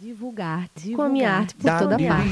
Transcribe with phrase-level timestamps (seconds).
[0.00, 2.30] Divulgar-te com a minha arte por toda parte.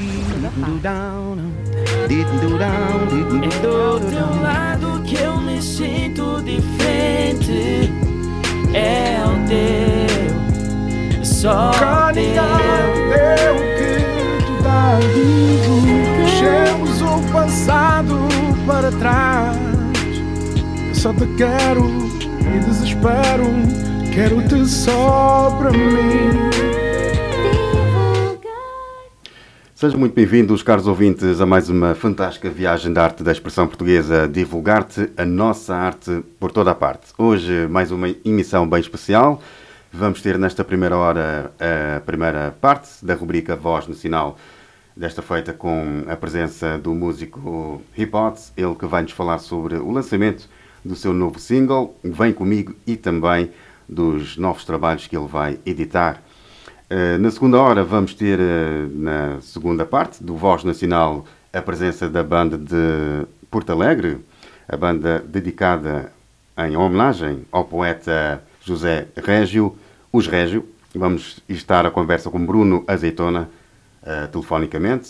[3.43, 7.91] É do teu lado que eu me sinto diferente.
[8.73, 12.23] É o teu, só o teu.
[13.75, 14.97] que tu dá
[16.19, 18.29] Deixemos o passado
[18.65, 19.57] para trás.
[20.93, 21.85] Só te quero
[22.55, 23.45] e desespero.
[24.13, 26.76] Quero-te só para mim.
[29.79, 34.27] Sejam muito bem-vindos, caros ouvintes, a mais uma fantástica viagem da arte da expressão portuguesa
[34.27, 37.13] Divulgar-te, a nossa arte por toda a parte.
[37.15, 39.39] Hoje, mais uma emissão bem especial.
[39.93, 44.39] Vamos ter nesta primeira hora a primeira parte da rubrica Voz no Sinal,
[44.95, 48.13] desta feita com a presença do músico Hip
[48.57, 50.49] ele que vai nos falar sobre o lançamento
[50.83, 53.51] do seu novo single, Vem Comigo, e também
[53.87, 56.23] dos novos trabalhos que ele vai editar.
[56.89, 62.09] Eh, na segunda hora vamos ter, uh, na segunda parte do Voz Nacional, a presença
[62.09, 64.19] da banda de Porto Alegre,
[64.69, 66.13] a banda dedicada
[66.57, 69.75] em homenagem ao poeta José Régio,
[70.13, 70.65] os Régio.
[70.95, 73.49] Vamos estar a conversa com Bruno Azeitona,
[74.03, 75.09] uh, telefonicamente,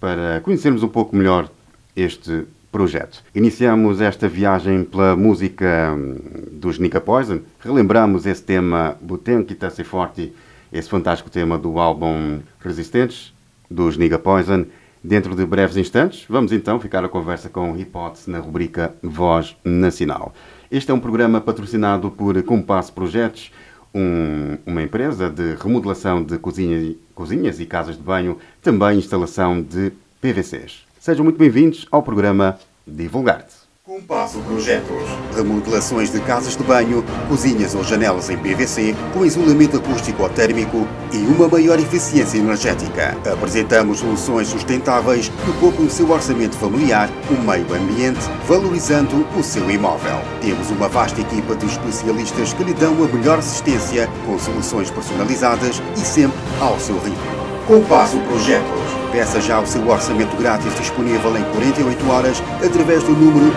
[0.00, 1.50] para conhecermos um pouco melhor
[1.94, 3.22] este projeto.
[3.34, 6.16] Iniciamos esta viagem pela música hum,
[6.52, 10.32] dos Nika Poison, relembramos esse tema Butenki Tassi Forte
[10.72, 13.32] esse fantástico tema do álbum Resistentes,
[13.70, 14.66] dos Nigga Poison.
[15.02, 20.34] Dentro de breves instantes, vamos então ficar a conversa com Hipótese na rubrica Voz Nacional.
[20.70, 23.52] Este é um programa patrocinado por Compasso Projetos,
[23.94, 29.92] um, uma empresa de remodelação de cozinha, cozinhas e casas de banho, também instalação de
[30.20, 30.84] PVCs.
[30.98, 33.57] Sejam muito bem-vindos ao programa Divulgar-te.
[33.98, 35.02] Compasso Projetos.
[35.34, 40.86] Remodelações de casas de banho, cozinhas ou janelas em PVC, com isolamento acústico ou térmico
[41.12, 43.16] e uma maior eficiência energética.
[43.30, 49.68] Apresentamos soluções sustentáveis que poupam o seu orçamento familiar, o meio ambiente, valorizando o seu
[49.68, 50.20] imóvel.
[50.40, 55.82] Temos uma vasta equipa de especialistas que lhe dão a melhor assistência, com soluções personalizadas
[55.96, 57.18] e sempre ao seu ritmo.
[57.66, 59.07] Compasso Projetos.
[59.18, 63.52] Peça já o seu orçamento grátis disponível em 48 horas através do número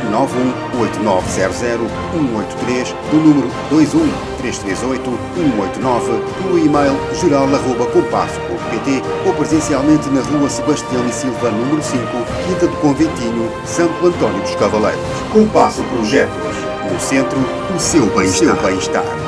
[1.05, 11.83] 918900183, do número 21338-189, pelo e-mail geral.compasso.pt ou presencialmente na rua Sebastião e Silva, número
[11.83, 12.07] 5,
[12.47, 14.99] Quinta do Conventinho, Santo António dos Cavaleiros.
[15.31, 16.55] Compasso Projetos.
[16.91, 17.37] No centro,
[17.75, 18.55] o seu bem-estar.
[18.63, 19.20] Bem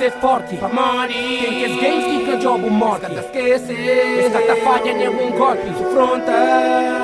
[0.00, 6.32] ser forte Mari Tem que job morte esquece Escata falha nenhum golpe Fronta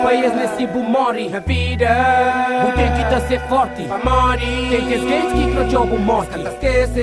[0.02, 2.72] País nesse mori A vida.
[2.74, 7.00] Tem que tá ser forte Mari Tem que games que que job morte esquece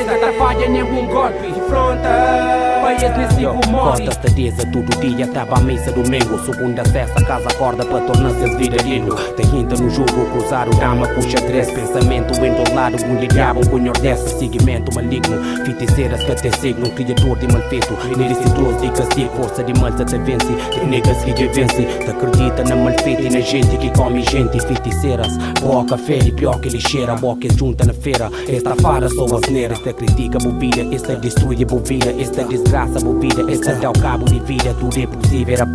[0.00, 4.06] Escata falha nenhum golpe Fronta País nesse mori.
[4.06, 9.14] Costa estadeza todo dia Tava a missa domingo Segunda sexta casa acorda para tornar-se vidalino
[9.36, 14.38] Tem ainda no jogo cruzar o dama com xadrez Pensamento endolado Um ligava um nordeste
[14.38, 20.04] Seguimento maligno Feiticeiras que até signo Criador de malfeito Ilicitoso e castigo Força de malta
[20.04, 24.22] te vence Tem negas que te vence Te acredita na malfeita na gente que come
[24.22, 29.24] gente Feiticeiras Boa café e pior que lixeira que junta na feira Esta fara só
[29.24, 33.98] as neiras Esta critica bobida Esta destrui a bovina Esta desgraça bobida Esta dá o
[34.00, 35.66] cabo de vida Tudo é possível a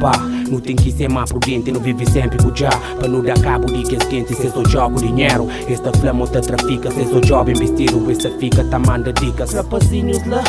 [0.49, 3.67] Não tem que ser mais prudente Não vive sempre com já Para não dar cabo
[3.67, 5.47] de que é quente Se só joga dinheiro.
[5.69, 9.53] Esta flama te trafica Se só joga investido Esta fica tamanda dicas.
[9.53, 10.43] Rapazinhos lá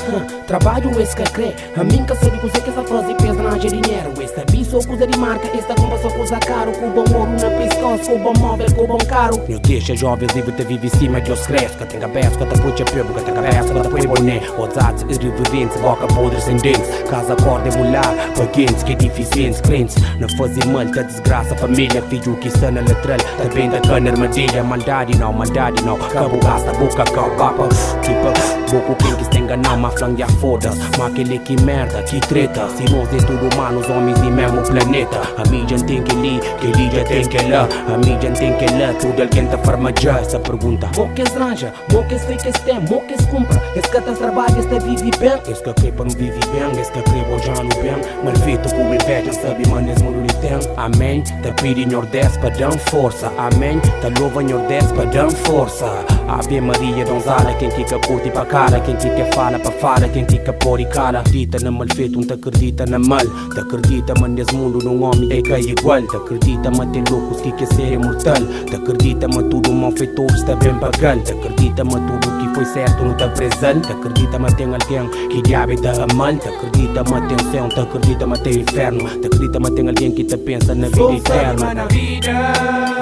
[0.46, 1.54] Trabalho esse que crê.
[1.76, 4.12] A mim que sabe cozer que essa frase pensa na dinheiro.
[4.22, 6.72] Esta bicho coisa de marca Esta compra só coisa caro.
[6.72, 9.40] Com bom ouro na pescoço Com bom móvel, com bom caro.
[9.48, 12.46] Meu deixa jovens livre te vive em cima de os cresce Que tem cabeça, que
[12.46, 14.40] te puxa pebo Que tem cabeça, que te põe boné.
[14.56, 17.02] Ousados, irreviventes, boca podre sem dentes.
[17.10, 22.36] Casa corda e mular Paguentes, que deficientes, crentes Não fazer mal, que desgraça Família, filho
[22.36, 27.04] que está na lateral Também da cana armadilha Mandade não, mandade não Cabo gasta, boca,
[27.04, 27.68] cal, papa
[28.02, 32.68] Tipo, boca quem que se enganar, uma flangue foda Mas aquele que merda, que treta.
[32.70, 35.20] Se nós é tudo humanos, homens e mesmo planeta.
[35.36, 38.92] A mídia tem que li, que já tem que lá A mídia tem que lá,
[39.00, 43.14] tudo alguém tá farmajar Essa pergunta, que esranja, mo que sei que tem, mo que
[43.26, 45.40] compra Esse que tá trabalha, este vive bem.
[45.48, 48.74] Esse que crê para não vive bem, esse que crê já no bem Mal feito
[48.74, 51.22] com inveja, sabe manes mundo tem Amém.
[51.22, 53.78] Te pedi Nordeste para dar força Amém.
[53.80, 55.86] Te louva Nordeste para dar força
[56.28, 60.52] Ave Maria donzada Quem fica curte para cara Quem fica fala para fala Quem fica
[60.52, 61.20] por e cara.
[61.20, 63.20] Acredita na mal feito Um te acredita na mal.
[63.52, 66.02] Te acredita mas nesse mundo num homem é que é igual.
[66.02, 68.42] Te acredita mas tem loucos que quer ser imortal.
[68.66, 72.64] Te acredita mas tudo mal feito está bem pagando Te acredita mas tudo que foi
[72.64, 73.86] certo não está presente.
[73.86, 77.68] Te acredita mas tem alguém que diabo está amando Te acredita mas tem céu.
[77.68, 79.08] Te acredita mas tem inferno.
[79.20, 81.74] Te acredita mas tem alguém que te pensa na vida eterna.
[81.74, 82.30] na vida.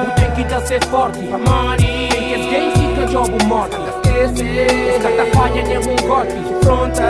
[0.07, 2.09] O tem que tá ser forte para money.
[2.09, 7.03] Tem quem fica jogo morto Esquece Escata falha nenhum golpe Fronta.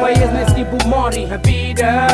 [0.00, 2.06] País nesse tipo morre A vida.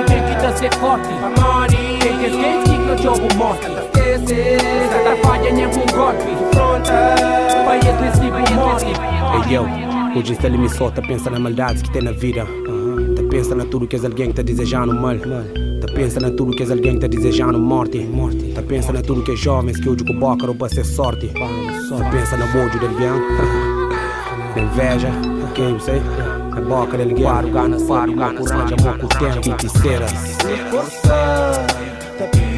[0.00, 1.98] O tem que tá ser forte para money.
[2.00, 7.14] Tem quem fica jogo morto Esquece Escata falha nenhum golpe Fronta.
[7.64, 9.66] País nesse tipo morre Ei eu
[10.16, 12.46] Hoje se ele me solta Pensa na maldade que tem na vida
[13.16, 16.52] Tá pensa na tudo que és alguém que tá desejando mal Tá pensa na tudo
[16.52, 19.80] que és alguém que tá desejando morte morte Tá pensa na tudo que é jovens
[19.80, 23.08] que hoje com boca para ser sorte Tá pensa no ódio de alguém
[24.54, 25.10] Na inveja,
[25.54, 26.00] quem eu sei
[26.50, 29.42] Na boca de alguém Para o gana, para o gana, coragem, amor com o tempo
[29.42, 30.06] Feiticeira
[32.18, 32.55] tá pedindo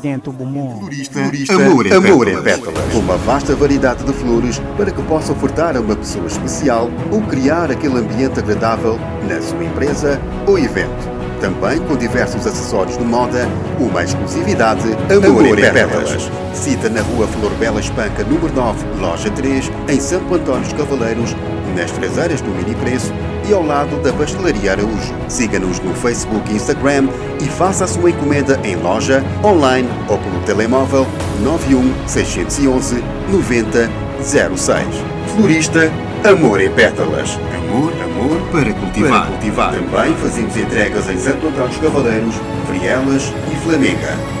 [0.00, 0.80] dentro do mundo.
[0.80, 2.94] Florista, Amor, em, Amor em Pétalas.
[2.94, 7.70] Uma vasta variedade de flores para que possa ofertar a uma pessoa especial ou criar
[7.70, 8.98] aquele ambiente agradável
[9.28, 11.20] na sua empresa ou evento.
[11.40, 13.48] Também com diversos acessórios de moda,
[13.78, 16.30] uma exclusividade Amor, em Pétalas.
[16.52, 21.34] Cita na rua Flor Bela Espanca, número 9, loja 3, em Santo António dos Cavaleiros,
[21.74, 23.10] nas traseiras do Mini Preço
[23.48, 25.14] e ao lado da Pastelaria Araújo.
[25.28, 27.08] Siga-nos no Facebook e Instagram
[27.40, 31.06] e faça a sua encomenda em loja, online ou pelo telemóvel
[31.42, 34.86] 91 611 9006.
[35.34, 35.90] Florista
[36.24, 37.38] Amor em Pétalas.
[37.56, 39.22] Amor, amor para cultivar.
[39.22, 39.72] Para cultivar.
[39.72, 42.34] Também fazemos entregas em Santo Antônio dos Cavaleiros,
[42.66, 44.39] Frielas e Flamenga.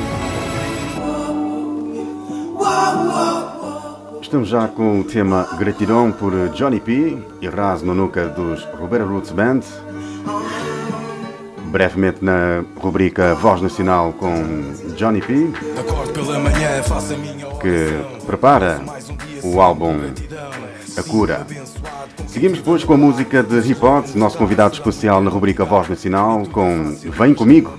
[4.30, 9.08] Estamos já com o tema Gratidão por Johnny P e Raz no Nuca dos Roberto
[9.08, 9.58] Roots Band.
[11.64, 14.32] Brevemente na rubrica Voz Nacional com
[14.94, 15.50] Johnny P,
[17.60, 18.80] que prepara
[19.42, 19.98] o álbum
[20.96, 21.44] A Cura.
[22.28, 26.46] Seguimos depois com a música de Hip Hop, nosso convidado especial na rubrica Voz Nacional
[26.52, 27.76] com Vem Comigo.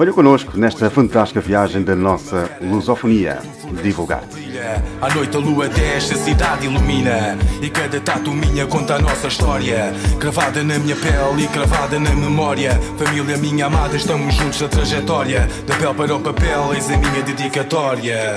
[0.00, 3.38] Venha connosco nesta fantástica viagem da nossa lusofonia.
[3.82, 4.34] Divulgar-te.
[4.34, 4.82] brilha.
[4.98, 7.36] À noite a lua desce, a cidade ilumina.
[7.60, 9.92] E cada tatu minha conta a nossa história.
[10.18, 12.80] Cravada na minha pele e cravada na memória.
[12.96, 15.46] Família minha amada, estamos juntos na trajetória.
[15.66, 18.34] Da pele para o papel, eis a minha dedicatória.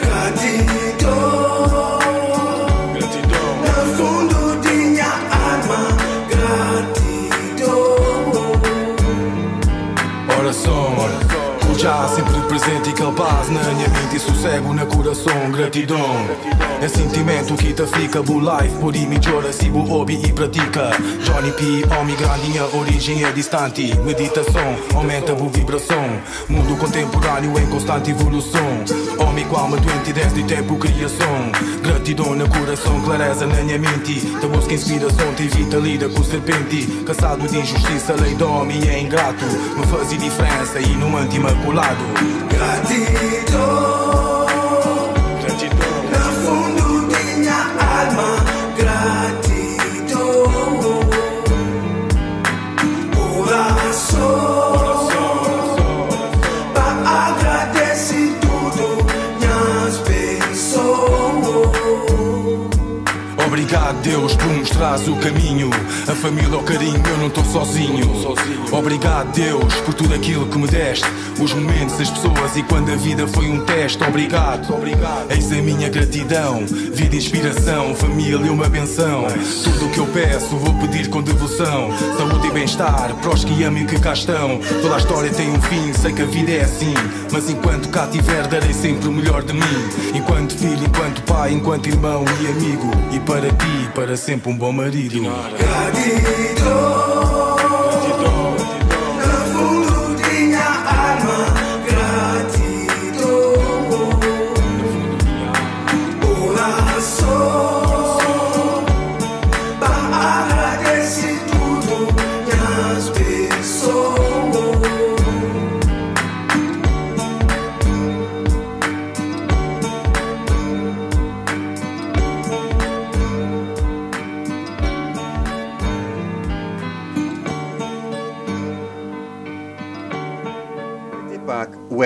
[0.00, 2.07] Gratidão.
[11.88, 15.50] Já sempre presente e capaz na minha mente e sossego na coração.
[15.50, 16.28] Gratidão
[16.82, 20.90] é sentimento que te fica bu life, por mim chora se bu hobby e pratica.
[21.24, 23.98] Johnny P, homem grande, minha origem é distante.
[24.00, 26.04] Meditação aumenta a vibração.
[26.48, 28.84] Mundo contemporâneo em constante evolução.
[29.18, 31.50] Homem com alma doente desde tempo criação.
[31.82, 34.20] Gratidão no coração, clareza na minha mente.
[34.20, 36.86] Te busca inspiração, te evita lida com serpente.
[37.06, 39.46] Cansado de injustiça, lei do homem é ingrato.
[39.74, 41.38] Não faz diferença e não ante
[41.78, 42.04] imaculado.
[42.48, 44.27] Gratidão,
[63.98, 65.70] Deus, por mostrares o caminho.
[66.08, 68.34] A família, o carinho, eu não estou sozinho.
[68.72, 71.06] Obrigado, Deus, por tudo aquilo que me deste.
[71.40, 74.02] Os momentos, as pessoas e quando a vida foi um teste.
[74.02, 74.68] Obrigado,
[75.30, 76.64] eis a minha gratidão.
[76.66, 79.26] Vida, inspiração, família, uma benção.
[79.64, 81.90] Tudo o que eu peço, vou pedir com devoção.
[82.16, 84.58] Saúde e bem-estar, para os que amam e que cá estão.
[84.82, 86.94] Toda a história tem um fim, sei que a vida é assim.
[87.32, 89.88] Mas enquanto cá tiver, darei sempre o melhor de mim.
[90.14, 92.90] Enquanto filho, enquanto pai, enquanto irmão e amigo.
[93.12, 95.22] E para ti, para sempre um bom marido.
[95.22, 96.58] PAC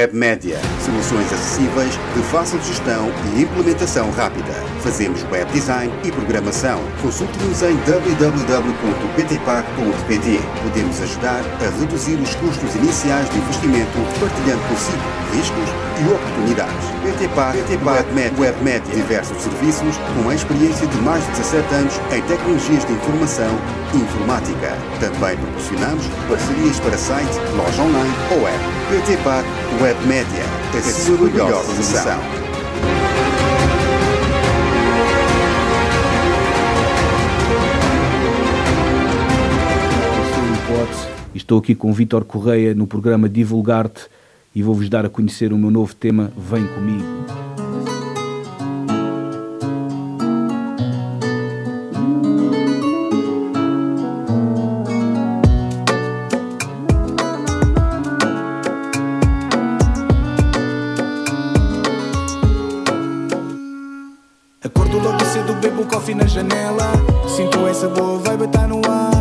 [0.02, 0.58] Web Média.
[0.84, 4.71] Soluções acessíveis, de fácil gestão e implementação rápida.
[4.82, 6.82] Fazemos web design e programação.
[7.00, 10.40] Consulte-nos em www.ptpac.pt.
[10.62, 14.98] Podemos ajudar a reduzir os custos iniciais de investimento, partilhando consigo
[15.32, 15.68] riscos
[16.00, 16.90] e oportunidades.
[17.02, 18.92] PTPAC, PTPAC Web, Média.
[18.92, 23.56] Diversos serviços com a experiência de mais de 17 anos em tecnologias de informação
[23.94, 24.76] e informática.
[24.98, 28.58] Também proporcionamos parcerias para site, loja online ou app.
[28.90, 29.46] PTPAC
[29.80, 30.44] Web Média.
[30.76, 32.41] A sua melhor solução.
[41.42, 44.06] Estou aqui com Vítor Correia no programa Divulgar-te
[44.54, 47.04] e vou-vos dar a conhecer o meu novo tema Vem Comigo.
[64.62, 66.92] Acordo logo cedo, bebo coffee na janela.
[67.26, 69.11] Sinto essa boa vibe, tá no ar.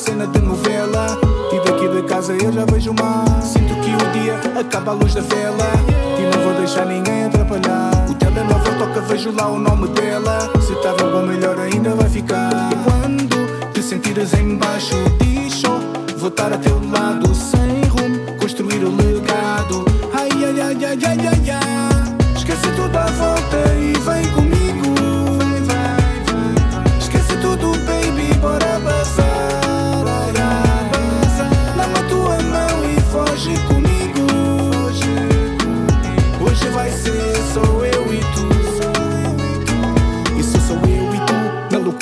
[0.00, 1.06] Cena de novela.
[1.52, 3.42] E daqui de casa eu já vejo o mar.
[3.42, 5.70] Sinto que o dia acaba a luz da vela.
[6.18, 8.06] E não vou deixar ninguém atrapalhar.
[8.08, 10.50] O telemóvel toca, vejo lá o nome dela.
[10.60, 12.50] Se tava bom, melhor ainda vai ficar.
[12.72, 15.62] E quando te sentires em baixo, diz
[16.16, 19.84] Vou estar a teu lado, sem rumo, construir o legado.
[20.12, 22.36] Ai, ai, ai, ai, ai, ai, ai.
[22.36, 24.49] Esquece tudo à volta e vem comigo.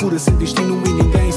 [0.09, 1.28] Loucura sem destino e ninguém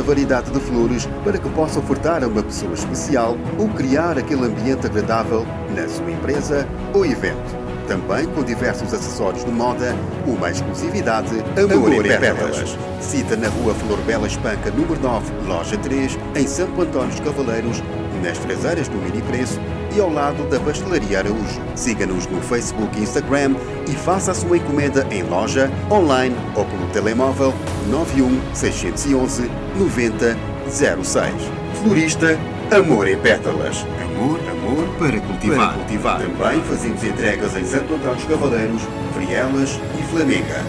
[0.00, 4.46] Vasta variedade de flores para que possa ofertar a uma pessoa especial ou criar aquele
[4.46, 7.58] ambiente agradável na sua empresa ou evento.
[7.86, 9.94] Também com diversos acessórios de moda,
[10.26, 12.76] uma exclusividade Amor, em Pétalas.
[13.00, 17.82] Cita na rua Flor Bela Espanca, número 9, loja 3, em Santo Antônio dos Cavaleiros,
[18.22, 19.60] nas traseiras do Mini Preço
[19.94, 21.60] e ao lado da Pastelaria Araújo.
[21.74, 23.54] Siga-nos no Facebook e Instagram
[23.88, 27.52] e faça a sua encomenda em loja, online ou pelo telemóvel
[27.90, 31.34] 91 611 9006.
[31.82, 32.38] Florista
[32.70, 33.84] Amor em Pétalas.
[34.00, 35.56] Amor, amor para cultivar.
[35.56, 36.20] Para cultivar.
[36.20, 40.64] Também fazemos entregas em Santo Antônio dos Cavaleiros, Frielas e Flamenga.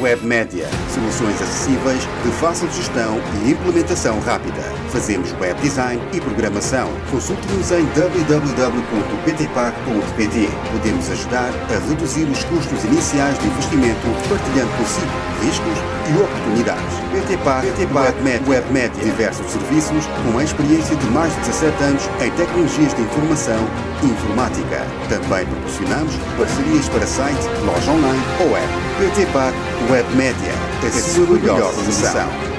[0.00, 0.68] Web Média.
[0.94, 4.62] Soluções acessíveis, de fácil gestão e implementação rápida.
[4.90, 6.90] Fazemos web design e programação.
[7.12, 10.48] Consulte-nos em www.ptpac.pt.
[10.72, 15.06] Podemos ajudar a reduzir os custos iniciais de investimento, partilhando consigo
[15.40, 15.78] riscos
[16.10, 16.98] e oportunidades.
[17.12, 19.04] PTPAC Web, Web Média.
[19.04, 23.68] Diversos serviços com a experiência de mais de 17 anos em tecnologias de informação
[24.02, 24.84] e informática.
[25.08, 28.68] Também proporcionamos parcerias para site, loja online ou app.
[28.98, 29.54] PTPAC
[29.88, 30.52] Web Média,
[30.84, 32.49] a sua melhor solução.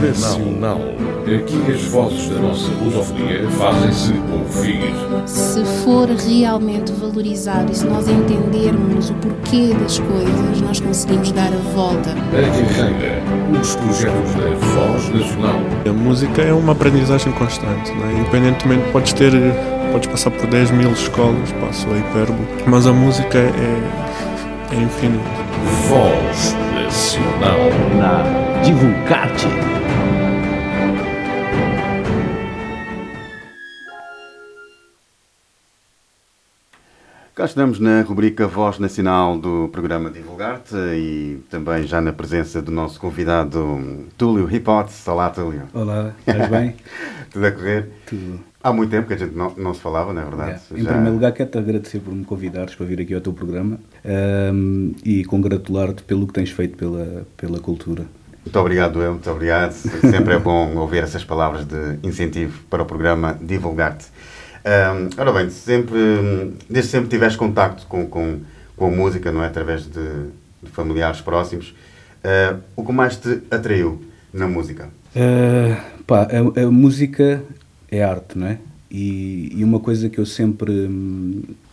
[0.00, 0.80] Nacional.
[1.22, 4.80] Aqui as vozes da nossa lusofonia fazem-se ouvir.
[5.26, 11.52] Se for realmente valorizado e se nós entendermos o porquê das coisas, nós conseguimos dar
[11.52, 12.10] a volta.
[12.10, 13.22] A carreira,
[13.60, 15.60] os projetos da Voz Nacional.
[15.86, 18.20] A música é uma aprendizagem constante, né?
[18.20, 19.32] independentemente, podes ter,
[19.92, 25.48] podes passar por 10 mil escolas, passo a hipérbole, mas a música é, é infinita.
[25.88, 27.58] Voz Nacional.
[27.98, 29.77] Na Divulgate.
[37.38, 42.72] Cá estamos na rubrica Voz Nacional do programa Divulgar-te e também já na presença do
[42.72, 45.08] nosso convidado Túlio Hipótese.
[45.08, 45.62] Olá, Túlio.
[45.72, 46.74] Olá, estás bem?
[47.30, 47.90] Tudo a correr?
[48.06, 48.40] Tudo.
[48.60, 50.60] Há muito tempo que a gente não, não se falava, não é verdade?
[50.72, 50.90] Em já...
[50.90, 53.78] primeiro lugar, quero-te agradecer por me convidares para vir aqui ao teu programa
[54.52, 58.04] um, e congratular-te pelo que tens feito pela, pela cultura.
[58.44, 59.74] Muito obrigado, eu, muito obrigado.
[59.74, 64.06] Sempre é bom ouvir essas palavras de incentivo para o programa Divulgar-te.
[64.64, 65.98] Um, ora bem, sempre,
[66.68, 68.40] desde sempre tiveste contacto com, com,
[68.76, 69.46] com a música, não é?
[69.46, 70.26] Através de,
[70.62, 71.74] de familiares próximos.
[72.18, 74.88] Uh, o que mais te atraiu na música?
[75.14, 77.42] Uh, pá, a, a, música
[77.90, 78.58] é arte, não é?
[78.90, 80.90] E, e, uma coisa que eu sempre,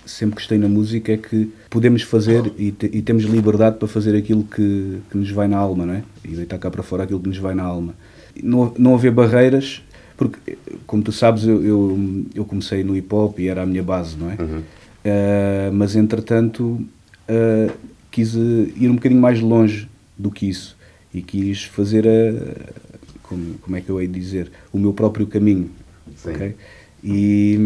[0.06, 4.16] sempre gostei na música é que podemos fazer e, te, e temos liberdade para fazer
[4.18, 6.04] aquilo que, que nos vai na alma, não é?
[6.24, 7.96] E deitar cá para fora aquilo que nos vai na alma.
[8.44, 9.82] Não, não haver barreiras
[10.18, 10.58] porque,
[10.88, 14.18] como tu sabes, eu, eu, eu, comecei no hip hop e era a minha base,
[14.18, 14.36] não é?
[14.40, 14.60] Uhum.
[14.60, 17.74] Uh, mas, entretanto, uh,
[18.12, 20.76] quis ir um bocadinho mais longe do que isso
[21.14, 22.76] e quis fazer a.
[23.24, 24.52] Como, como é que eu hei de dizer?
[24.72, 25.70] O meu próprio caminho.
[26.16, 26.32] Sim.
[26.32, 26.56] Okay?
[27.04, 27.58] E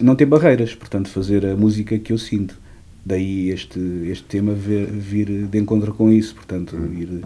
[0.00, 2.58] não ter barreiras, portanto, fazer a música que eu sinto.
[3.04, 3.78] Daí este,
[4.10, 6.92] este tema vir, vir de encontro com isso, portanto, uhum.
[6.92, 7.24] ir,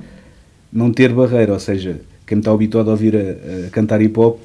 [0.73, 4.16] não ter barreira, ou seja, quem me está habituado a ouvir a, a cantar hip
[4.16, 4.38] hop,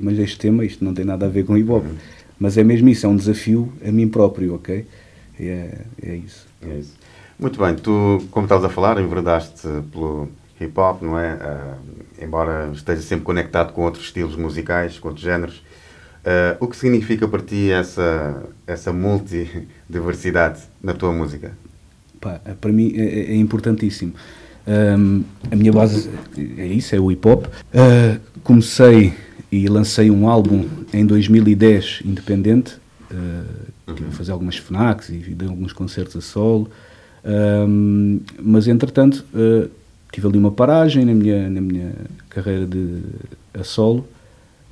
[0.00, 1.84] mas este tema, isto não tem nada a ver com hip hop.
[1.84, 1.94] Uhum.
[2.38, 4.86] Mas é mesmo isso, é um desafio a mim próprio, ok?
[5.38, 6.46] É, é isso.
[6.62, 6.94] É isso.
[7.38, 11.34] Muito bem, tu, como estavas a falar, enverdaste pelo hip hop, não é?
[11.34, 15.56] Uh, embora esteja sempre conectado com outros estilos musicais, com outros géneros.
[15.58, 21.52] Uh, o que significa para ti essa, essa multidiversidade na tua música?
[22.18, 24.14] Pá, para mim é, é importantíssimo.
[24.66, 26.10] Um, a minha base
[26.58, 27.46] é isso, é o hip hop.
[27.46, 29.14] Uh, comecei
[29.50, 32.74] e lancei um álbum em 2010 independente,
[33.10, 33.14] uh,
[33.90, 34.10] uhum.
[34.10, 36.68] fazer algumas FNACs e dei alguns concertos a solo.
[37.24, 39.68] Um, mas entretanto uh,
[40.12, 41.92] tive ali uma paragem na minha, na minha
[42.28, 43.02] carreira de
[43.54, 44.06] a solo.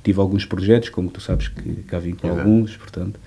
[0.03, 2.39] Tive alguns projetos, como tu sabes que cá vim com uhum.
[2.39, 3.19] alguns, portanto.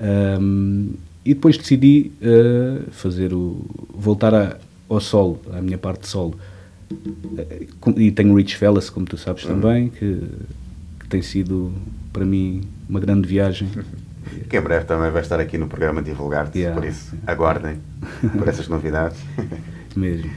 [0.00, 4.56] Um, e depois decidi uh, fazer o voltar a,
[4.88, 6.34] ao solo, à minha parte de solo.
[7.96, 9.60] E tenho Rich Fellas, como tu sabes uhum.
[9.60, 10.22] também, que,
[11.00, 11.72] que, tem sido
[12.12, 13.68] para mim uma grande viagem.
[14.48, 16.80] Que em breve também vai estar aqui no programa Divulgar-te, yeah.
[16.80, 17.78] por isso aguardem
[18.38, 19.18] por essas novidades.
[19.96, 20.30] Mesmo.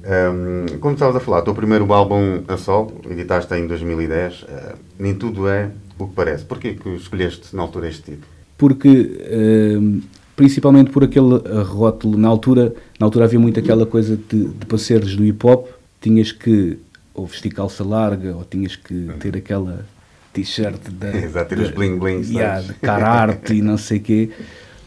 [0.00, 4.46] Um, como estavas a falar, o teu primeiro álbum a solo, editaste em 2010, uh,
[4.48, 6.44] eh, nem tudo é o que parece.
[6.44, 8.26] Porquê que escolheste na altura este título?
[8.56, 10.02] Porque uh,
[10.40, 12.16] principalmente por aquele rótulo.
[12.16, 15.68] Na altura, na altura havia muito aquela coisa de, de para seres do hip hop,
[16.02, 16.78] tinhas que
[17.14, 19.86] ou vestir calça larga, ou tinhas que ter aquela
[20.34, 21.08] t-shirt da.
[21.16, 22.30] Exato, ter os bling blings.
[22.30, 24.30] Yeah, de cararte e não sei o quê.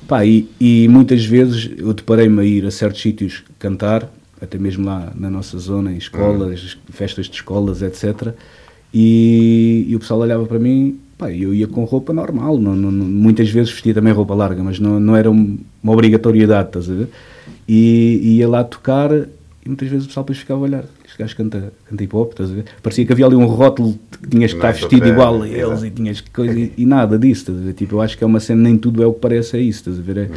[0.07, 4.07] Pá, e, e muitas vezes eu deparei-me a ir a certos sítios cantar,
[4.39, 6.79] até mesmo lá na nossa zona, em escolas, uhum.
[6.91, 8.33] festas de escolas, etc.
[8.93, 12.91] E, e o pessoal olhava para mim Pá, eu ia com roupa normal, não, não,
[12.91, 17.07] muitas vezes vestia também roupa larga, mas não, não era uma obrigatoriedade, estás a ver?
[17.67, 19.11] E e ia lá tocar
[19.65, 20.85] e muitas vezes o pessoal depois ficava a olhar.
[21.05, 22.65] Este gajo canta, canta hip hop, estás a ver?
[22.81, 25.47] Parecia que havia ali um rótulo que tinhas que Não é estar vestido igual a
[25.47, 25.71] exato.
[25.71, 27.73] eles e tinhas que coisa e, e nada disso, estás a ver?
[27.73, 29.79] Tipo, eu acho que é uma cena, nem tudo é o que parece a isso,
[29.79, 30.17] estás a ver?
[30.17, 30.29] É-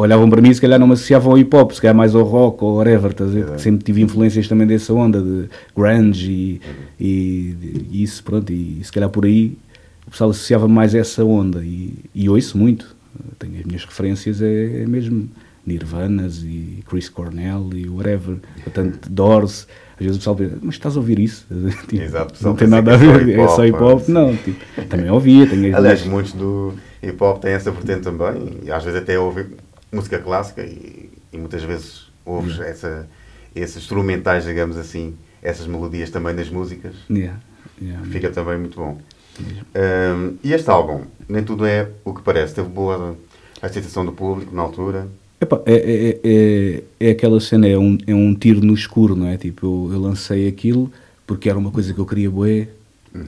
[0.00, 2.14] Olhavam para mim e se calhar não me associavam ao hip hop, se calhar mais
[2.14, 3.58] ao rock ou whatever, estás a ver?
[3.58, 6.60] Sempre tive influências também dessa onda de grunge e,
[7.00, 7.56] e,
[7.90, 9.58] e isso, pronto, e, se calhar por aí
[10.06, 12.94] o pessoal associava mais a essa onda e, e ouço muito.
[13.40, 15.28] Tenho as minhas referências, é, é mesmo
[15.68, 19.68] Nirvanas e Chris Cornell e whatever, portanto, Doors.
[19.98, 21.46] Às vezes o pessoal diz, mas estás a ouvir isso?
[21.88, 24.08] Tipo, Exato, não tem pensa nada a é ver, é só hip hop.
[24.08, 28.70] Não, tipo, também ouvia, tenho Aliás, muitos do hip hop têm essa vertente também, e
[28.70, 29.46] às vezes até ouvem
[29.92, 33.08] música clássica e, e muitas vezes ouves essa,
[33.54, 36.94] esses instrumentais, digamos assim, essas melodias também nas músicas.
[37.10, 37.38] Yeah,
[37.80, 38.04] yeah.
[38.06, 38.98] Fica também muito bom.
[39.40, 43.16] Um, e este álbum, nem tudo é o que parece, teve boa
[43.62, 45.06] aceitação do público na altura.
[45.40, 49.26] Epá, é, é, é, é aquela cena, é um, é um tiro no escuro, não
[49.28, 49.36] é?
[49.36, 50.90] Tipo, eu, eu lancei aquilo
[51.26, 52.68] porque era uma coisa que eu queria bué,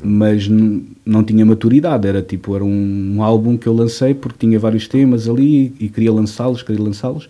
[0.02, 4.38] mas n- não tinha maturidade, era tipo, era um, um álbum que eu lancei porque
[4.46, 7.28] tinha vários temas ali e queria lançá-los, queria lançá-los.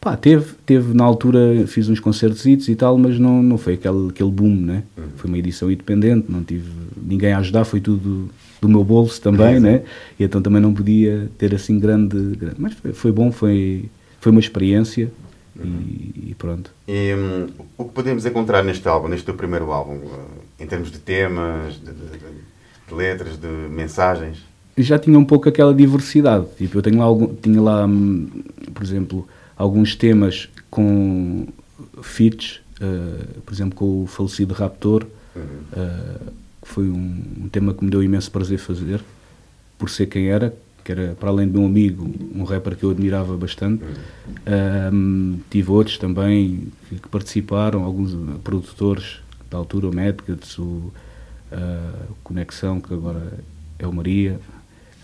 [0.00, 4.08] Pá, teve, teve na altura, fiz uns concertos e tal, mas não, não foi aquele,
[4.10, 4.82] aquele boom, né?
[5.16, 6.68] Foi uma edição independente, não tive
[7.00, 8.28] ninguém a ajudar, foi tudo
[8.60, 9.82] do meu bolso também, né?
[10.18, 12.16] E então também não podia ter assim grande.
[12.36, 13.84] grande- mas foi, foi bom, foi,
[14.22, 15.10] foi uma experiência
[15.58, 16.70] e, e pronto.
[16.86, 20.92] E hum, o que podemos encontrar neste álbum, neste teu primeiro álbum, eh, em termos
[20.92, 22.18] de temas, de, de-
[22.88, 24.38] de- letras, de mensagens?
[24.78, 26.46] já tinha um pouco aquela diversidade.
[26.56, 28.28] Tipo, eu tenho lá, algum, tinha lá hum,
[28.72, 31.46] por exemplo, alguns temas com
[32.00, 35.04] feats, eh, por exemplo, com o falecido Raptor,
[35.36, 36.16] eh,
[36.62, 39.00] que foi um, um tema que me deu imenso prazer fazer,
[39.78, 42.90] por ser quem era, que era, para além de meu amigo, um rapper que eu
[42.90, 43.84] admirava bastante.
[44.92, 50.92] Hum, tive outros também que, que participaram, alguns produtores da altura, o Medgats, o
[51.50, 53.38] eh, Conexão, que agora
[53.78, 54.40] é o Maria.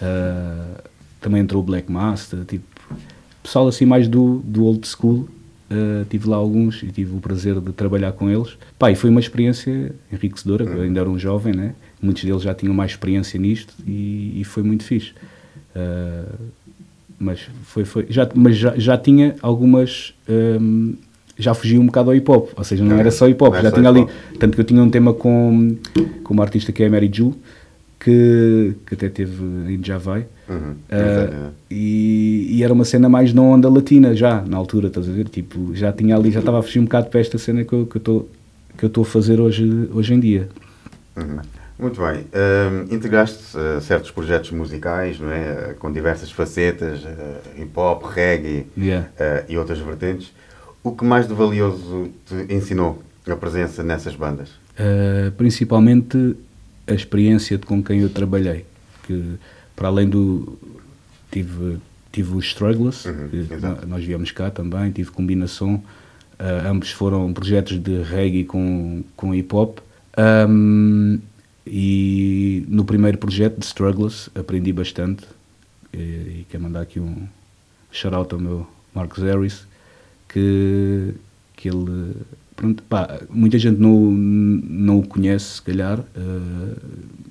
[0.00, 0.82] Uh,
[1.20, 2.64] também entrou o Black Master, tipo,
[3.42, 5.28] pessoal assim mais do, do old school.
[5.70, 8.56] Uh, tive lá alguns e tive o prazer de trabalhar com eles.
[8.78, 11.74] Pá, e foi uma experiência enriquecedora, ainda era um jovem, né?
[12.00, 15.12] muitos deles já tinham mais experiência nisto e, e foi muito fixe.
[15.78, 16.48] Uh,
[17.18, 20.14] mas foi, foi, já, mas já, já tinha algumas.
[20.28, 20.94] um,
[21.36, 23.62] já fugia um bocado ao hip hop, ou seja, não era só hip hop, é
[23.62, 24.06] já tinha ali.
[24.40, 25.76] Tanto que eu tinha um tema com,
[26.24, 27.32] com uma artista que é a Mary Ju,
[28.00, 30.26] que, que até teve em Já Vai.
[30.48, 30.74] Uhum.
[30.90, 35.12] Ah, e, e era uma cena mais na onda latina já, na altura, estás a
[35.12, 35.28] ver?
[35.28, 37.86] Tipo, já tinha ali, já estava a fugir um bocado para esta cena que eu
[37.86, 38.28] que eu estou
[38.76, 40.48] que eu estou a fazer hoje, hoje em dia.
[41.16, 41.40] Uhum.
[41.78, 42.24] Muito bem.
[42.34, 45.74] Hum, integraste uh, certos projetos musicais, não é?
[45.78, 49.08] Com diversas facetas, uh, hip hop, reggae Yeah.
[49.14, 50.32] uh, e outras vertentes.
[50.82, 54.48] O que mais de valioso te ensinou a presença nessas bandas?
[54.78, 56.36] Uh, principalmente
[56.86, 58.64] a experiência de com quem eu trabalhei,
[59.06, 59.34] que
[59.76, 60.58] para além do
[61.30, 61.78] tive
[62.10, 67.78] tive os Strugglers, Uhum, que nós viemos cá também, tive combinação, uh, ambos foram projetos
[67.78, 69.78] de reggae com, com hip hop.
[70.16, 71.20] Um,
[71.70, 75.24] e no primeiro projeto de Strugglers aprendi bastante
[75.92, 77.26] e, e quero mandar aqui um
[77.90, 79.66] shout-out ao meu Marcos Harris
[80.28, 81.14] que,
[81.56, 82.14] que ele
[82.56, 86.76] pronto, pá, muita gente não, não o conhece se calhar eh,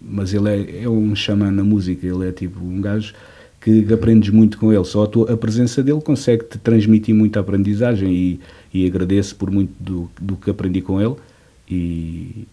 [0.02, 3.14] mas ele é, é um xamã na música ele é tipo um gajo
[3.60, 7.40] que aprendes muito com ele só a, tua, a presença dele consegue te transmitir muita
[7.40, 8.40] aprendizagem e,
[8.74, 11.16] e agradeço por muito do, do que aprendi com ele
[11.70, 12.48] e,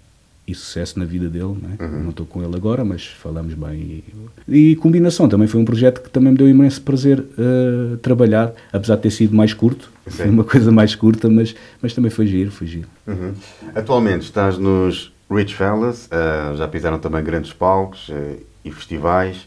[0.47, 1.57] e sucesso na vida dele.
[1.61, 1.89] Não, é?
[1.89, 4.05] não estou com ele agora, mas falamos bem.
[4.47, 8.53] E, e combinação também foi um projeto que também me deu imenso prazer uh, trabalhar,
[8.73, 9.91] apesar de ter sido mais curto.
[10.07, 10.17] Sim.
[10.17, 12.89] Foi uma coisa mais curta, mas, mas também foi giro, foi giro.
[13.07, 13.33] Uhum.
[13.75, 19.47] Atualmente estás nos Rich Fellas, uh, já pisaram também grandes palcos uh, e festivais.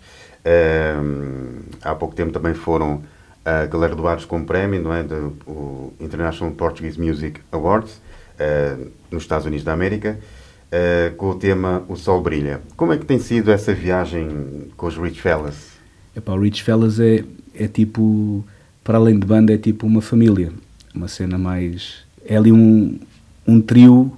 [1.81, 5.03] Há pouco tempo também foram uh, galardoados com prémio, não é?
[5.03, 8.01] Do o International Portuguese Music Awards,
[9.11, 10.17] nos Estados Unidos da América,
[10.71, 12.61] uh, com o tema O Sol Brilha.
[12.75, 14.27] Como é que tem sido essa viagem
[14.75, 15.71] com os Rich Fellas?
[16.15, 18.43] Epá, o Rich Fellas é, é tipo,
[18.83, 20.51] para além de banda, é tipo uma família.
[20.93, 22.05] Uma cena mais.
[22.25, 22.99] É ali um,
[23.47, 24.11] um trio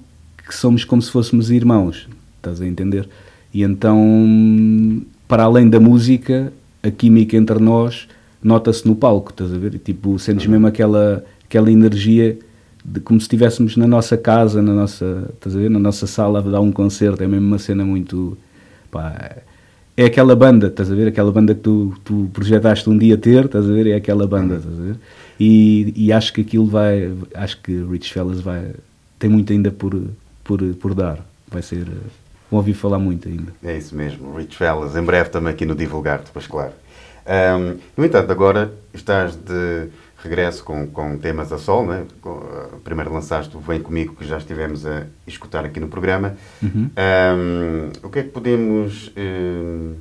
[0.46, 3.08] que somos como se fôssemos irmãos, estás a entender?
[3.52, 8.08] E então, para além da música, a química entre nós
[8.42, 9.78] nota-se no palco, estás a ver?
[9.78, 12.38] Tipo, sentes mesmo aquela, aquela energia
[12.84, 15.70] de como se estivéssemos na nossa casa, na nossa, estás a ver?
[15.70, 18.36] Na nossa sala a dar um concerto, é mesmo uma cena muito.
[18.90, 19.36] Pá,
[19.96, 21.08] é aquela banda, estás a ver?
[21.08, 23.86] Aquela banda que tu, tu projetaste um dia ter, estás a ver?
[23.86, 24.96] É aquela banda, estás a ver?
[25.38, 28.72] E, e acho que aquilo vai, acho que Rich Fellas vai,
[29.18, 29.94] tem muito ainda por,
[30.42, 31.24] por, por dar.
[31.48, 31.84] Vai ser,
[32.50, 33.52] vão ouvir falar muito ainda.
[33.62, 36.72] É isso mesmo, Rich Fellas, em breve também aqui no Divulgar, depois, claro.
[37.26, 39.88] Um, no entanto, agora estás de
[40.22, 42.04] regresso com, com temas a sol, né?
[42.84, 46.36] Primeiro lançaste o Vem Comigo, que já estivemos a escutar aqui no programa.
[46.62, 46.90] Uhum.
[46.90, 49.96] Um, o que é que podemos uh,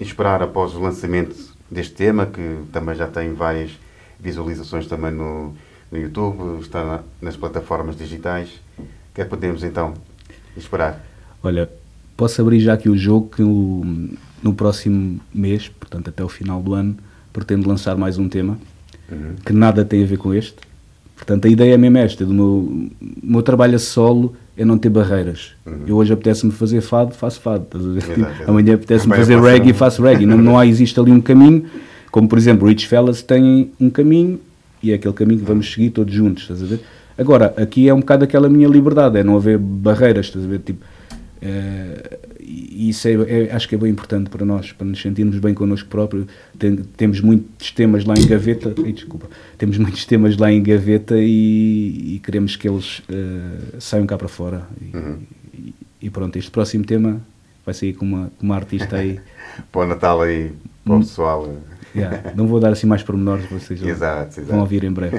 [0.00, 1.36] esperar após o lançamento
[1.70, 3.78] deste tema, que também já tem várias
[4.18, 5.54] visualizações também no,
[5.92, 8.48] no YouTube, está na, nas plataformas digitais.
[8.78, 9.92] O que é que podemos então
[10.56, 11.04] esperar?
[11.42, 11.70] Olha,
[12.16, 13.82] posso abrir já aqui o jogo que o,
[14.42, 16.96] no próximo mês, portanto até o final do ano,
[17.32, 18.58] pretendo lançar mais um tema
[19.10, 19.34] Uhum.
[19.44, 20.56] que nada tem a ver com este.
[21.16, 22.90] Portanto, a ideia é mesmo esta, do meu, o
[23.22, 25.52] meu trabalho a solo é não ter barreiras.
[25.86, 27.64] Eu hoje apetece-me fazer fado, faço fado.
[27.64, 28.02] estás a ver?
[28.04, 28.12] Uhum.
[28.12, 28.50] Exato, exato.
[28.50, 30.24] Amanhã apetece-me Também fazer reggae, um- faço reggae.
[30.26, 31.64] Não, não há, existe ali um caminho,
[32.10, 34.40] como por exemplo, Rich Fellas tem um caminho
[34.82, 36.80] e é aquele caminho que vamos seguir todos juntos, estás a ver?
[37.18, 40.60] Agora, aqui é um bocado aquela minha liberdade, é não haver barreiras, estás a ver?
[40.60, 40.82] Tipo,
[41.42, 42.18] eh,
[42.50, 45.54] e isso é, é- acho que é bem importante para nós, para nos sentirmos bem
[45.54, 46.26] connosco próprio.
[46.58, 51.14] Tem- temos muitos temas lá em gaveta, ai, desculpa, temos muitos temas lá em gaveta
[51.18, 54.66] e, e queremos que eles eh, saiam cá para fora.
[54.80, 54.96] E,
[55.58, 57.20] e- e pronto, este próximo tema
[57.64, 59.20] vai sair com uma, com uma artista aí.
[59.70, 60.52] Para o Natal aí,
[60.84, 61.56] para o pessoal.
[61.94, 64.46] Yeah, não vou dar assim mais pormenores, vocês Exato, exato.
[64.46, 65.16] vão ouvir em breve.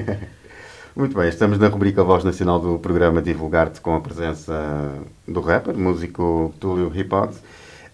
[0.96, 4.92] Muito bem, estamos na rubrica Voz Nacional do programa Divulgar-te com a presença
[5.28, 7.40] do rapper, músico Túlio Hipótese.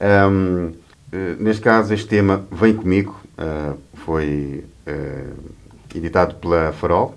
[0.02, 0.74] Um,
[1.12, 5.28] eh, neste caso, este tema Vem Comigo eh, foi eh,
[5.94, 7.16] editado pela Farol,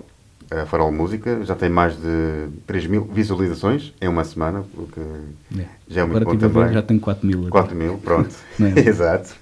[0.51, 5.01] a Farol Música, já tem mais de 3 mil visualizações em uma semana, o que
[5.61, 5.65] É.
[5.89, 6.73] já é muito Agora bom ver, também.
[6.75, 7.49] já tenho 4 mil.
[7.49, 8.35] 4 mil, pronto.
[8.61, 8.81] É?
[8.87, 9.35] Exato.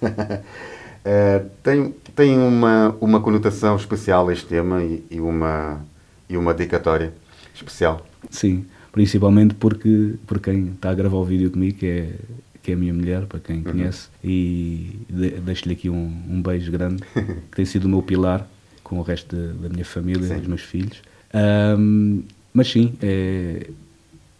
[1.04, 5.80] Eh, tem tem uma, uma conotação especial este tema e, e uma,
[6.28, 7.12] e uma dedicatória
[7.54, 8.06] especial.
[8.30, 12.10] Sim, principalmente porque por quem está a gravar o vídeo comigo, que é,
[12.62, 16.70] que é a minha mulher, para quem conhece, e de, deixo-lhe aqui um, um beijo
[16.70, 18.46] grande, que tem sido o meu pilar
[18.84, 21.02] com o resto de- da minha família, dos meus filhos.
[21.32, 22.20] Ahm,
[22.54, 23.68] mas sim, é,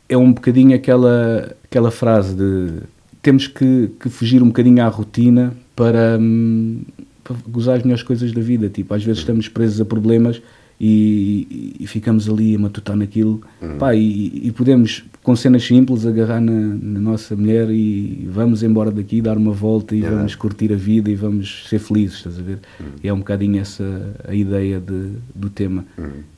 [0.08, 2.80] é um bocadinho aquela, aquela frase de
[3.20, 6.82] temos que, que fugir um bocadinho à rotina para, hum,
[7.22, 8.68] para gozar as melhores coisas da vida.
[8.70, 10.40] Tipo, às vezes estamos presos a problemas
[10.80, 13.40] e, e ficamos ali a matutar naquilo.
[13.78, 18.90] Pá, e, e podemos, com cenas simples, agarrar na, na nossa mulher e vamos embora
[18.90, 22.42] daqui, dar uma volta e vamos curtir a vida e vamos ser felizes, estás a
[22.42, 22.58] ver?
[23.02, 25.84] E é um bocadinho essa a ideia de, do tema.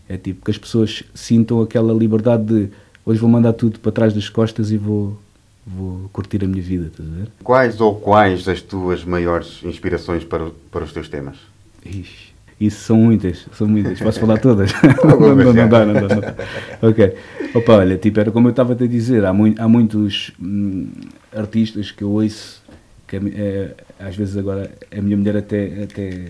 [0.09, 2.68] É tipo que as pessoas sintam aquela liberdade de
[3.05, 5.18] hoje vou mandar tudo para trás das costas e vou,
[5.66, 7.29] vou curtir a minha vida, estás a ver?
[7.42, 11.37] Quais ou quais as tuas maiores inspirações para, para os teus temas?
[11.85, 12.30] Ixi,
[12.61, 13.99] isso são muitas, são muitas.
[13.99, 14.70] Posso falar todas?
[15.03, 16.35] Não, não, não dá, não dá, não dá.
[16.83, 17.14] Ok.
[17.55, 20.88] Opa, olha, tipo, era como eu estava a te dizer, há, mui- há muitos hum,
[21.35, 22.62] artistas que eu ouço,
[23.09, 26.27] que é, às vezes agora a minha mulher até, até,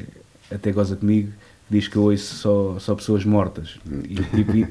[0.51, 1.31] até goza comigo,
[1.69, 3.79] diz que eu ouço só, só pessoas mortas.
[4.09, 4.67] E, tipo, e-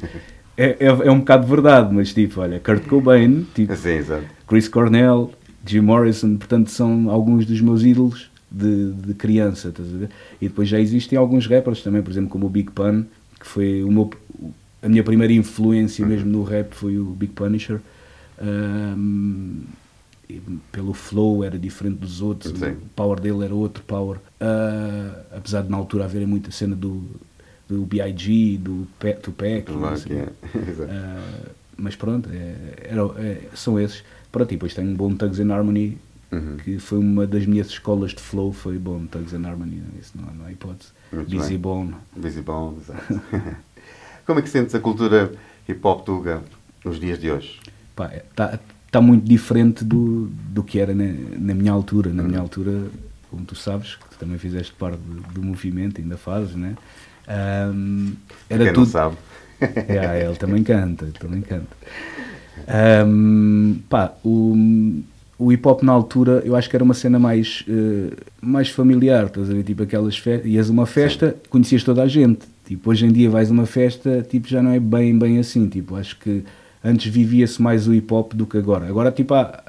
[0.57, 3.99] é, é, é um bocado verdade, mas tipo, olha, Kurt Cobain, tipo, Sim.
[4.47, 5.31] Chris Cornell,
[5.65, 10.09] Jim Morrison, portanto são alguns dos meus ídolos de, de criança, estás a ver?
[10.41, 13.03] E depois já existem alguns rappers também, por exemplo, como o Big Pun,
[13.39, 14.09] que foi o meu,
[14.81, 17.79] a minha primeira influência mesmo no rap foi o Big Punisher.
[20.29, 20.39] E
[20.71, 22.71] pelo flow era diferente dos outros, Sim.
[22.73, 24.19] o power dele era outro power.
[24.39, 27.03] Ah, apesar de na altura haverem muita cena do,
[27.67, 28.87] do B.I.G., do
[29.23, 29.65] Tupac,
[30.11, 30.29] é.
[30.69, 30.89] Exato.
[30.91, 32.55] Ah, mas pronto, é,
[32.91, 34.03] era- é, são esses.
[34.31, 35.97] Pronto, e depois tenho Bone Thugs and Harmony,
[36.31, 36.57] Uhum.
[36.57, 40.31] que foi uma das minhas escolas de flow, foi Bone Thugs and Harmony, isso não,
[40.33, 40.91] não há hipótese.
[41.11, 41.57] Muito Busy bem.
[41.57, 41.95] Bone.
[42.15, 43.21] Busy Bone, exato.
[44.25, 45.31] Como é que sentes a cultura
[45.67, 46.41] hip-hop tuga
[46.85, 47.59] nos dias de hoje?
[48.29, 48.59] Está
[48.91, 51.05] tá muito diferente do, do que era na,
[51.39, 52.11] na minha altura.
[52.13, 52.29] Na Uhum.
[52.29, 52.83] minha altura,
[53.31, 56.75] como tu sabes, que tu também fizeste parte do, do movimento, ainda fazes, né?
[57.27, 58.13] Ahm,
[58.49, 59.17] era Quem não tudo, sabe.
[59.89, 61.75] Yeah, ele também canta, ele também canta.
[62.67, 65.01] Ahm, pá, o,
[65.39, 69.27] o hip hop na altura eu acho que era uma cena mais, eh, mais familiar,
[69.27, 69.63] estás a ver?
[69.63, 72.41] Tipo aquelas festas, ias a uma festa, conhecias toda a gente.
[72.65, 75.67] Tipo, hoje em dia vais a uma festa, tipo, já não é bem, bem assim.
[75.69, 76.43] Tipo, acho que
[76.83, 78.85] antes vivia-se mais o hip hop do que agora.
[78.87, 79.63] Agora, tipo, há-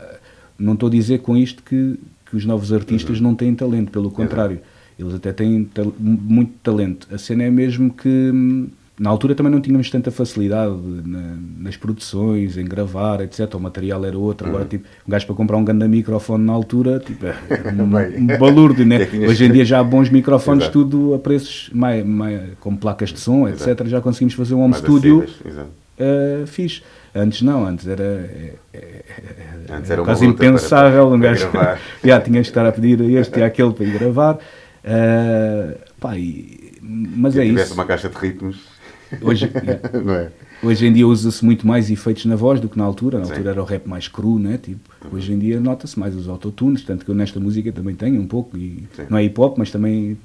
[0.58, 1.94] não estou a dizer com isto que,
[2.28, 4.58] que os novos artistas não têm talento, pelo contrário.
[4.98, 7.08] Eles até têm tal- muito talento.
[7.10, 8.66] A cena é mesmo que hum,
[9.00, 10.74] na altura também não tínhamos tanta facilidade
[11.06, 13.54] na- nas produções, em gravar, etc.
[13.54, 14.46] O material era outro.
[14.46, 17.84] Agora, tipo, um gajo para comprar um grande microfone na altura, tipo, era um,
[18.32, 19.08] um balúrdio, né?
[19.10, 20.78] É Hoje em dia já há bons microfones, Exato.
[20.84, 23.86] tudo a preços mais, mais, com placas de som, etc.
[23.86, 25.68] Já conseguimos fazer um home Mais studio exato.
[25.98, 26.82] uh, fixe.
[27.14, 29.04] Antes não, antes era, é- é-
[29.76, 31.06] Antes era quase impensável.
[31.06, 31.48] para- um gajo
[32.04, 34.38] já tinha que estar a pedir este e àquele para ir gravar.
[34.84, 37.74] Uh, pá, e- mas Se é tivesse isso.
[37.74, 38.58] uma caixa de ritmos.
[39.22, 40.28] Hoje, é?
[40.62, 43.18] Hoje em dia usa-se muito mais efeitos na voz do que na altura.
[43.18, 43.32] Na Sim.
[43.32, 44.58] altura era o rap mais cru, né?
[44.62, 44.80] Tipo,
[45.12, 48.26] hoje em dia nota-se mais os autotunes, tanto que eu nesta música também tenho um
[48.26, 48.56] pouco.
[48.56, 49.02] E Sim.
[49.08, 50.16] não é hip hop, mas também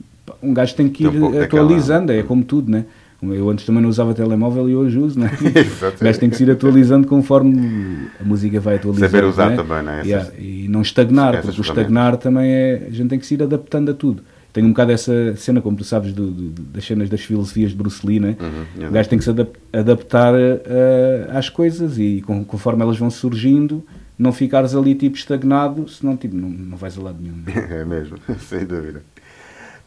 [0.42, 2.86] um gajo tem que Tem ir um pouco daquela- atualizando, é como tudo, né?
[3.24, 5.32] Eu antes também não usava telemóvel e hoje uso, né?
[6.00, 9.10] Gajo tem que se ir atualizando conforme a música vai atualizando.
[9.10, 9.56] Saber usar né?
[9.56, 9.94] também, né?
[10.02, 12.84] Essas- Yeah, E não estagnar, essas porque o estagnar também é.
[12.88, 14.22] A gente tem que se ir adaptando a tudo.
[14.56, 17.76] Tenho um bocado essa cena, como tu sabes, do- do- das cenas das filosofias de
[17.76, 18.38] Bruce Lee, né?
[18.40, 22.98] Uhum, O gajo tem que se adap- adaptar eh, às coisas e com- conforme elas
[22.98, 23.84] vão surgindo,
[24.18, 27.44] não ficares ali tipo estagnado, senão tipo, não, não vais a lado nenhum.
[27.70, 29.04] É mesmo, sem dúvida.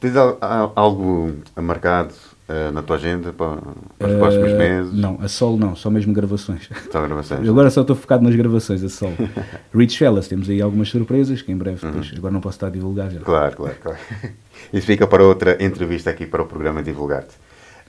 [0.01, 2.13] Tens al- al- algo marcado
[2.47, 3.57] eh, na tua agenda para,
[3.99, 4.93] para os próximos Eh, meses?
[4.93, 6.69] Não, a solo não, só mesmo gravações.
[6.93, 7.49] Só gravações.
[7.49, 9.15] Agora só estou focado nas gravações, a solo.
[9.75, 11.93] Rich Fellas, temos aí algumas surpresas que em breve, Uhum.
[11.93, 13.21] depois, agora não posso estar a divulgar já.
[13.21, 13.99] Claro, claro, claro.
[14.73, 17.35] Isso fica para outra entrevista aqui para o programa Divulgar-te.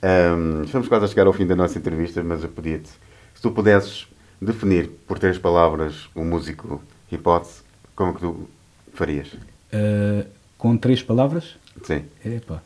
[0.02, 2.88] Ahm, estamos quase a chegar ao fim da nossa entrevista, mas eu pedia-te,
[3.34, 4.06] se tu pudesses
[4.40, 7.60] definir por três palavras o músico hipótese,
[7.94, 8.48] como que tu
[8.94, 9.28] farias?
[9.72, 10.24] Eh,
[10.56, 11.56] com três palavras?
[11.84, 12.02] Sim.
[12.24, 12.62] Epá.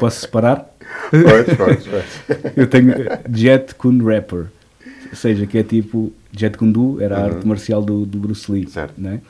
[0.00, 0.68] Posso separar?
[1.10, 2.52] Podes, podes, podes.
[2.56, 2.92] Eu tenho
[3.32, 4.46] Jet Kun Rapper.
[5.10, 6.12] Ou seja, que é tipo.
[6.32, 7.26] Jet Kune Do era a Uhum.
[7.26, 8.66] arte marcial do, do Bruce Lee.
[8.68, 9.00] Certo.
[9.00, 9.20] Né?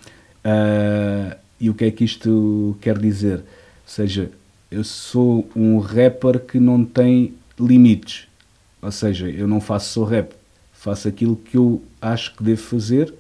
[0.43, 3.43] Ah, e o que é que isto quer dizer?
[3.85, 4.31] Ou seja,
[4.71, 8.27] eu sou um rapper que não tem limites.
[8.83, 10.35] Ou seja, eu não faço só rap.
[10.73, 13.15] Faço aquilo que eu acho que devo fazer.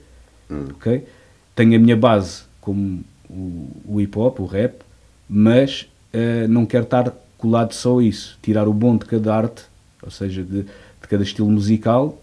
[0.70, 1.06] ok?
[1.54, 4.82] Tenho a minha base como o, o hip hop, o rap,
[5.28, 8.38] mas eh, não quero estar colado só a isso.
[8.42, 9.64] Tirar o bom de cada arte,
[10.02, 12.20] ou seja, de, de cada estilo musical,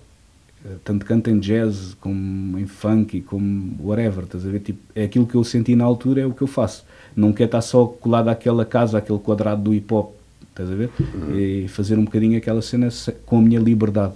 [0.66, 4.60] eh, tanto canto em jazz como em funk, como whatever, estás a ver?
[4.60, 6.84] Tipo, é aquilo que eu senti na altura, é o que eu faço.
[7.16, 10.14] Não quero estar só colado àquela casa, àquele quadrado do hip hop,
[10.50, 10.90] estás a ver?
[11.34, 12.90] E fazer um bocadinho aquela cena
[13.26, 14.14] com a minha liberdade.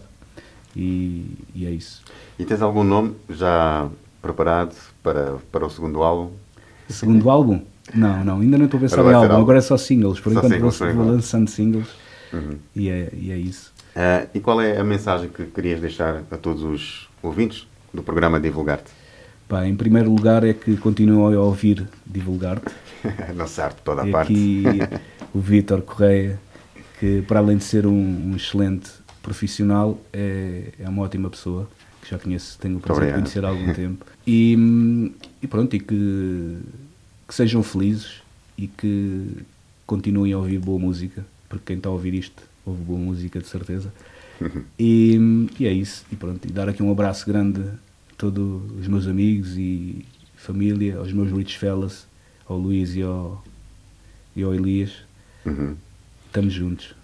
[0.75, 2.01] E, e é isso.
[2.37, 3.87] E tens algum nome já
[4.21, 6.31] preparado para, para o segundo álbum?
[6.89, 7.61] Segundo álbum?
[7.93, 10.19] Não, não, ainda não estou a pensar em álbum, agora é só singles.
[10.19, 11.87] Por Só enquanto singles, vou, vou lançando singles
[12.33, 12.57] Uhum.
[12.75, 13.71] e, é, e é isso.
[13.95, 18.39] Ah, e qual é a mensagem que querias deixar a todos os ouvintes do programa
[18.39, 18.91] Divulgar-te?
[19.65, 22.73] Em primeiro lugar é que continuo a ouvir divulgar-te.
[23.35, 24.31] Não certo, toda a E parte.
[24.33, 24.65] aqui
[25.33, 26.39] o Vítor Correia,
[26.99, 27.91] que para além de ser um,
[28.31, 28.89] um excelente
[29.21, 31.69] profissional, é, é uma ótima pessoa,
[32.01, 34.05] que já conheço, tenho o prazer de conhecer há algum tempo.
[34.25, 36.57] E, e pronto, e que,
[37.27, 38.21] que sejam felizes
[38.57, 39.43] e que
[39.85, 43.47] continuem a ouvir boa música, porque quem está a ouvir isto ouve boa música de
[43.47, 43.93] certeza.
[44.77, 45.17] E,
[45.57, 49.07] e é isso, e pronto, e dar aqui um abraço grande a todos os meus
[49.07, 52.05] amigos e família, aos meus rich fellas,
[52.47, 53.43] ao Luís e ao,
[54.35, 54.91] e ao Elias.
[55.45, 55.75] Uhum.
[56.27, 56.95] Estamos juntos.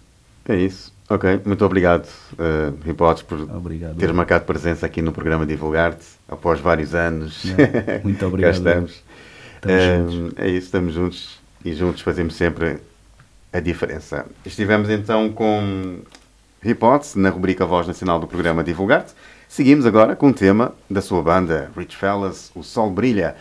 [0.48, 0.94] É isso.
[1.10, 3.98] Ok, muito obrigado, uh, Hipóteses, por Obrigado.
[3.98, 7.44] teres marcado presença aqui no programa Divulgar-te, após vários anos.
[7.44, 8.54] Yeah, muito obrigado.
[8.54, 9.04] Estamos.
[9.56, 12.80] Estamos Um, é isso, estamos juntos e juntos fazemos sempre
[13.52, 14.26] a diferença.
[14.46, 16.00] Estivemos então com
[16.64, 19.14] Hipótese na rubrica Voz Nacional do programa Divulgar-te.
[19.50, 23.36] Seguimos agora com o tema da sua banda, Rich Fellas, O Sol Brilha.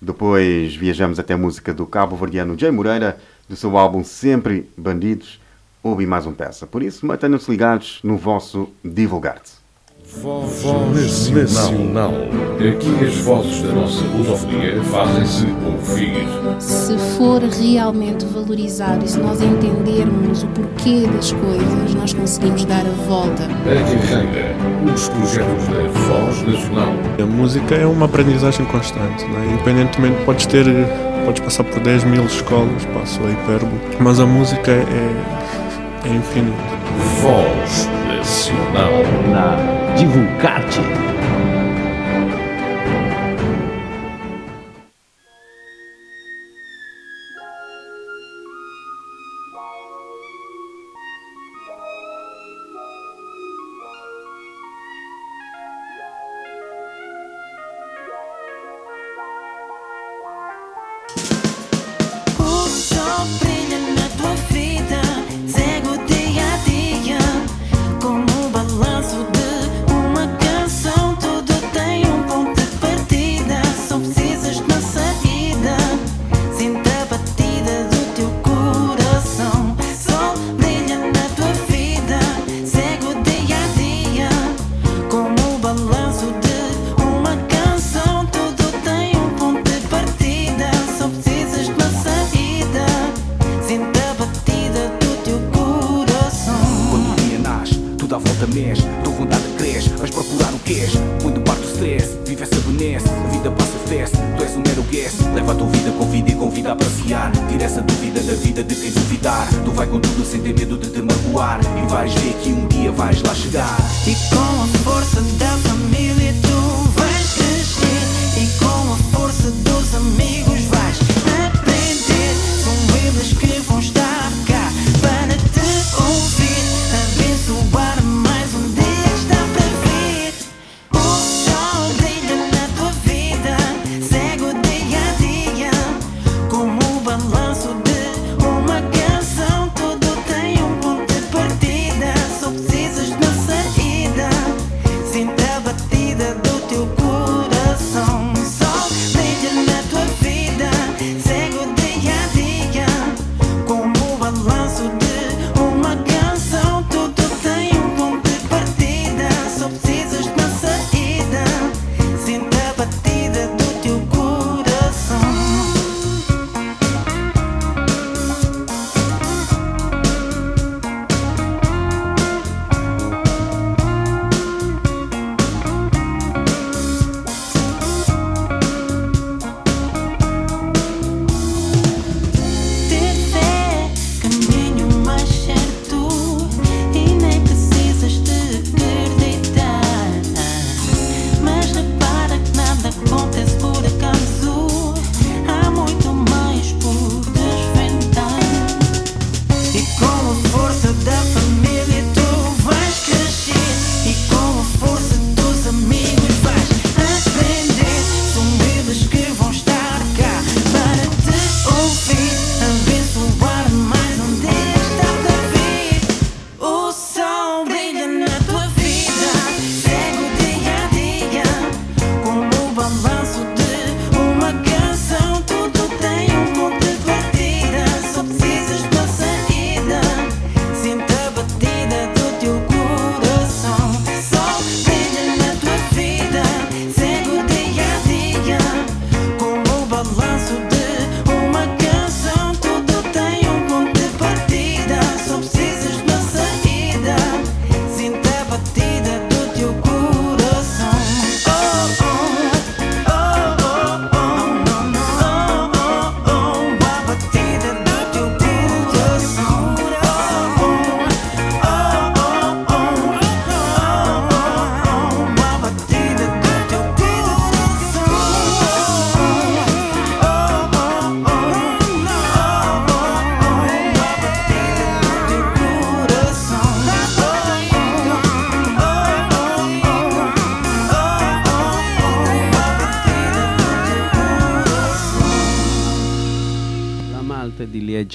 [0.00, 5.40] Depois viajamos até a música do cabo-verdiano Jay Moreira, do seu álbum Sempre Bandidos.
[5.82, 6.66] Ouve mais um peça.
[6.66, 9.55] Por isso, mantenham-se ligados no vosso Divulgar-te.
[10.22, 12.12] Voz Nacional.
[12.54, 16.26] Aqui as vozes da nossa lusofonia fazem-se ouvir.
[16.58, 22.80] Se for realmente valorizado e se nós entendermos o porquê das coisas, nós conseguimos dar
[22.80, 23.44] a volta.
[23.44, 24.56] A carreira,
[24.94, 26.92] os projetos da Voz Nacional.
[27.22, 29.50] A música é uma aprendizagem constante, né?
[29.52, 30.64] independentemente, podes ter,
[31.26, 36.56] podes passar por 10 mil escolas, passo a hipérbole, mas a música é, é infinita.
[37.20, 39.04] Voz Nacional.
[39.30, 39.56] Na
[39.96, 40.80] Divulgarte.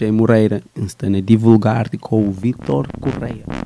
[0.01, 0.11] J.
[0.11, 3.60] Moreira, Instana divulgar-te com o Vitor Correia.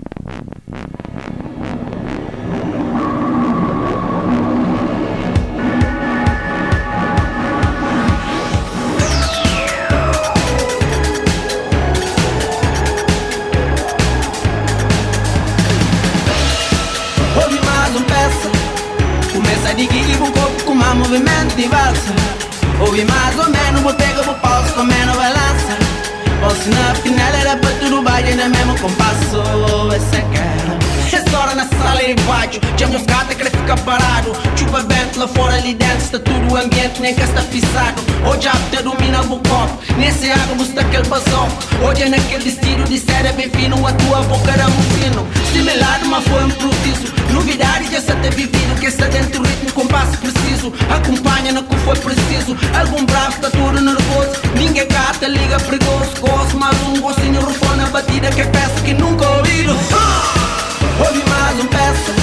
[41.83, 45.27] Olha é naquele vestido de é bem fino, a tua boca era um sino.
[45.51, 49.71] Similar, mas foi um prodígio Novidade já se ter vivido, que está dentro do ritmo,
[49.73, 50.71] compasso preciso.
[50.89, 52.55] Acompanha no que foi preciso.
[52.79, 54.39] Algum bravo está tudo nervoso.
[54.57, 56.11] Ninguém cata, liga perigoso.
[56.21, 59.71] Gosto mais um gostinho rufou na batida que é peça que nunca ouviu.
[59.91, 61.05] Ah!
[61.05, 62.13] Ouvi mais um peça.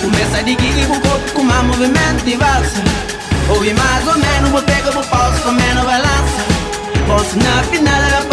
[0.00, 2.82] Começa de guia com o corpo, com mais movimento e valsa.
[3.50, 6.40] Ouvi mais ou menos, vou pegar, vou com menos balança.
[7.06, 8.29] Posso na final,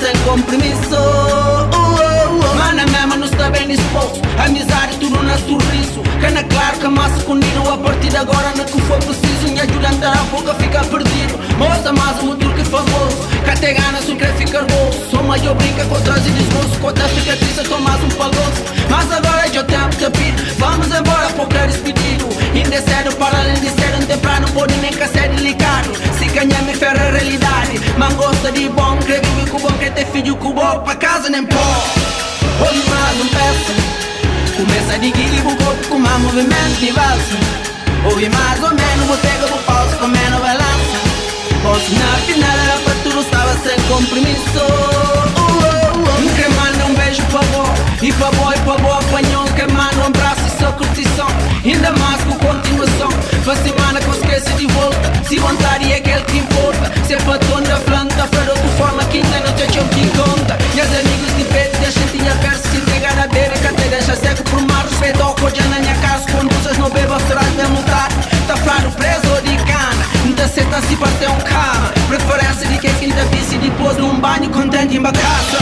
[0.00, 0.94] sem compromisso.
[0.94, 4.20] Uh, uh, uh, Mana mesmo não está bem disposto.
[4.44, 6.02] Amizade tudo na sorriso.
[6.20, 9.52] Cana claro que massa comigo a partir de agora na que for preciso.
[9.52, 11.38] Me ajuda a entrar a boca, fica perdido.
[11.58, 13.28] Moça, mas o motor que famoso.
[13.44, 15.10] Cate na o quer ficar bolso.
[15.10, 16.78] Sou maior brinca com trás e desgosto.
[16.80, 18.62] Contra a cicatriz, eu mais um palgoço.
[18.88, 20.54] Mas agora já tenho que pedir.
[20.58, 22.41] Vamos embora, por queres é pedido.
[22.54, 26.62] Inde cedo para além de ser um temprano Pode nem que ser delicado Se ganhar
[26.62, 30.36] me ferra a realidade Mas gosto de bom Creio que o bom que ter filho
[30.36, 31.56] com bom Pra casa nem pó
[32.60, 33.72] Olhe mais um peço
[34.56, 37.38] Começa de adquirir o corpo com mais movimento de valsa
[38.04, 40.98] Ouvi mais ou menos Botega por falso com menos balança
[41.62, 44.66] Posso na final era pra tudo Estava sem compromisso
[46.36, 49.96] Quem manda um beijo pra boa E pra boa e pra boa apanhou Que manda
[50.02, 51.28] um abraço e sua curtição
[51.64, 52.01] Ainda mais
[52.52, 53.08] continuação.
[53.44, 57.76] Para semana esqueço de volta Se vontade é aquele que importa Se é para tonda,
[57.80, 60.58] planta Para outra forma que ainda não te achou que conta.
[60.74, 64.42] Meus amigos de peito deixam tinha verso Se entregar a beira que até deixa seco
[64.44, 68.14] Por mar respeito ao cordial na minha casa Conduzas não beba, serás bem multado
[68.46, 70.04] Tá claro, preso ou de cana.
[70.24, 74.96] Muita seta se bater um cama Preferência de quem quinta bici Depois num banho contente
[74.96, 75.58] em bagaça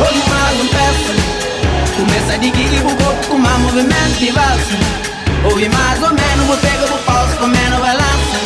[0.00, 5.68] Olho mais um peça Começa de guilho o corpo com má movimento de valsa Ouvi
[5.68, 8.38] mais ou menos, vou pegar o pausa com menos balança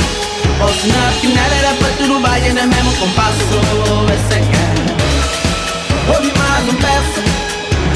[0.61, 3.39] Ou se na final era para tudo vai ainda mesmo compasso
[4.13, 7.23] Essa é Ouvi mais um peça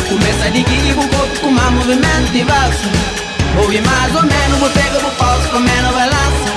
[0.09, 2.91] Começa de guilho o corpo com má movimento de valsa
[3.59, 6.51] Ouvi mais ou menos, vou pegar o pausa com menos balança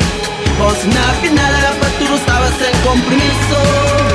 [0.62, 4.09] Ou se na final era para tudo estava sem compromisso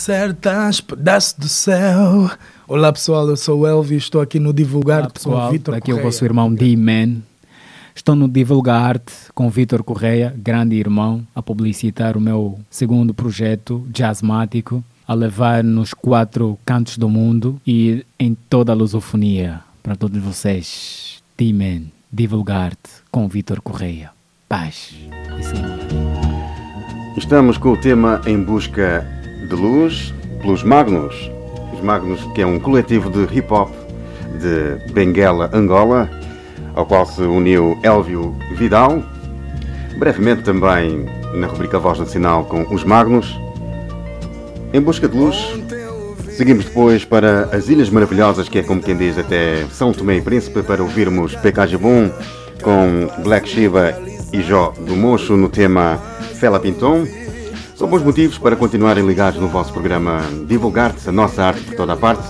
[0.00, 2.30] incertas, pedaço do céu.
[2.66, 5.90] Olá pessoal, eu sou o Elvis, estou aqui no Divulgar Olá, com o Vitor daqui
[5.90, 7.16] é o vosso irmão D-Man.
[7.94, 13.86] Estou no Divulgar Arte com Vitor Correia, grande irmão, a publicitar o meu segundo projeto,
[13.92, 20.18] Jazzmático, a levar nos quatro cantos do mundo e em toda a lusofonia para todos
[20.22, 21.22] vocês.
[21.36, 24.12] D-Man, Divulgar Arte com Vitor Correia.
[24.48, 24.94] Paz.
[25.38, 29.19] Isso é Estamos com o tema Em Busca
[29.50, 31.30] de Luz pelos Magnus.
[31.74, 33.70] Os Magnus, que é um coletivo de hip hop
[34.38, 36.08] de Benguela, Angola,
[36.74, 39.02] ao qual se uniu Elvio Vidal.
[39.98, 43.38] Brevemente também na rubrica Voz Nacional com os Magnus.
[44.72, 45.36] Em Busca de Luz,
[46.30, 50.22] seguimos depois para as Ilhas Maravilhosas, que é como quem diz até São Tomé e
[50.22, 52.08] Príncipe, para ouvirmos PK Jabum
[52.62, 53.94] com Black Shiva
[54.32, 55.98] e Jó do Mocho no tema
[56.34, 57.04] Fela Pinton.
[57.80, 61.94] São bons motivos para continuarem ligados no vosso programa Divulgar-te, a nossa arte por toda
[61.94, 62.28] a parte.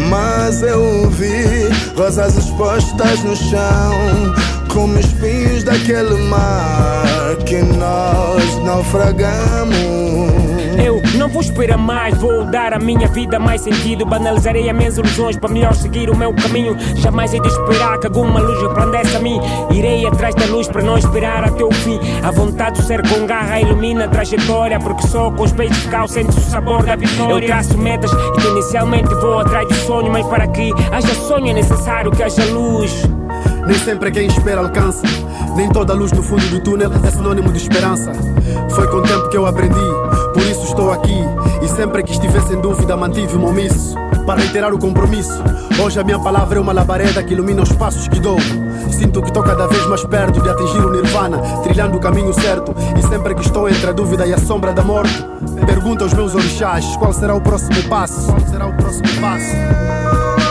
[0.09, 4.33] Mas eu vi rosas expostas no chão,
[4.71, 10.40] como espinhos daquele mar que nós naufragamos.
[11.21, 14.07] Não vou esperar mais, vou dar à minha vida mais sentido.
[14.07, 16.75] Banalizarei as minhas ilusões para melhor seguir o meu caminho.
[16.95, 19.39] Jamais hei de esperar que alguma luz resplandeça a mim.
[19.71, 21.99] Irei atrás da luz para não esperar até o fim.
[22.23, 24.79] A vontade de ser com garra ilumina a trajetória.
[24.79, 27.33] Porque só com os peitos calços sente o sabor da vitória.
[27.35, 30.11] Eu traço metas e inicialmente vou atrás do sonho.
[30.11, 33.07] Mas para que haja sonho é necessário que haja luz.
[33.71, 35.01] Nem sempre quem espera alcança.
[35.55, 38.11] Nem toda luz no fundo do túnel é sinônimo de esperança.
[38.71, 39.79] Foi com o tempo que eu aprendi,
[40.33, 41.15] por isso estou aqui.
[41.61, 43.95] E sempre que estivesse em dúvida, mantive o omisso.
[44.25, 45.41] Para reiterar o compromisso,
[45.81, 48.37] hoje a minha palavra é uma labareda que ilumina os passos que dou.
[48.91, 52.75] Sinto que estou cada vez mais perto de atingir o nirvana, trilhando o caminho certo.
[52.99, 55.25] E sempre que estou entre a dúvida e a sombra da morte,
[55.65, 58.33] pergunto aos meus orixás qual será o próximo passo.
[58.33, 60.50] Qual será o próximo passo?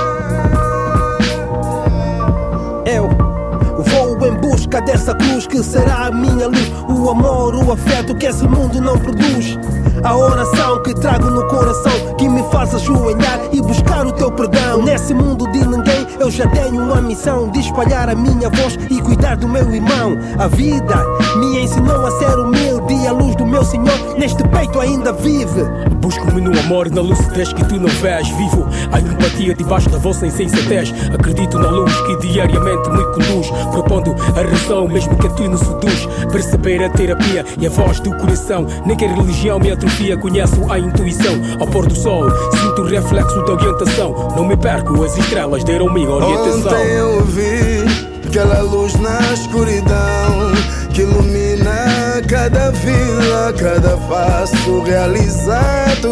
[4.50, 6.72] Busca dessa cruz que será a minha luz.
[6.88, 9.56] O amor, o afeto que esse mundo não produz.
[10.02, 14.82] A oração que trago no coração que me faz ajoelhar e buscar o teu perdão.
[14.82, 19.00] Nesse mundo de ninguém, eu já tenho uma missão de espalhar a minha voz e
[19.00, 20.14] cuidar do meu irmão.
[20.38, 21.02] A vida
[21.38, 25.62] me ensinou a ser humilde e a luz do meu Senhor neste peito ainda vive.
[26.02, 28.28] Busco-me no amor, na lucidez que tu não vês.
[28.28, 30.92] Vivo a empatia debaixo da vossa insensatez.
[31.14, 33.50] Acredito na luz que diariamente me conduz.
[33.70, 36.06] Propondo a razão, mesmo que a tu não seduz.
[36.30, 38.66] Perceber a terapia e a voz do coração.
[38.84, 41.34] Nem que a religião me atrofia, conheço a intuição.
[41.58, 44.09] Ao pôr do sol, sinto o reflexo da orientação.
[44.36, 46.72] Não me perco, as estrelas deram-me orientação.
[46.72, 47.84] Ontem eu vi
[48.26, 50.52] aquela luz na escuridão
[50.92, 56.10] que ilumina cada vida, cada passo realizado.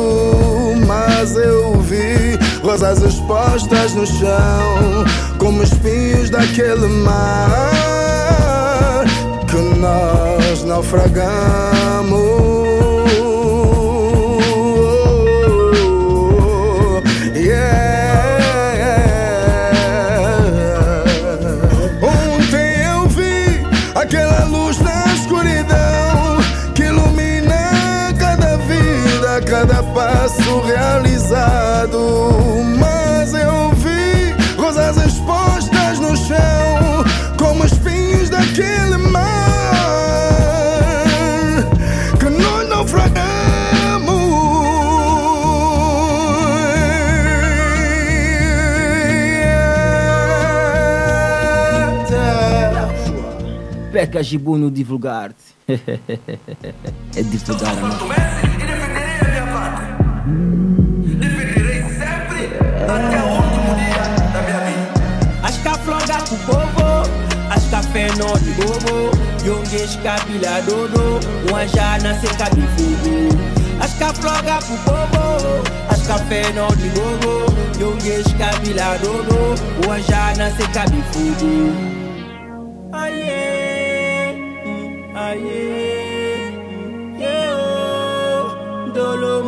[0.86, 5.04] Mas eu vi rosas expostas no chão,
[5.38, 8.18] como espinhos daquele mar
[9.46, 12.47] que nós naufragamos.
[54.18, 54.18] Naufragamos.
[54.18, 55.54] Peca Gibu no divulgar-te.
[55.68, 57.98] é divulgar a nossa.
[65.42, 67.02] Acho que a floga pro povo,
[67.50, 69.10] acho que a fé não de bobo.
[69.44, 73.38] Yongues capila dodo, uma já nasce de fogo.
[73.80, 77.46] Acho que a floga pro povo, acho que a fé não de bobo.
[77.80, 79.54] Yongues capila dodo,
[79.84, 81.97] uma já nasce de fogo.
[85.30, 86.52] Aye,
[87.18, 89.42] yeah, oh, dolo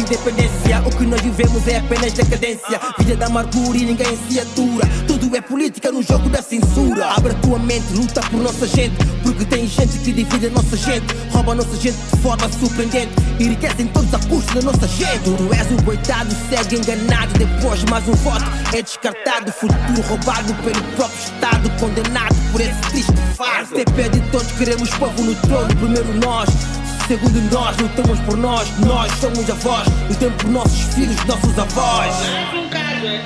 [0.00, 0.82] independência.
[0.86, 2.80] O que nós vivemos é apenas decadência.
[2.98, 4.86] Vida da amargura e ninguém se atura.
[5.06, 7.06] Tudo é política no jogo da censura.
[7.16, 8.94] Abre a tua mente, luta por nossa gente.
[9.22, 11.06] Porque tem gente que divide a nossa gente.
[11.30, 13.12] Rouba a nossa gente de forma surpreendente.
[13.40, 15.20] Enriquecem todos a custo da nossa gente.
[15.24, 17.32] Tu és um coitado, segue enganado.
[17.38, 18.44] Depois mais um voto
[18.74, 19.52] é descartado.
[19.52, 21.70] Futuro roubado pelo próprio Estado.
[21.80, 23.74] Condenado por esse triste fardo.
[23.74, 25.74] TP de todos queremos povo no trono.
[25.76, 26.75] Primeiro nós.
[27.06, 32.12] Segundo nós, lutamos por nós, nós somos avós, lutamos por nossos filhos, nossos avós.
[32.32, 33.22] Mais um caso, é?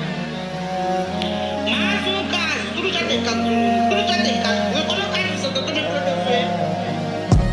[1.67, 2.75] Mais um caso.
[2.75, 3.37] Tudo já tem caso.
[3.37, 4.77] Tudo já tem caso.
[4.77, 5.87] Eu coloco isso, eu proteger.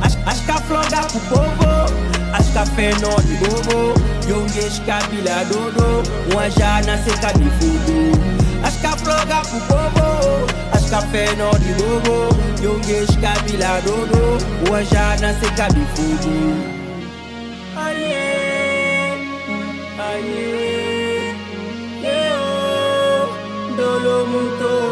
[0.02, 3.94] As, as cafloga pro povo, as café não de bobo.
[4.28, 8.47] Yongues capila dodo, uma já nasce de fogo.
[8.62, 12.28] As cafloga pro povo, as café não de bobo.
[12.62, 14.38] Yongues capila dodo,
[14.68, 16.78] uma já nasce de fogo.
[17.76, 19.16] Aye,
[19.98, 21.36] aye,
[22.02, 22.36] yeah,
[23.20, 24.87] oh, dolo muito.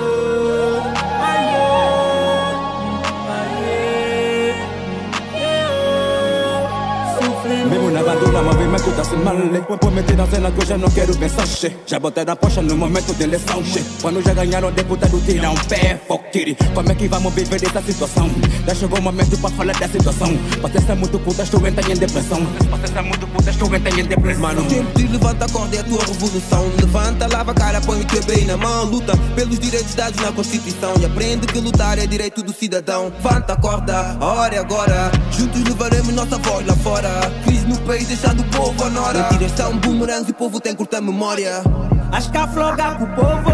[8.92, 11.76] Da semana Vou meter na cena que eu já não quero pensar che.
[11.86, 13.82] Já botei na pocha no momento de eleição che.
[14.00, 18.30] Quando já ganharam deputado tiram um pé Fuck Como é que vamos viver essa situação?
[18.66, 20.36] Já chegou o momento para falar da situação
[20.86, 22.38] ser muito puta, estou entrando em depressão
[22.86, 25.84] ser muito puta, estou entrando em depressão Mano, tempo de levanta a corda é a
[25.84, 26.70] tua revolução.
[26.78, 28.84] Levanta, lava a cara, põe o teu bem na mão.
[28.84, 30.94] Luta pelos direitos dados na Constituição.
[31.00, 33.12] E aprende que lutar é direito do cidadão.
[33.22, 35.10] Levanta a corda, a hora é agora.
[35.32, 37.08] Juntos levaremos nossa voz lá fora.
[37.44, 39.22] Crise no país, deixando o povo a nora.
[39.30, 41.62] Mentiras são bumerangues e o povo tem curta memória.
[42.12, 43.50] As cafloga pro povo,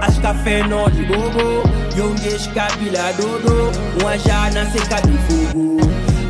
[0.00, 1.68] as café não de bobo.
[1.96, 5.78] Yongues capila dodo, uma já nasce de fogo.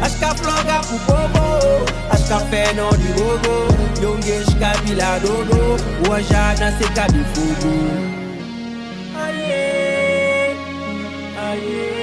[0.00, 3.66] As floga pro povo As café no de gogo
[4.00, 5.76] Yongues cabila dogo
[6.08, 7.74] O ajana se cabe fogo
[9.16, 10.56] Aye
[11.36, 11.97] Aye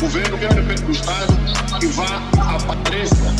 [0.00, 1.32] governo, não depende do Estado,
[1.78, 2.22] que vá
[2.66, 3.34] patrícia.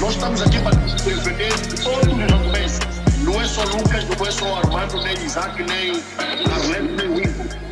[0.00, 1.52] Nós estamos aqui para defender
[1.82, 2.78] todos os japoneses.
[3.22, 6.02] Não é só Lucas, não é só Armando, nem Isaac, nem
[6.52, 7.67] Arlene, nem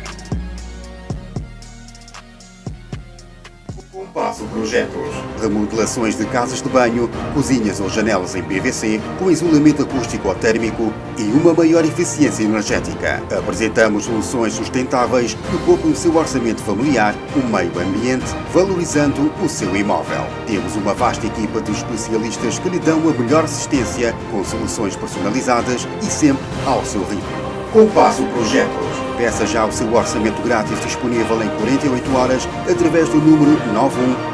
[3.97, 5.09] Compasso Projetos.
[5.41, 10.93] Remodelações de casas de banho, cozinhas ou janelas em PVC, com isolamento acústico ou térmico
[11.17, 13.23] e uma maior eficiência energética.
[13.35, 19.75] Apresentamos soluções sustentáveis que poupam o seu orçamento familiar, o meio ambiente, valorizando o seu
[19.75, 20.27] imóvel.
[20.45, 25.87] Temos uma vasta equipa de especialistas que lhe dão a melhor assistência, com soluções personalizadas
[26.03, 27.47] e sempre ao seu ritmo.
[27.73, 29.06] Compasso Projetos.
[29.17, 33.57] Peça já o seu orçamento grátis disponível em 48 horas através do número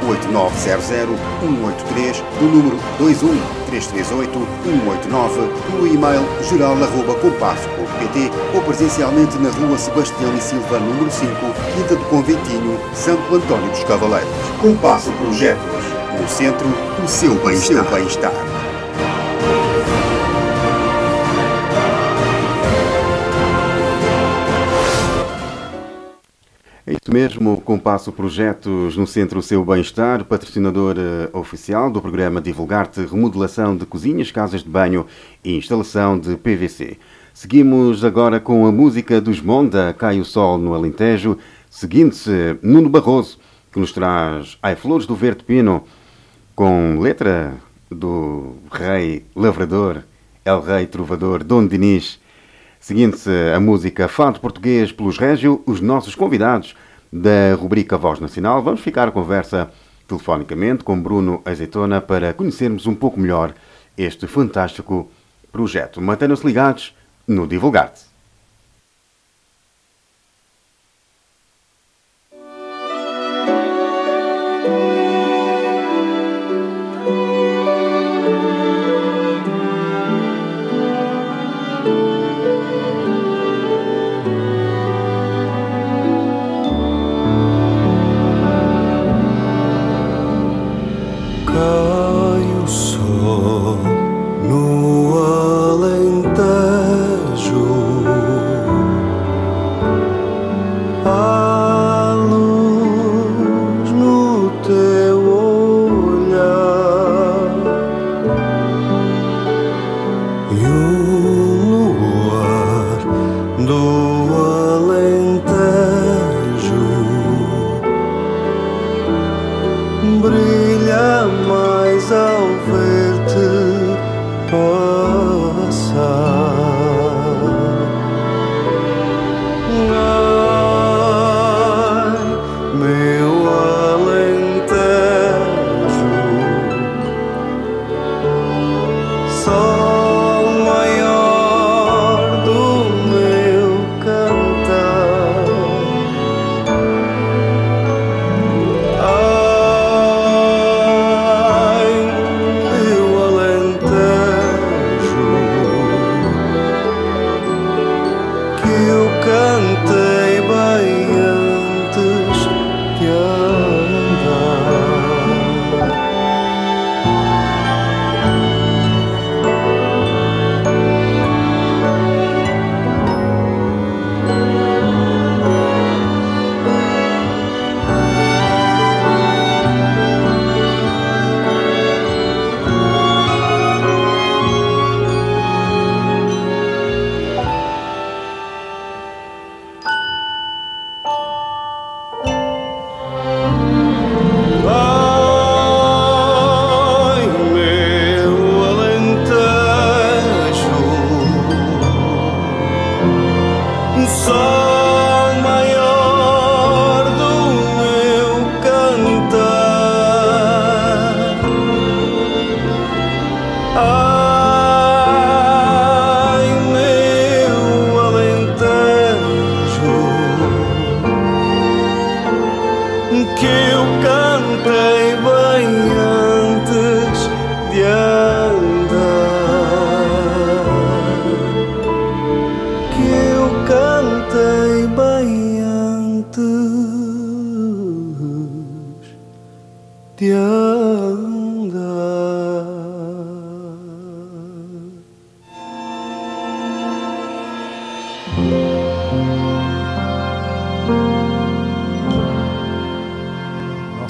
[0.04, 11.10] 91900-183, do número 21338-189, pelo e-mail geral.compasso.pt ou presencialmente na rua Sebastião e Silva, número
[11.10, 11.32] 5,
[11.76, 14.30] Quinta do Conventinho, Santo Antônio dos Cavaleiros.
[14.60, 15.64] Compasso Projetos.
[16.20, 16.68] No centro,
[17.02, 18.53] o seu bem-estar.
[26.86, 33.06] É isso mesmo, Compasso Projetos no Centro Seu Bem-Estar, patrocinador eh, oficial do programa Divulgar-te
[33.06, 35.08] Remodelação de Cozinhas, Casas de Banho
[35.42, 36.98] e Instalação de PVC.
[37.34, 41.38] Seguimos agora com a música dos Monda, Cai o Sol no Alentejo,
[41.70, 43.40] seguindo-se Nuno Barroso,
[43.72, 45.86] que nos traz Ai Flores do Verde Pino,
[46.54, 47.54] com letra
[47.90, 50.04] do rei lavrador,
[50.44, 52.20] El Rei Trovador, Dom Dinis,
[52.84, 56.76] Seguindo-se a música Fado Português pelos Régio, os nossos convidados
[57.10, 59.72] da rubrica Voz Nacional, vamos ficar a conversa
[60.06, 63.54] telefonicamente com Bruno Azeitona para conhecermos um pouco melhor
[63.98, 65.10] este fantástico
[65.50, 66.02] projeto.
[66.02, 66.94] Mantenham-se ligados
[67.26, 68.13] no Divulgar-te.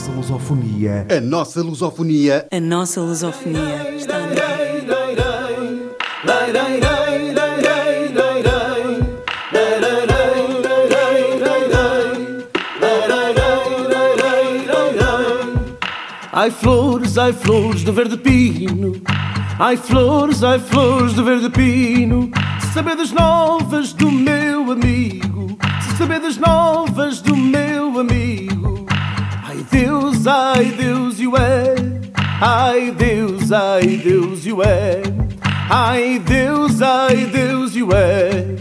[0.03, 1.07] Nossa lusofonia.
[1.09, 2.45] A nossa lusofonia.
[2.51, 3.95] A nossa lusofonia.
[3.95, 4.17] Está
[16.33, 19.01] Ai flores, ai flores de verde pino.
[19.57, 22.29] Ai flores, ai flores de verde pino.
[22.59, 25.57] Se saberes novas do meu amigo.
[25.81, 28.72] Se saberes novas do meu amigo
[29.83, 31.75] Deus, ai Deus e ué
[32.39, 35.01] Ai Deus, ai Deus e ué
[35.69, 38.55] Ai Deus, ai Deus e lai.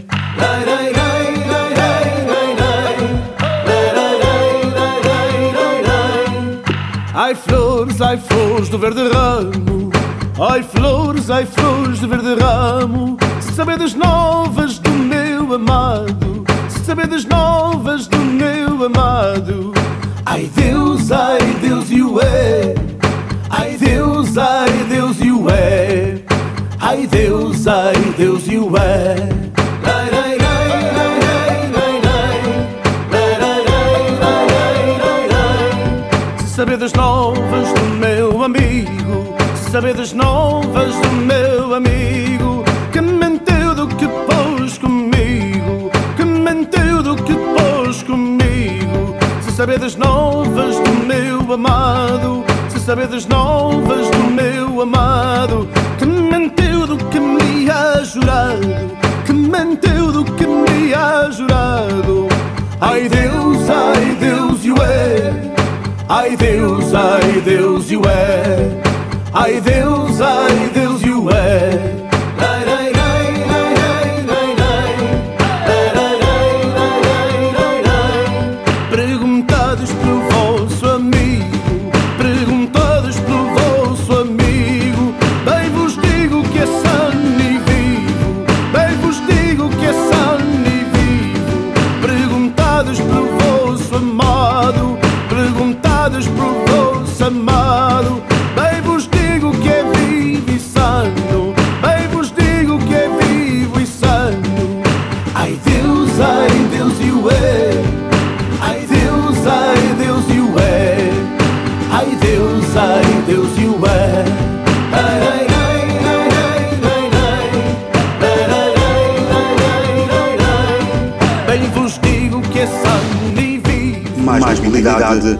[7.13, 9.91] Ai flores, ai flores do verde ramo.
[10.39, 13.17] Ai flores, ai flores do verde ramo.
[13.39, 19.73] Se saberes novas do meu amado Se saberes novas do meu amado
[20.25, 22.73] Ai Deus, ai Deus e ué
[23.49, 26.23] Ai Deus, ai Deus e ué
[26.79, 29.15] Ai Deus, ai Deus e ué
[29.83, 30.53] Lai, lai, lai.
[36.37, 41.52] Se saberes novas do meu amigo Se saberes novas do meu
[49.53, 55.67] saberes novas do meu amado Se saberes novas do meu amado
[55.99, 58.67] Que mentiu do que me ha jurado
[59.25, 62.27] Que mentiu do que me ha jurado.
[62.81, 65.51] Ai Deus, ai Deus e ué
[66.09, 68.81] Ai Deus, ai Deus e ué
[69.33, 72.02] Ai Deus, ai Deus e ué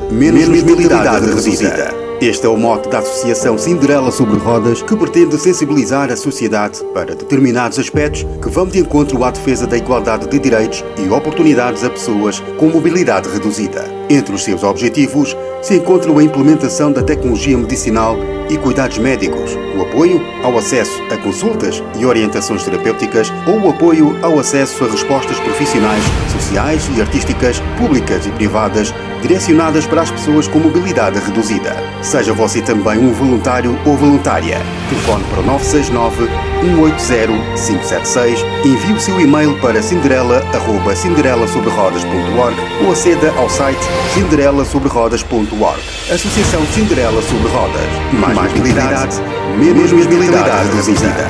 [0.10, 1.94] Menos mobilidade reduzida.
[2.22, 7.14] Este é o mote da Associação Cinderela sobre Rodas, que pretende sensibilizar a sociedade para
[7.14, 11.90] determinados aspectos que vão de encontro à defesa da igualdade de direitos e oportunidades a
[11.90, 13.84] pessoas com mobilidade reduzida.
[14.10, 18.16] Entre os seus objetivos se encontram a implementação da tecnologia medicinal
[18.50, 24.18] e cuidados médicos, o apoio ao acesso a consultas e orientações terapêuticas ou o apoio
[24.22, 28.94] ao acesso a respostas profissionais, sociais e artísticas, públicas e privadas,
[29.24, 31.74] direcionadas para as pessoas com mobilidade reduzida.
[32.02, 34.62] Seja você também um voluntário ou voluntária.
[34.90, 36.28] Telefone para o 969
[36.62, 42.56] 180 576, envie o seu e-mail para cinderela.cinderelasobrerodas.org
[42.86, 43.80] ou aceda ao site
[44.14, 45.80] cinderelasobrerodas.org.
[46.12, 47.88] Associação Cinderela sobre Rodas.
[48.12, 49.22] Mais, mobilidade,
[49.58, 51.30] menos mobilidade reduzida.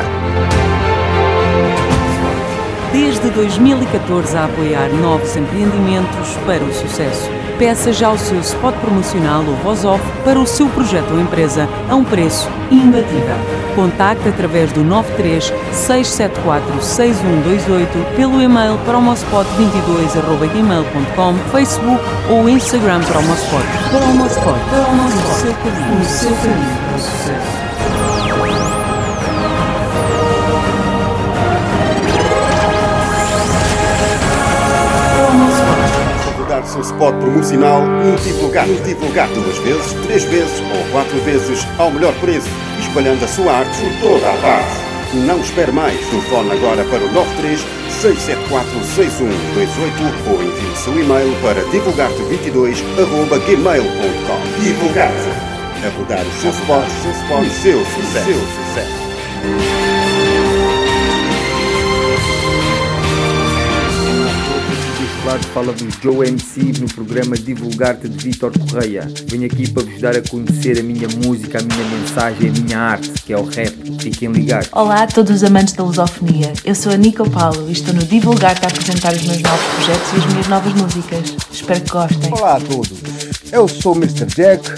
[2.92, 7.43] Desde 2014 a apoiar novos empreendimentos para o sucesso.
[7.58, 11.96] Peça já o seu spot promocional ou voz-off para o seu projeto ou empresa a
[11.96, 13.36] um preço imbatível.
[13.76, 23.64] Contacte através do 93 674 6128 pelo e-mail promospot22.gmail.com, Facebook ou Instagram Promospot.
[23.90, 27.73] Promospot, Promospot, o seu caminho, o seu caminho o divulgar
[36.74, 42.14] o seu spot promocional, multiplicar, multiplicar duas vezes, três vezes ou quatro vezes ao melhor
[42.16, 42.50] preço,
[42.80, 44.82] espalhando a sua arte por toda a parte.
[45.14, 46.04] Não espere mais.
[46.08, 55.30] Telefone agora para o 93 674 6128 ou envie o seu e-mail para divulgarte22.gmail.com Divulgarte.
[55.86, 58.34] A rodar o seu spot, o seu spot, o seu sucesso.
[65.24, 69.10] Claro, fala-vos Joe MC no programa Divulgar-te de Vitor Correia.
[69.28, 72.78] Venho aqui para vos dar a conhecer a minha música, a minha mensagem, a minha
[72.78, 73.74] arte, que é o rap.
[74.02, 74.68] Fiquem ligados.
[74.74, 76.52] Olá a todos os amantes da lusofonia.
[76.66, 80.12] Eu sou a Nico Paulo e estou no Divulgar-te a apresentar os meus novos projetos
[80.12, 81.36] e as minhas novas músicas.
[81.50, 82.34] Espero que gostem.
[82.34, 83.00] Olá a todos.
[83.50, 84.26] Eu sou o Mr.
[84.26, 84.70] Jack,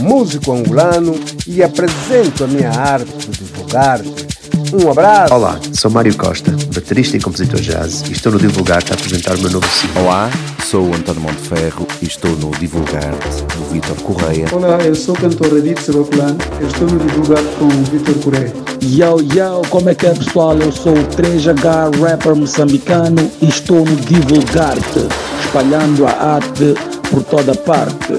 [0.00, 4.32] músico angolano e apresento a minha arte de divulgar-te.
[4.72, 5.34] Um abraço.
[5.34, 9.40] Olá, sou Mário Costa, baterista e compositor jazz e estou no Divulgar-te a apresentar o
[9.40, 10.04] meu novo single.
[10.04, 10.30] Olá,
[10.64, 14.46] sou o António Monteferro e estou no Divulgar-te do Vitor Correia.
[14.52, 18.52] Olá, eu sou o cantor Edith Sebaculano, eu estou no Divulgar com o Vitor Correia.
[18.82, 20.56] Yo, yo, como é que é pessoal?
[20.58, 25.06] Eu sou o 3H, rapper moçambicano e estou no Divulgar-te,
[25.44, 26.74] espalhando a arte
[27.10, 28.14] por toda parte.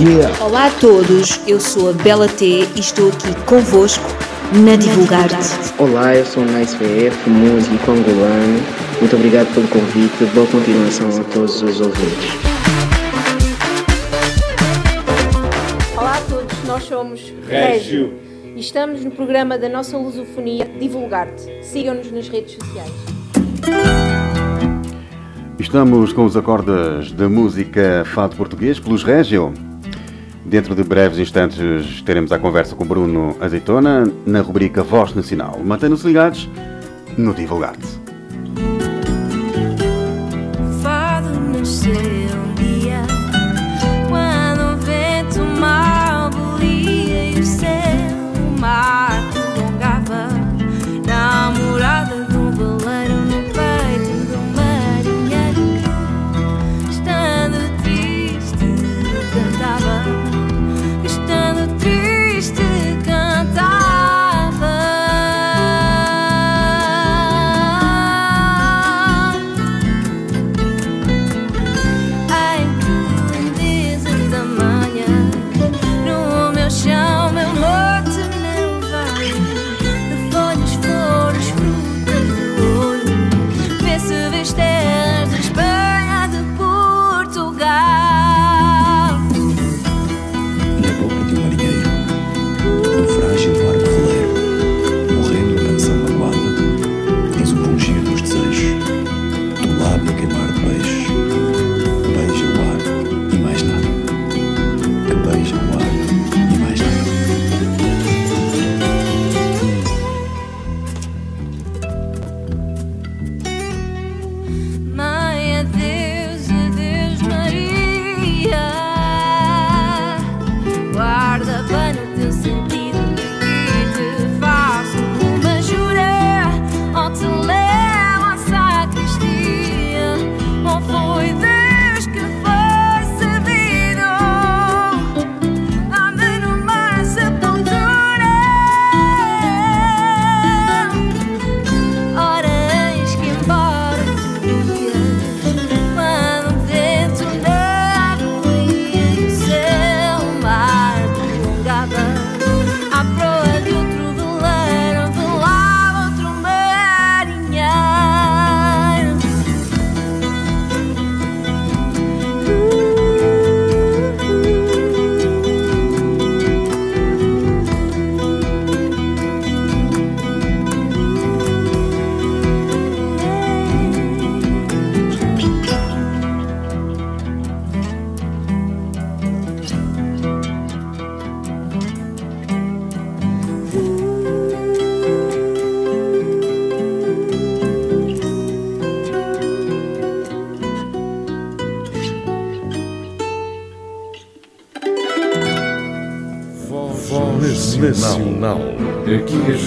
[0.00, 0.44] Yeah!
[0.44, 5.74] Olá a todos, eu sou a Bela T e estou aqui convosco na Divulgar-te.
[5.78, 8.60] Olá, eu sou o Nice VF, músico angolano.
[8.98, 10.24] Muito obrigado pelo convite.
[10.34, 12.30] Boa continuação a todos os ouvintes.
[15.96, 18.14] Olá a todos, nós somos Régio
[18.56, 21.62] e estamos no programa da nossa lusofonia Divulgar-te.
[21.62, 22.92] Sigam-nos nas redes sociais.
[25.58, 29.52] Estamos com os acordes da música Fado Português pelos Régio.
[30.48, 35.60] Dentro de breves instantes teremos a conversa com Bruno Azeitona na rubrica Voz Nacional.
[35.62, 36.48] Mantenham-se ligados
[37.18, 38.07] no Divulgar-te.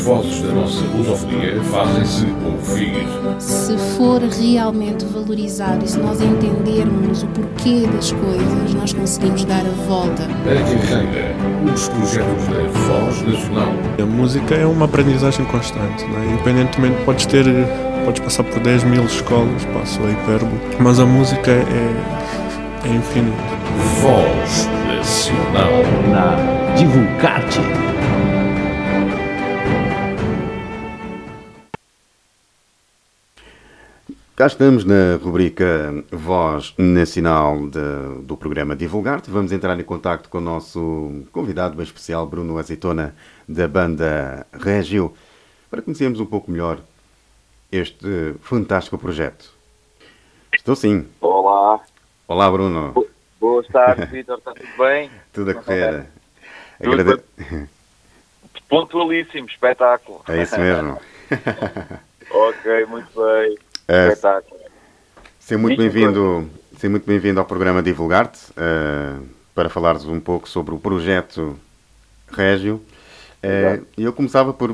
[0.01, 3.07] Vozes da nossa lusofonia fazem-se ouvir.
[3.39, 9.61] Se for realmente valorizado e se nós entendermos o porquê das coisas, nós conseguimos dar
[9.61, 10.23] a volta.
[10.23, 11.35] A carreira,
[11.71, 13.73] os projetos da Voz Nacional.
[14.01, 16.33] A música é uma aprendizagem constante, né?
[16.33, 17.45] independentemente podes ter,
[18.05, 23.61] podes passar por 10 mil escolas, passo a hipérbole, mas a música é, é infinita.
[24.01, 25.71] Voz Nacional.
[26.09, 27.59] Na Divulgar-te.
[34.41, 39.29] Cá estamos na rubrica Voz Nacional de- do programa Divulgar-te.
[39.29, 43.13] Vamos entrar em contato com o nosso convidado bem especial, Bruno Azeitona,
[43.47, 45.13] da banda Régio,
[45.69, 46.79] para conhecermos um pouco melhor
[47.71, 49.53] este fantástico projeto.
[50.55, 51.05] Estou sim.
[51.21, 51.79] Olá,
[52.27, 52.95] Olá, Bruno.
[53.39, 55.11] boa tarde, Vitor, está tudo bem?
[55.31, 56.07] Tudo a correr.
[56.83, 57.21] Agrade-
[58.67, 60.23] Pontualíssimo, espetáculo.
[60.27, 60.99] É isso mesmo.
[62.31, 63.70] ok, muito bem.
[63.91, 64.61] É, Espetáculo.
[65.37, 69.19] Seja muito bem-vindo seja muito bem-vindo ao programa Divulgar-te eh,
[69.53, 71.59] para falares um pouco sobre o projeto
[72.31, 72.81] Régio.
[73.97, 74.69] E eu começava por,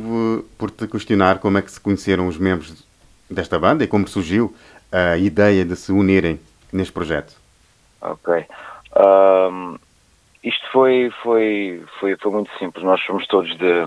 [0.56, 2.86] por te questionar como é que se conheceram os membros
[3.30, 4.56] desta banda e como surgiu
[4.92, 6.40] a ideia de se unirem
[6.72, 7.34] neste projeto.
[8.00, 8.46] Ok.
[8.96, 9.78] Ahm,
[10.44, 12.86] isto foi, foi, foi, foi muito simples.
[12.86, 13.84] Nós somos todos de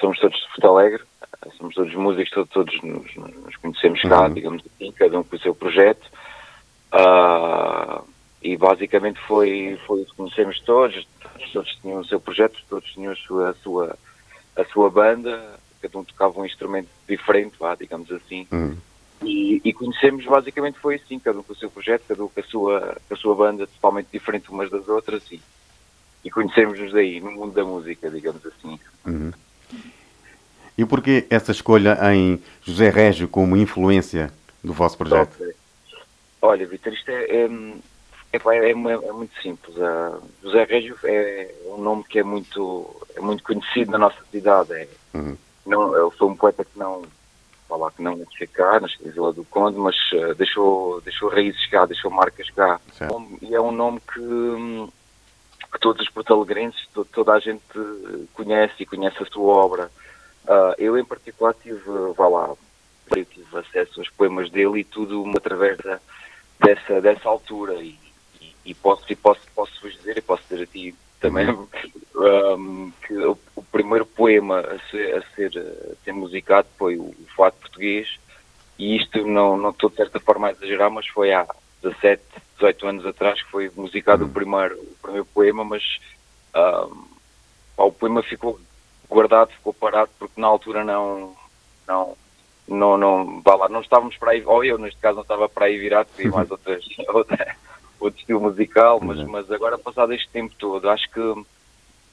[0.00, 1.02] somos todos de Porto Alegre,
[1.58, 4.34] somos todos músicos, todos, todos nos, nos conhecemos cá, Uhum.
[4.34, 6.06] digamos assim, cada um com o seu projeto.
[6.92, 8.02] Ah,
[8.42, 11.06] e basicamente foi, foi conhecemos todos,
[11.52, 13.98] todos tinham o seu projeto, todos tinham a sua, a sua,
[14.56, 18.46] a sua banda, cada um tocava um instrumento diferente, vá, digamos assim.
[18.52, 18.76] Uhum.
[19.22, 22.40] E, e conhecemos basicamente foi assim, cada um com o seu projeto, cada um com
[22.40, 25.40] a sua, com a sua banda totalmente diferente umas das outras e,
[26.22, 28.78] e conhecemos-nos daí, no mundo da música, digamos assim.
[29.06, 29.32] Uhum.
[30.76, 35.36] E porquê essa escolha em José Régio como influência do vosso projeto?
[36.42, 37.44] Olha, Vitor, isto é, é,
[38.32, 39.80] é, é mu- é muito simples.
[39.80, 44.72] Ah, José Régio é um nome que é muito, é muito conhecido na nossa cidade.
[44.72, 45.36] É, Uhum.
[45.64, 47.02] não, ele foi um poeta que não,
[47.68, 51.64] falar que não nasceu cá, nasceu em Vila do Conde, mas ah, deixou, deixou raízes
[51.70, 52.80] cá, deixou marcas cá.
[53.40, 54.88] E é um nome que, hum,
[55.72, 59.90] que todos os portalegrenses, to- toda a gente eh, conhece e conhece a sua obra.
[60.46, 61.80] Ah, eu, em particular, tive,
[62.16, 62.54] vá lá,
[63.16, 66.00] eu tive acesso aos poemas dele e tudo através da,
[66.60, 67.74] dessa, dessa altura.
[67.74, 67.98] E,
[68.40, 71.48] e, e posso, e posso, posso vos dizer, e posso dizer a ti também,
[72.16, 77.04] um, que o, o primeiro poema a ser, a ser, a ser musicado foi o,
[77.04, 78.18] o Fato Português.
[78.78, 81.46] E isto não, não estou de certa forma a exagerar, mas foi há
[81.82, 82.22] 17,
[82.56, 85.82] 18 anos atrás que foi musicado o, primeiro, o primeiro poema, mas
[86.54, 87.04] um,
[87.76, 88.58] o poema ficou
[89.08, 91.34] guardado, ficou parado, porque na altura não,
[91.86, 92.16] não,
[92.68, 95.66] não, não, vá lá, não estávamos para aí, ou eu neste caso não estava para
[95.66, 97.56] aí virado, queria mais outras, outra,
[98.00, 101.44] outro estilo musical, mas, mas agora passado este tempo todo, acho que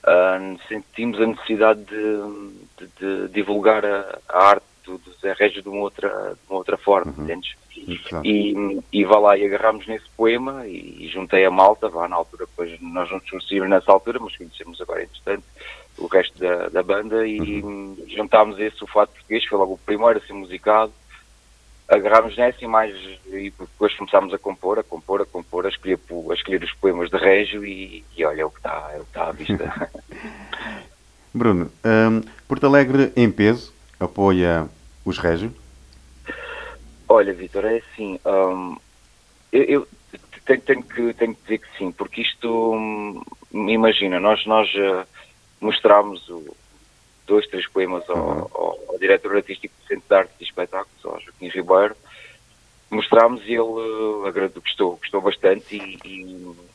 [0.03, 2.87] ah, sentimos a necessidade de, de-
[3.27, 6.77] de divulgar a, a arte do, do Zé Régio de uma outra, de uma outra
[6.77, 7.55] forma, entendes?
[8.09, 8.25] Claro.
[8.25, 12.15] E, e vá lá, e agarramos nesse poema e, e juntei a malta, vá na
[12.15, 15.43] altura, depois nós não nos conhecíamos nessa altura, mas conhecemos agora, entretanto,
[15.97, 17.61] o resto da, da banda e
[18.07, 20.91] juntámos esse, o Fato Português, foi logo o primeiro a ser musicado,
[21.87, 22.95] agarrámos nessa e mais,
[23.27, 27.09] e depois começámos a compor, a compor, a compor, a escolher, a escolher os poemas
[27.09, 29.91] de Régio e, e olha, é o que está, é o que está à vista.
[31.33, 34.67] Bruno, hum, Porto Alegre em peso apoia
[35.05, 35.53] os Régio?
[37.07, 38.19] Olha, Vitor, é assim.
[38.25, 38.77] hum,
[39.51, 39.87] eu eu
[40.45, 43.21] tenho, tenho que, tenho que dizer que sim, porque isto, hum,
[43.53, 45.05] imagina, nós, nós eh,
[45.61, 46.55] mostrámos o,
[47.27, 48.17] dois, três poemas ao,
[48.53, 51.95] ao, ao diretor artístico do Centro de Arte e Espetáculos, ao Joaquim Ribeiro,
[52.89, 55.97] mostrámos e ele uh, agradou, gostou, gostou bastante e,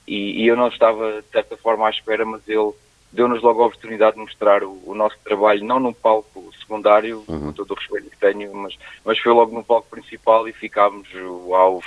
[0.08, 2.72] e, e- eu não estava de certa forma à espera, mas ele
[3.12, 7.52] deu-nos logo a oportunidade de mostrar o, o nosso trabalho, não num palco secundário, com
[7.52, 11.06] todo o respeito que tenho, mas, mas foi logo no palco principal e ficámos
[11.46, 11.82] uau,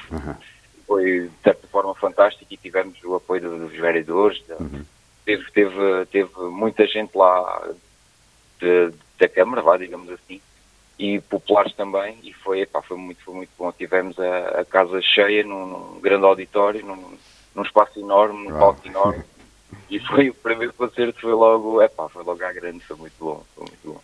[0.86, 4.58] foi de certa forma fantástico e tivemos o apoio dos vereadores, da-
[5.26, 7.70] teve, teve, teve muita gente lá
[8.60, 10.42] de- da Câmara, vá, digamos assim,
[10.98, 13.72] e populares também, e foi, epá, foi muito, foi muito bom.
[13.72, 17.18] Tivemos a, a casa cheia num, num grande auditório, num,
[17.56, 19.24] num espaço enorme, num palco enorme,
[19.90, 23.44] e foi o primeiro concerto, foi logo, epá, foi logo à grande, foi muito bom,
[23.56, 24.02] foi muito bom.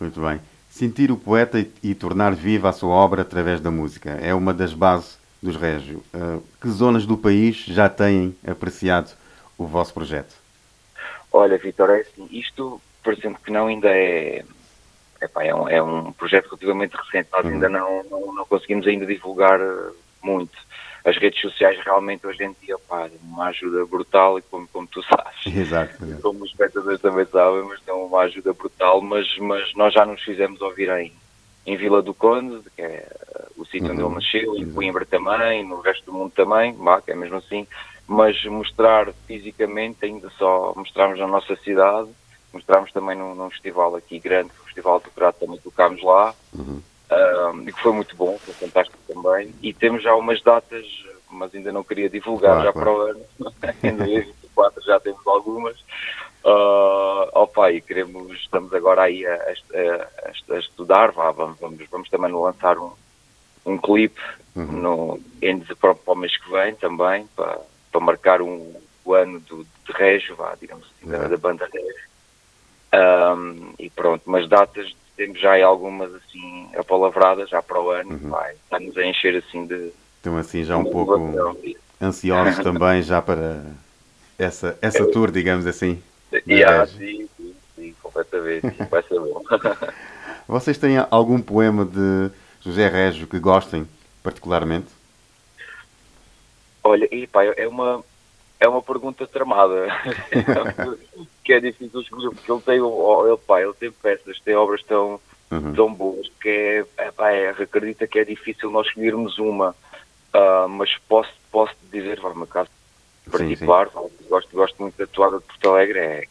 [0.00, 0.40] Muito bem.
[0.68, 4.52] Sentir o poeta e, e tornar viva a sua obra através da música é uma
[4.52, 6.02] das bases dos Régio.
[6.12, 9.12] Uh, que zonas do país já têm apreciado
[9.56, 10.34] o vosso projeto?
[11.36, 14.44] Olha, Vitor, é assim, isto, parecendo que não, ainda é,
[15.20, 19.04] epá, é, um, é um projeto relativamente recente, nós ainda não, não, não conseguimos ainda
[19.04, 19.90] divulgar eh,
[20.22, 20.56] muito.
[21.04, 24.86] As redes sociais realmente hoje em dia, pá, dão uma ajuda brutal, e como, como
[24.86, 26.20] tu sabes, Exato.
[26.22, 30.22] como os espectadores também sabem, mas dão uma ajuda brutal, mas, mas nós já nos
[30.22, 31.12] fizemos ouvir em,
[31.66, 35.66] em Vila do Conde, que é eh, o sítio onde ele nasceu, em Coimbra também,
[35.66, 37.66] no resto do mundo também, vá, que é mesmo assim,
[38.06, 42.10] mas mostrar fisicamente ainda só mostrarmos na nossa cidade,
[42.52, 46.34] mostrarmos também num, num festival aqui grande, o Festival do Prato também tocámos lá,
[47.52, 50.86] um, e que foi muito bom, foi fantástico também, e temos já umas datas,
[51.30, 52.90] mas ainda não queria divulgar Claro, já claro.
[52.90, 53.26] para o ano,
[53.84, 55.76] em 2024 já temos algumas,
[56.46, 62.10] Uh, opa, e queremos, estamos agora aí a, a- a- estudar, vá, vamos, vamos, vamos
[62.10, 62.92] também lançar um,
[63.64, 64.20] um clipe
[64.54, 67.62] no, em, para, para o mês que vem também, para,
[67.94, 68.72] para marcar um,
[69.04, 72.04] o ano do, de Régio, vá, digamos assim, da, da banda Régio.
[72.92, 78.10] Um, e pronto, mas datas temos já aí algumas assim apalavradas já para o ano,
[78.10, 78.30] Uhum.
[78.30, 79.92] vai, está-nos a encher assim de.
[80.16, 81.56] Estão assim já um pouco
[82.00, 83.62] ansiosos também já para
[84.38, 86.02] essa, essa tour, digamos assim.
[86.48, 86.98] Yeah, Regi.
[86.98, 89.40] sim, sim, sim, completamente, vai ser bom.
[90.48, 92.30] Vocês têm algum poema de
[92.60, 93.86] José Régio que gostem
[94.22, 94.88] particularmente?
[96.84, 98.04] Olha, e pá, é uma,
[98.60, 99.86] é uma pergunta tramada,
[101.42, 105.20] que é difícil escolher, porque ele tem, ele, pá, ele tem peças, tem obras tão,
[105.50, 105.74] Uhum.
[105.74, 109.74] tão boas, que é, é, pá, é, acredita que é difícil nós escolhermos uma,
[110.32, 112.68] Ah, mas posso, posso dizer, vai, meu caso
[113.30, 116.24] particular, pá, gosto, gosto muito da toada de Porto Alegre, é,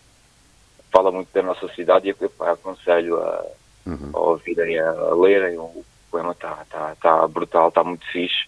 [0.91, 3.45] fala muito da nossa cidade e eu pá, aconselho a,
[3.85, 4.11] Uhum.
[4.13, 8.45] a ouvirem, a, a lerem, o poema está tá, tá brutal, está muito fixe.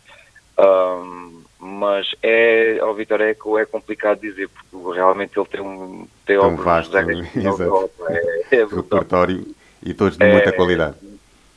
[0.57, 6.37] Ahm, mas é, ao Vitor Eco é complicado dizer, porque realmente ele tem um tem
[6.39, 7.89] Tão vasto, Reis, exato.
[8.09, 8.65] é, é.
[8.65, 9.45] Repertório
[9.83, 10.95] e todos de É, muita qualidade.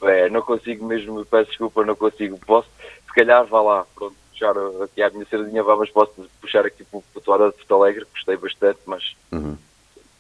[0.03, 2.39] É, não consigo mesmo, peço desculpa, não consigo.
[2.47, 2.69] Posso,
[3.07, 4.55] se calhar, vá lá, pronto, puxar
[4.85, 8.07] aqui a minha sardinha, vá, mas posso puxar aqui para a toada de Porto Alegre,
[8.13, 9.57] gostei bastante, mas Uhum.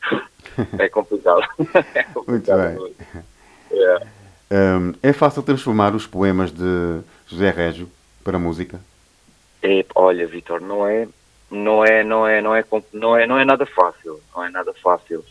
[0.79, 1.43] é complicado.
[1.95, 2.79] é Muito complicado.
[2.79, 2.95] bem.
[3.71, 4.07] É.
[4.51, 7.89] Hum, é fácil transformar os poemas de José Régio
[8.25, 8.81] para música?
[9.63, 11.09] É, olha, Vitor, não é,
[11.51, 14.73] não é, não é, não é, não é, não é nada fácil, não é nada
[14.75, 15.25] fácil.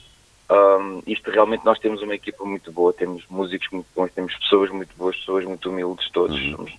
[0.50, 4.70] Ahm, isto realmente nós temos uma equipa muito boa, temos músicos muito bons, temos pessoas
[4.70, 6.38] muito boas, pessoas muito humildes todos.
[6.52, 6.74] somos-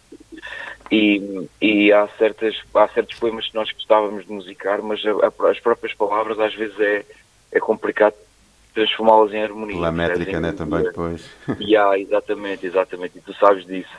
[0.91, 5.51] E, e há certas, há certos poemas que nós gostávamos de musicar, mas a- a-
[5.51, 7.05] as próprias palavras às vezes é,
[7.53, 8.15] é complicado
[8.75, 9.75] transformá-las em harmonia.
[9.77, 10.19] Pela percebes?
[10.19, 10.53] métrica, né?
[10.53, 11.31] Também depois.
[11.61, 13.91] Yeah, exatamente, exatamente, e tu sabes disso.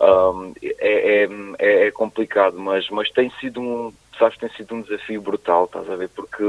[0.00, 4.82] Um, é, é, é, é complicado, mas, mas tem sido um, sabes, tem sido um
[4.82, 6.08] desafio brutal, estás a ver?
[6.08, 6.42] Porque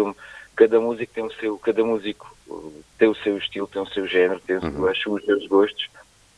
[0.55, 4.07] cada músico tem o seu, cada músico uh, tem o seu estilo, tem o seu
[4.07, 4.89] género, tem Uhum.
[4.89, 5.88] os seus gostos.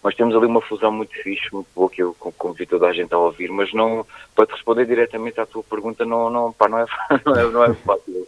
[0.04, 2.94] Mas temos ali uma fusão muito fixe, muito boa, que eu con- convido toda a
[2.94, 4.06] gente a ouvir, mas não,
[4.36, 6.86] para te responder diretamente à tua pergunta, não, não, pá, não, é,
[7.26, 8.28] não, é, não é fácil.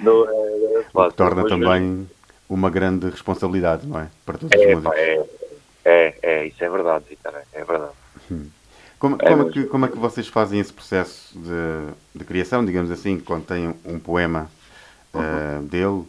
[0.00, 1.16] Não é, é fácil.
[1.16, 2.08] Torna mas também
[2.48, 4.08] uma grande responsabilidade, não é?
[4.24, 4.90] Para todos os É, músicos.
[4.90, 5.24] pá, é,
[5.84, 7.92] é, é, isso é verdade, Vitor, é verdade.
[8.98, 12.64] Como, É, como, é que, como é que vocês fazem esse processo de, de criação,
[12.64, 14.50] digamos assim, quando têm um poema
[15.14, 16.04] eh, dele,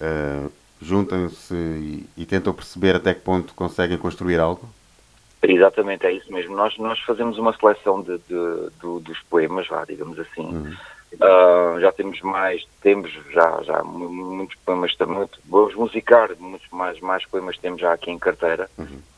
[0.00, 0.48] eh,
[0.82, 4.68] juntam-se e, e tentam perceber até que ponto conseguem construir algo?
[5.42, 6.56] Exatamente, é isso mesmo.
[6.56, 10.46] Nós, nós fazemos uma seleção de, de- do- dos poemas, vá, digamos assim.
[10.46, 10.74] Uhum.
[11.20, 16.98] Ah, já temos mais, temos já, já mu- muitos poemas também, vamos musicar, muitos mais,
[17.00, 18.68] mais poemas temos já aqui em carteira,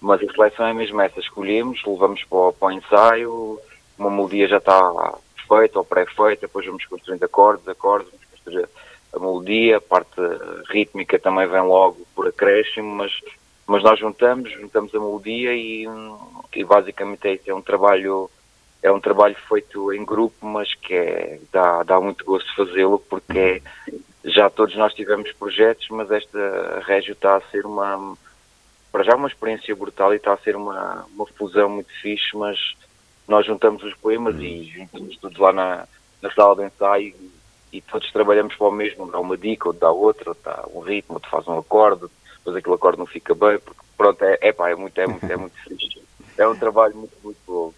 [0.01, 3.61] mas a seleção é mesmo essa, escolhemos, levamos para o, para o ensaio,
[3.99, 5.15] uma melodia já está
[5.49, 8.69] feita ou pré-feita, depois vamos construindo acordes, acordes, vamos construir
[9.15, 10.21] a melodia, a parte
[10.69, 13.13] rítmica também vem logo por acréscimo, mas,
[13.67, 15.87] mas nós juntamos, juntamos a melodia e,
[16.55, 18.29] e basicamente é isso, é um trabalho
[18.87, 23.39] é um trabalho feito em grupo, mas que é, dá, dá muito gosto fazê-lo, porque
[23.39, 23.63] é-
[24.25, 28.17] já todos nós tivemos projetos, mas esta Régio está a ser uma,
[28.93, 32.57] para já uma experiência brutal e está a ser uma, uma fusão muito fixe, mas
[33.27, 35.89] nós juntamos os poemas e juntamos todos lá na,
[36.23, 37.09] na sala de ensaio
[37.73, 40.65] e, e todos trabalhamos para o mesmo, dá uma dica, outro dá outra, outro dá
[40.73, 42.07] um ritmo, outro faz um acorde,
[42.39, 45.29] depois aquele acorde não fica bem, porque pronto, é, é pá, é muito, é muito,
[45.29, 46.07] é muito fixe.
[46.39, 47.75] É um trabalho muito, muito bom.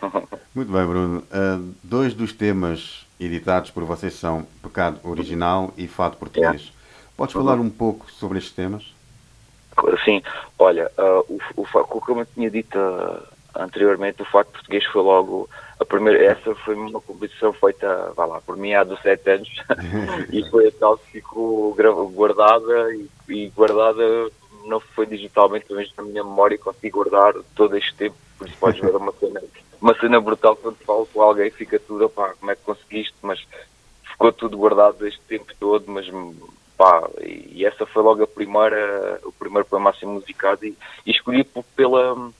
[0.54, 1.22] Muito bem, Bruno.
[1.30, 6.72] Ah, dois dos temas editados por vocês são Pecado Original e Fado Português.
[7.16, 7.44] Podes Uhum.
[7.44, 8.94] falar um pouco sobre estes temas?
[10.04, 10.22] Sim,
[10.58, 11.66] olha, ah, o, o,
[12.00, 13.22] como eu tinha dito ah,
[13.56, 15.48] anteriormente, o facto português foi logo
[15.78, 19.48] a primeira, essa foi uma composição feita, vá lá, por mim há 17 anos
[20.32, 21.74] e foi a tal que ficou
[22.14, 24.02] guardada e, e guardada
[24.64, 28.80] não foi digitalmente, mas na minha memória consigo guardar todo este tempo, por isso podes
[28.80, 29.40] ver uma cena,
[29.80, 33.44] uma cena brutal quando falo com alguém fica tudo, pá, como é que conseguiste, mas
[34.02, 36.06] ficou tudo guardado este tempo todo, mas
[36.76, 41.10] pá, e essa foi logo a primeira, o primeiro poema a ser musicado e, e
[41.10, 41.44] escolhi
[41.74, 42.30] pela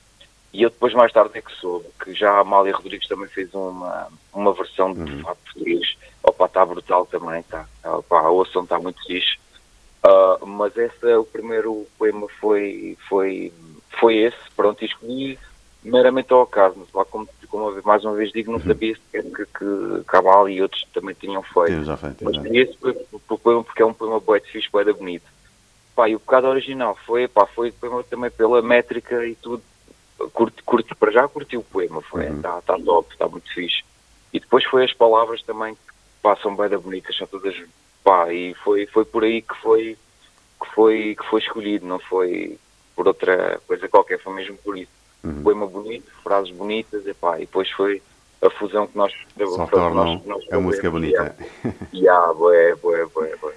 [0.53, 3.53] e eu depois mais tarde é que soube que já a Amália Rodrigues também fez
[3.53, 8.79] uma, uma versão de fado português, opa, está brutal também, está, opa, a ouçam está
[8.79, 9.37] muito fixe.
[10.03, 13.53] Ah, mas esse, o primeiro poema foi, foi,
[13.99, 15.39] foi esse, pronto, e escolhi
[15.87, 19.23] meramente ao acaso, mas lá como, como eu mais uma vez digo, não sabia sequer
[19.23, 21.83] que, que Cabal e outros também tinham feito.
[21.83, 24.93] Já feito, Mas esse foi o poema porque é um poema bué de fixe, de
[24.93, 25.25] bonito.
[25.95, 29.63] Pá, e o pecado original foi, pá, foi poema também pela métrica e tudo.
[30.33, 33.83] Curti, curti, para já curti o poema, foi, tá, tá top, está muito fixe.
[34.33, 37.55] E depois foi as palavras também que são bem da bonitas, são todas,
[38.03, 39.97] pá, e foi, foi por aí que foi,
[40.59, 42.59] que foi, que foi escolhido, não foi
[42.95, 44.96] por outra coisa qualquer, foi mesmo por isso.
[45.23, 45.43] Uhum.
[45.43, 48.01] Poema bonito, frases bonitas, epá, e depois foi
[48.41, 49.11] a fusão que nós
[49.55, 51.35] Só tornam nós- nós a música bonita.
[51.91, 53.53] E há, boé, boé, boé, boé.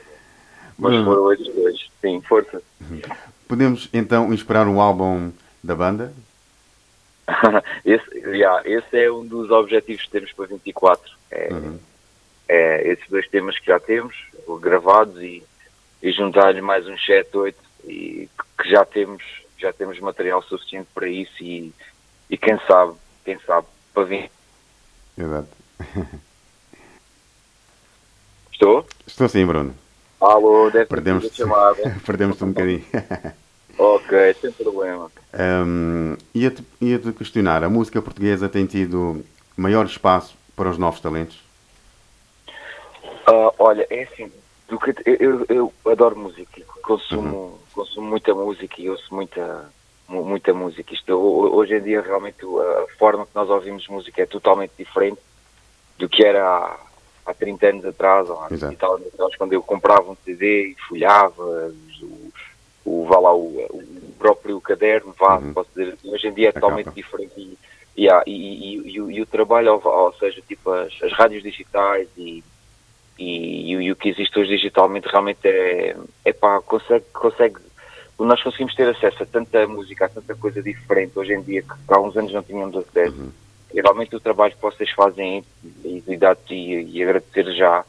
[0.79, 1.05] Mas Bruno.
[1.05, 2.63] foram esses dois, sim, força.
[3.47, 5.31] Podemos então esperar um álbum
[5.63, 6.13] da banda?
[7.85, 11.13] esse, yeah, esse é um dos objetivos que temos para 24.
[11.31, 11.79] É, Uhum.
[12.49, 14.17] é esses dois temas que já temos,
[14.61, 15.43] gravados, e,
[16.03, 18.29] e juntar-lhe mais uns 7, 8, e
[18.61, 19.23] que já temos,
[19.61, 21.73] já temos material suficiente para isso e,
[22.29, 24.31] e quem sabe, quem sabe, para vir.
[25.17, 25.49] Exato.
[28.53, 28.87] Estou?
[29.07, 29.75] Estou sim, Bruno.
[30.21, 31.97] Alô, deve ter Perdemos a chamada.
[32.05, 32.85] Perdemos-te um bocadinho.
[33.79, 35.11] ok, sem problema.
[35.67, 39.25] Hum, Ia-te ia-te questionar, a música portuguesa tem tido
[39.57, 41.43] maior espaço para os novos talentos?
[43.27, 44.31] Ah, olha, é assim,
[44.71, 49.69] do que, eu, eu, adoro música, consumo, consumo muita música e ouço muita,
[50.09, 50.95] mu- muita música.
[50.95, 55.19] Isto, ho- hoje em dia, realmente, a forma que nós ouvimos música é totalmente diferente
[55.99, 56.79] do que era há,
[57.27, 58.73] há 30 anos atrás, ou há 20 Exato.
[58.73, 61.73] e tal anos atrás, quando eu comprava um CD e folhava,
[62.03, 62.33] o,
[62.85, 66.13] o, vá lá, o, o próprio caderno, vá, posso dizer assim.
[66.15, 67.59] Hoje em dia é totalmente diferente
[67.97, 71.43] e, e, e- e o- e o trabalho, ou, ou seja, tipo as, as rádios
[71.43, 72.43] digitais e,
[73.21, 75.95] e, e o que existe hoje digitalmente realmente é,
[76.25, 77.57] é pá, consegue, consegue,
[78.19, 81.75] nós conseguimos ter acesso a tanta música, a tanta coisa diferente hoje em dia que
[81.89, 83.31] há uns anos não tínhamos acesso.
[83.75, 85.45] E realmente o trabalho que vocês fazem
[85.85, 86.19] e, e,
[86.51, 87.85] e, e agradecer já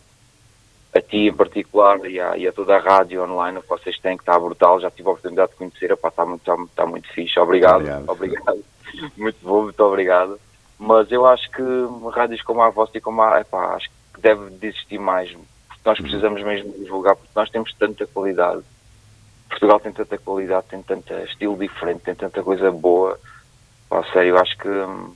[0.94, 4.18] a ti em particular e a, e a toda a rádio online que vocês têm,
[4.18, 7.08] que está brutal, já tive a oportunidade de conhecer, epá, está, muito, está, está muito
[7.14, 8.10] fixe, obrigado, Obrigado.
[8.10, 8.64] obrigado,
[9.18, 10.38] muito bom, muito obrigado.
[10.78, 11.64] Mas eu acho que
[12.12, 15.82] rádios como a vossa e como a, epá, acho que deve de existir mais, porque
[15.86, 18.62] nós precisamos mesmo divulgar, porque nós temos tanta qualidade.
[19.50, 23.20] Portugal tem tanta qualidade, tem tanto estilo diferente, tem tanta coisa boa.
[23.90, 25.14] Pá, sério, eu acho que hum,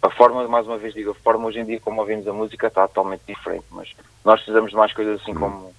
[0.00, 2.66] a forma, mais uma vez digo, a forma hoje em dia como ouvimos a música
[2.66, 3.90] está totalmente diferente, mas
[4.24, 5.72] nós precisamos de mais coisas assim como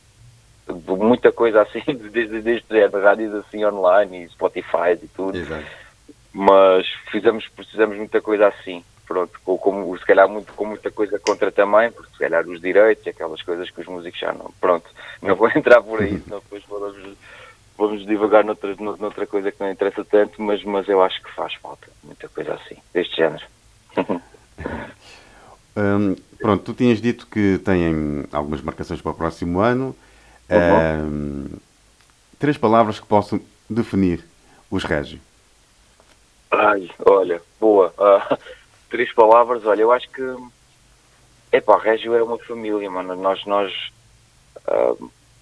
[0.68, 5.38] de muita coisa assim, desde, desde é, de rádios assim online e Spotify e tudo.
[6.34, 8.84] Mas precisamos, precisamos de muita coisa assim.
[9.07, 12.60] Pronto, com, com, se calhar muito, com muita coisa contra também, porque se calhar os
[12.60, 14.52] direitos e aquelas coisas que os músicos já não.
[14.60, 14.90] Pronto,
[15.22, 17.18] não vou entrar por aí, senão depois vamos,
[17.77, 21.53] vamos divagar noutra, noutra coisa que não interessa tanto, mas, mas eu acho que faz
[21.56, 23.45] falta muita coisa assim, deste género.
[25.77, 29.94] Hum, pronto, tu tinhas dito que têm algumas marcações para o próximo ano.
[30.49, 31.06] Uhum.
[31.06, 31.57] Hum,
[32.40, 34.23] três palavras que possam definir
[34.72, 35.19] os Régio.
[36.52, 37.94] Ai, olha, boa.
[37.98, 38.38] Ah,
[38.90, 40.22] três palavras, olha, eu acho que.
[41.52, 43.16] Epá, Régio é uma família, mano.
[43.16, 43.72] Nós, nós.
[44.68, 44.94] ah,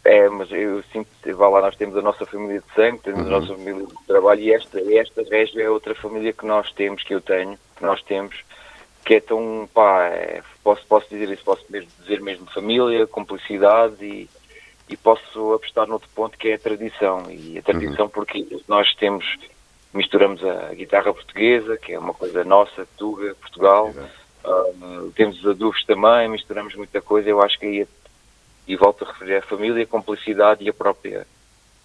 [0.05, 1.07] é, mas eu sinto,
[1.37, 3.27] vá lá, nós temos a nossa família de sangue, temos Uhum.
[3.27, 7.01] a nossa família de trabalho e esta, esta Régio é outra família que nós temos,
[7.03, 8.35] que eu tenho, que nós temos,
[9.05, 14.03] que é tão, pá, é, posso, posso dizer isso, posso mesmo dizer mesmo família, cumplicidade
[14.05, 14.29] e,
[14.89, 17.31] e posso apostar noutro ponto que é a tradição.
[17.31, 19.25] E a tradição porque nós temos,
[19.93, 23.93] misturamos a guitarra portuguesa, que é uma coisa nossa, Tuga, Portugal,
[24.43, 24.63] ah,
[25.15, 27.87] temos os adubos também, misturamos muita coisa, eu acho que aí,
[28.67, 31.27] e volto a referir a família, a cumplicidade e a própria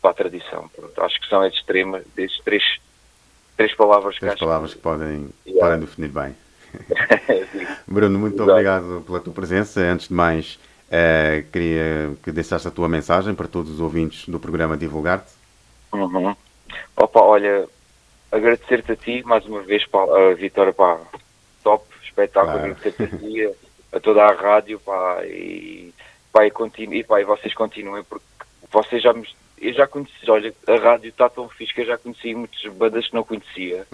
[0.00, 0.68] pá, tradição.
[0.74, 2.62] Pronto, acho que são esses, trema, esses três,
[3.56, 5.66] três palavras que Três acho palavras que podem, Yeah.
[5.66, 6.36] podem definir bem.
[7.86, 8.50] Bruno, muito Exato.
[8.50, 9.80] obrigado pela tua presença.
[9.80, 10.58] Antes de mais,
[10.90, 15.32] eh, queria que deixasse a tua mensagem para todos os ouvintes do programa Divulgar-te.
[15.92, 16.36] Uhum.
[16.96, 17.66] Opa, olha,
[18.30, 21.00] agradecer-te a ti mais uma vez, pá, a Vitória, pá,
[21.62, 22.72] top, espetáculo, Claro.
[22.72, 25.92] agradecer-te a ti, a, a toda a rádio, pá, e,
[26.32, 28.24] pá, e, continu, e, pá, e vocês continuem, porque
[28.70, 29.26] vocês já me,
[29.60, 33.06] eu já conheci, olha, a rádio está tão fixe que eu já conheci muitas bandas
[33.06, 33.86] que não conhecia.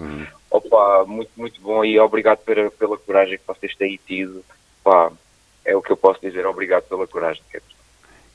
[0.51, 4.43] Opa, muito, muito bom e obrigado pela, pela coragem que vocês têm tido,
[4.83, 5.11] pá,
[5.65, 7.43] é o que eu posso dizer, obrigado pela coragem.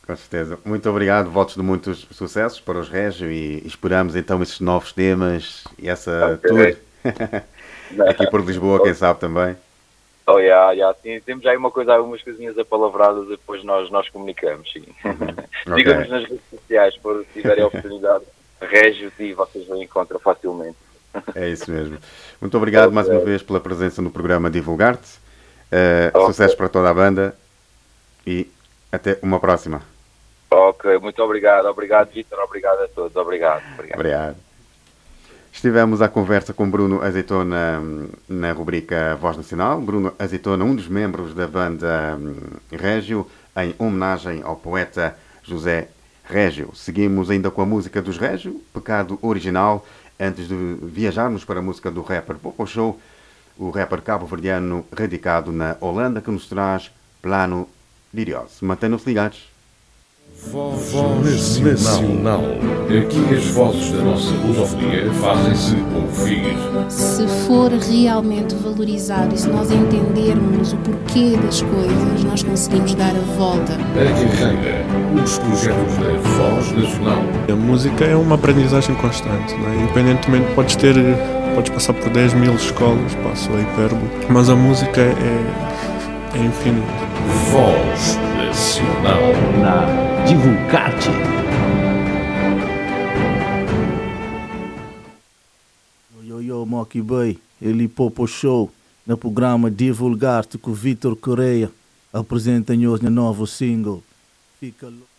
[0.06, 0.59] Com certeza.
[0.64, 1.31] Muito obrigado.
[1.31, 6.35] Votos de muitos sucessos para os Régio e esperamos então esses novos temas e essa
[6.35, 6.51] Ok.
[6.51, 6.77] tour
[8.09, 9.56] aqui por Lisboa, quem sabe também.
[10.27, 10.97] Oh, yeah, yeah.
[11.02, 14.85] Sim, temos aí uma coisa, algumas coisinhas apalavradas, depois nós, nós comunicamos, sim.
[15.74, 18.24] Sigam-nos nas redes sociais, por se tiverem a oportunidade,
[18.60, 20.77] Régio e vocês vão encontrar facilmente.
[21.35, 21.98] É isso mesmo.
[22.40, 25.18] Muito obrigado mais uma vez pela presença no programa Divulgar-te.
[25.72, 27.35] Eh, Sucesso para toda a banda
[28.27, 28.48] e
[28.91, 29.83] até uma próxima.
[30.51, 33.62] Ok, muito obrigado, obrigado Vitor, obrigado a todos, obrigado.
[33.75, 33.99] obrigado.
[33.99, 34.37] Obrigado.
[35.53, 39.81] Estivemos à conversa com Bruno Azeitona hum, na rubrica Voz Nacional.
[39.81, 42.37] Bruno Azeitona, um dos membros da banda hum,
[42.73, 43.27] Régio,
[43.57, 45.89] em homenagem ao poeta José
[46.25, 46.71] Régio.
[46.75, 49.85] Seguimos ainda com a música dos Régio, Pecado Original,
[50.19, 52.99] antes de viajarmos para a música do rapper Popo Show,
[53.59, 56.91] o rapper cabo-verdiano radicado na Holanda, que nos traz
[57.21, 57.69] Plano
[58.12, 58.61] Lirios.
[58.61, 59.51] Mantenham-se ligados.
[60.49, 62.41] Voz Nacional.
[62.87, 66.57] Aqui as vozes da nossa lusofonia fazem-se ouvir.
[66.89, 73.15] Se for realmente valorizado e se nós entendermos o porquê das coisas, nós conseguimos dar
[73.15, 73.74] a volta.
[73.74, 74.85] A carreira,
[75.23, 77.23] os projetos da Voz Nacional.
[77.53, 79.77] A música é uma aprendizagem constante, não é?
[79.77, 80.95] independentemente, podes ter,
[81.55, 85.99] podes passar por 10 mil escolas, passo a hipérbole, mas a música é,
[86.35, 86.93] é infinita.
[87.51, 89.20] Voz Nacional.
[89.61, 91.09] Na Divulgarte.
[96.23, 98.70] Yo, yo, Mocky Boy, ele Popo Show,
[99.07, 101.70] no programa Divulgar-te com Vitor Correia,
[102.12, 104.02] apresenta-nos no novo single.
[104.61, 105.10] Fica louco.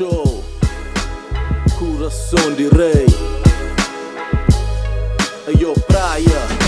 [0.00, 0.42] Show,
[1.78, 3.04] coração de rei.
[5.46, 6.59] Ayo, praia.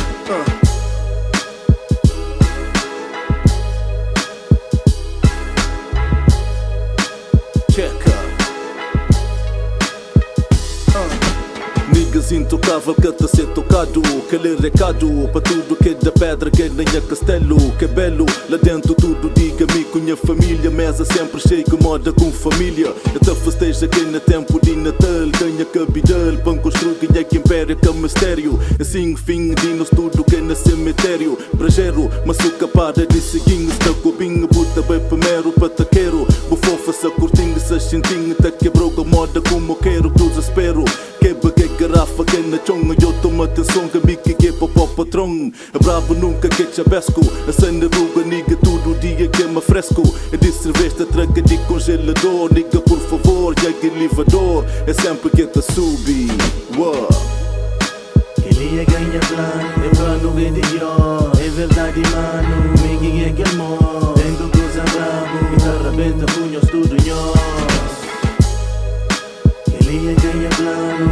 [12.22, 16.68] Niggas intocável que tá ser tocado Aquele recado para tudo que é da pedra que
[16.68, 21.40] nem é castelo Que é belo, lá dentro tudo diga-me Com minha família, mesa sempre
[21.40, 22.94] cheia moda com família.
[23.12, 27.76] Eu te festejo aqui no tempo de Natal Ganha cabidal, pão construir ganha que império
[27.76, 28.58] que é mistério.
[28.80, 31.36] Assim fim de tudo que é no cemitério.
[31.54, 37.58] Brajero, maçuca para de seguinho Está cobinho, puta bem primeiro para taqueiro Bufofa, sa curtinho,
[37.58, 40.84] sa xintinho Tá quebrou com moda como quero, cruz espero
[41.22, 44.88] Quebra que garrafa que na chonga Eu tomo atenção que me que é para o
[44.88, 50.36] patrão Brabo nunca que chabesco A cena ruga, niga tudo dia que é fresco É
[50.36, 55.62] de cerveja, tranca de congelador Niga por favor, já que elevador É sempre que te
[55.62, 56.26] subi
[56.76, 57.08] Uau.
[58.42, 64.14] Queria ganhar plano, é plano que de yo É verdade mano, Miguel é que amor
[64.14, 67.62] Tengo coisa bravo, guitarra benta, punhos tudo nós
[69.64, 71.11] Queria ganhar plano, é plano que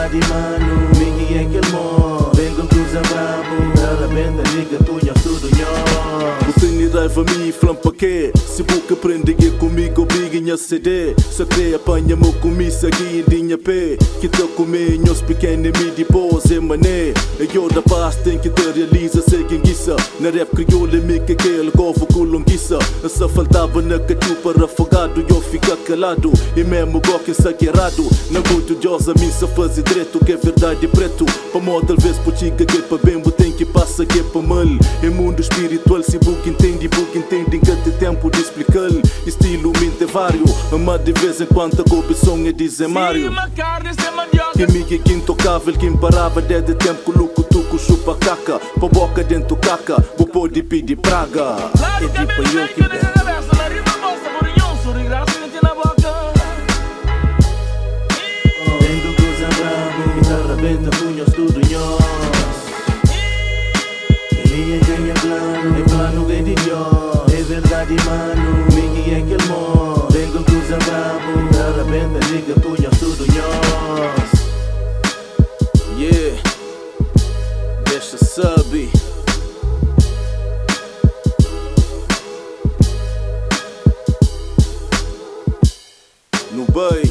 [0.00, 3.69] É verdade mano, Miguel é que amor Tengo coisa bravo,
[4.10, 6.54] guitarra benta, liga, punhos tudo nós.
[6.54, 11.46] Você me raiva me flampa que Se boca prende que comigo obriga a CD Só
[11.46, 16.04] creia apanha meu comissa aqui em dinha pé Que te comer nhos pequeno me de
[16.04, 17.14] pose mané.
[17.38, 21.32] Eu da paz tem que te realiza sei quem guissa Na rap crioula me que
[21.32, 22.78] aquele covo colonguiça
[23.08, 26.32] Só faltava na cachupa afogado Eu fica calado.
[26.56, 31.24] E mesmo goque saqueirado Na muito diosa me só fazer direito Que é verdade preto.
[31.52, 34.64] Pa mó talvez putica que pa bembo tem que passa que é pa mal.
[35.02, 38.88] É mundo espiritual se book entende book entende que tem tempo de explicar
[39.26, 40.44] Estilo mente vário
[40.78, 43.30] Mas de vez em quando a corrupção é dizer Mário.
[44.54, 48.58] que miga que intocável, que imparável Desde tempo que o louco tuco chupa caca.
[48.58, 51.56] Pa boca dentro caca, vou pode pedir praga.
[52.00, 53.10] É tipo eu que der
[58.80, 61.29] Tengo coisa bravo, guitarra benta, punhos
[86.72, 87.02] Bay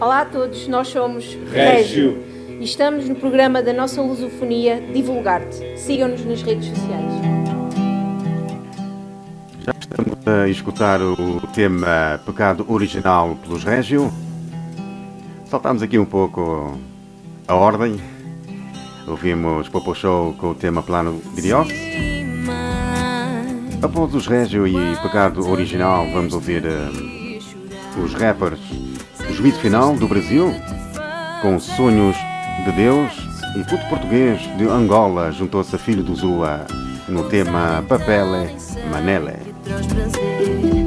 [0.00, 2.22] Olá a todos, nós somos Régio.
[2.60, 5.78] e estamos no programa da nossa lusofonia Divulgar-te.
[5.78, 7.12] Sigam-nos nas redes sociais.
[9.60, 14.12] Já estamos a escutar o tema Pecado Original pelos Régio.
[15.46, 16.78] Saltámos aqui um pouco
[17.48, 18.00] a ordem.
[19.06, 21.42] Ouvimos Popo Show com o tema Plano de
[23.82, 26.88] Após os Régio e Pecado Original, vamos ouvir eh,
[28.02, 28.60] os rappers
[29.32, 30.54] Juízo Final do Brasil,
[31.42, 32.16] com Sonhos
[32.64, 33.12] de Deus,
[33.56, 36.64] e Puto Português de Angola juntou-se a Filho do Zua
[37.08, 38.56] no tema Papele
[38.90, 40.81] Manele.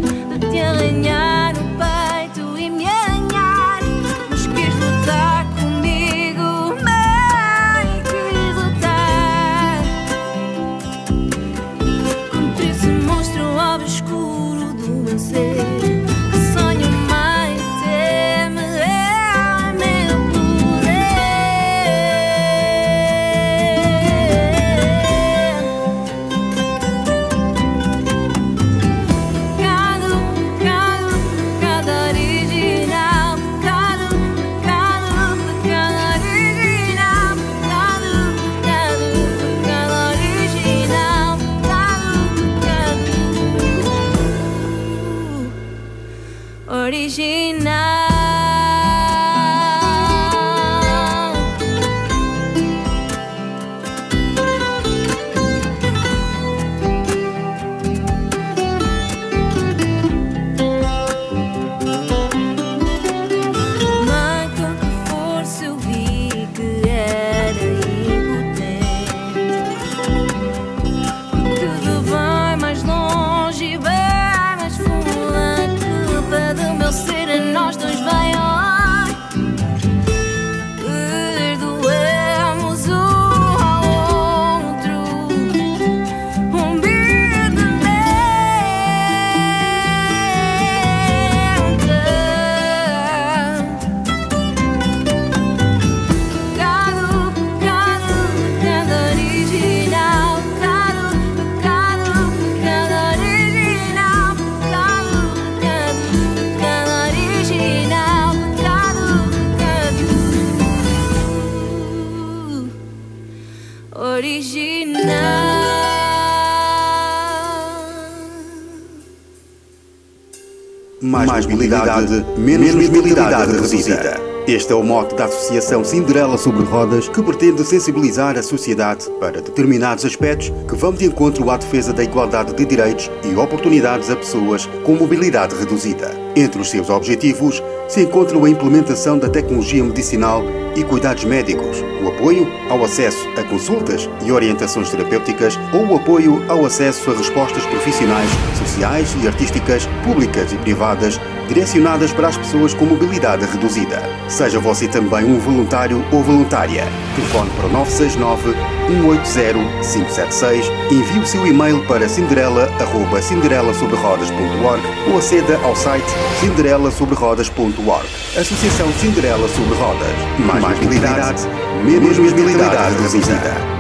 [121.68, 124.36] Mobilidade, menos mobilidade reduzida.
[124.48, 129.42] Este é o mote da Associação Cinderela sobre Rodas, que pretende sensibilizar a sociedade para
[129.42, 134.16] determinados aspectos que vão de encontro à defesa da igualdade de direitos e oportunidades a
[134.16, 136.12] pessoas com mobilidade reduzida.
[136.36, 140.44] Entre os seus objetivos se encontram a implementação da tecnologia medicinal
[140.76, 146.44] e cuidados médicos, o apoio ao acesso a consultas e orientações terapêuticas ou o apoio
[146.48, 148.30] ao acesso a respostas profissionais,
[148.60, 154.02] sociais e artísticas, públicas e privadas, direcionadas para as pessoas com mobilidade reduzida.
[154.28, 156.84] Seja você também um voluntário ou voluntária.
[157.16, 158.56] Telefone para o 969
[158.88, 166.06] 180 576, envie o seu e-mail para cinderela.cinderelasobrerodas.org ou aceda ao site
[166.40, 168.06] cinderelasobrerodas.org.
[168.38, 170.16] Associação Cinderela sobre Rodas.
[170.40, 171.46] Mais, mais mobilidade,
[171.84, 173.40] menos mobilidade reduzida.
[173.40, 173.75] Tempos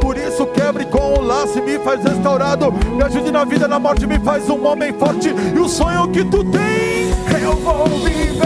[0.00, 2.72] Por isso quebre com o laço e me faz restaurado.
[2.72, 5.34] Me ajude na vida, na morte, me faz um homem forte.
[5.54, 8.42] E o sonho que tu tens, eu vou viver.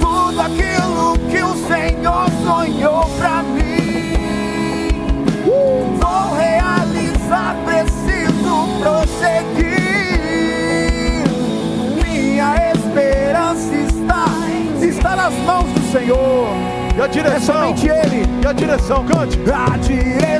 [0.00, 4.88] Tudo aquilo que o Senhor sonhou pra mim.
[5.44, 10.02] Vou realizar, preciso prosseguir.
[12.04, 14.26] Minha esperança está,
[14.84, 16.21] está nas mãos do Senhor.
[17.02, 17.34] E a direção?
[17.34, 18.24] É somente Ele.
[18.40, 19.36] E a direção, cante.
[19.52, 20.31] A direção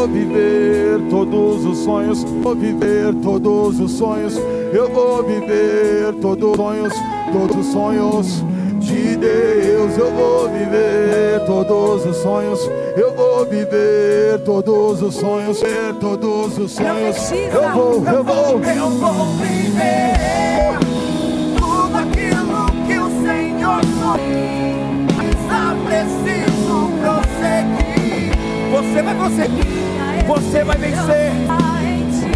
[0.00, 4.34] vou viver todos os sonhos, vou viver todos os sonhos.
[4.72, 6.94] Eu vou viver todos os sonhos,
[7.30, 8.44] todos os sonhos
[8.78, 9.98] de Deus.
[9.98, 12.60] Eu vou viver todos os sonhos.
[12.96, 17.32] Eu vou viver todos os sonhos, ver todos os sonhos.
[17.32, 20.78] Eu vou, eu vou, eu vou viver
[21.58, 24.79] tudo aquilo que o Senhor sonhou.
[28.70, 29.66] Você vai conseguir.
[30.26, 31.32] Você vai vencer.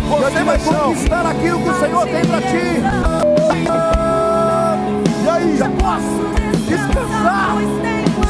[0.08, 2.82] Você vai conquistar aquilo que o Senhor tem para ti.
[5.24, 5.56] E aí?
[5.56, 6.24] Já posso
[6.66, 7.56] descansar.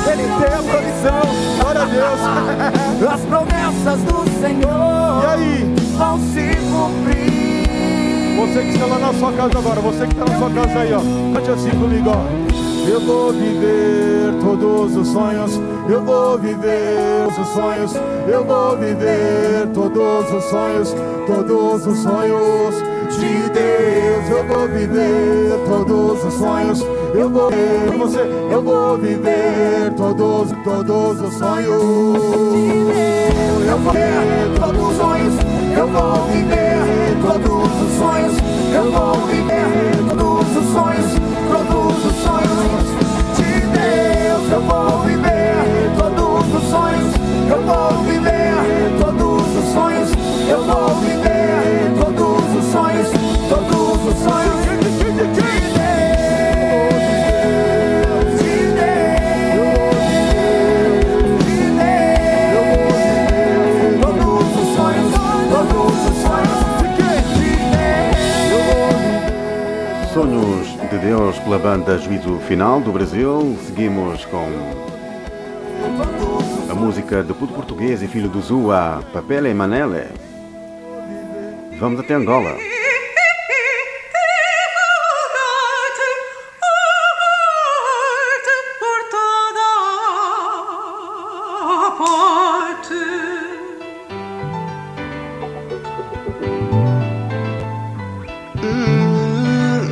[0.07, 1.23] Ele tem a provisão.
[1.61, 3.11] Glória a Deus.
[3.15, 5.75] As promessas do Senhor e aí?
[5.97, 7.65] vão se cumprir.
[8.37, 10.93] Você que está lá na sua casa agora, você que está na sua casa aí,
[10.93, 11.01] ó.
[11.35, 12.89] Cante assim comigo, ó.
[12.89, 17.93] Eu vou viver todos os sonhos eu vou viver os sonhos,
[18.27, 20.95] eu vou viver todos os sonhos,
[21.27, 22.75] todos os sonhos
[23.19, 24.31] de Deus.
[24.31, 26.81] Eu vou viver todos os sonhos,
[27.15, 28.21] eu vou viver você,
[28.51, 31.83] eu vou viver todos, todos os sonhos.
[32.53, 33.69] De Deus.
[33.69, 35.35] Eu vou viver todos os sonhos,
[35.77, 38.35] eu vou viver todos os sonhos,
[38.73, 41.07] eu vou viver todos os sonhos,
[41.53, 42.87] todos os sonhos
[43.37, 44.51] de Deus.
[44.51, 45.04] Eu vou
[47.51, 50.11] eu vou viver todos os sonhos.
[50.49, 53.09] Eu vou viver todos os sonhos.
[53.49, 54.65] Todos os sonhos.
[70.15, 73.59] Sonhos de Deus pela banda Juízo Final do Brasil.
[73.67, 74.84] Seguimos com
[76.85, 80.05] música do puto português e filho do Zua, Papele e Manele.
[81.81, 82.59] Vamos até Angola.
[98.63, 99.09] Hum,
[99.73, 99.89] hum.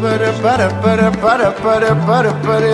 [0.00, 2.67] Para, para, para, para, para, para, para.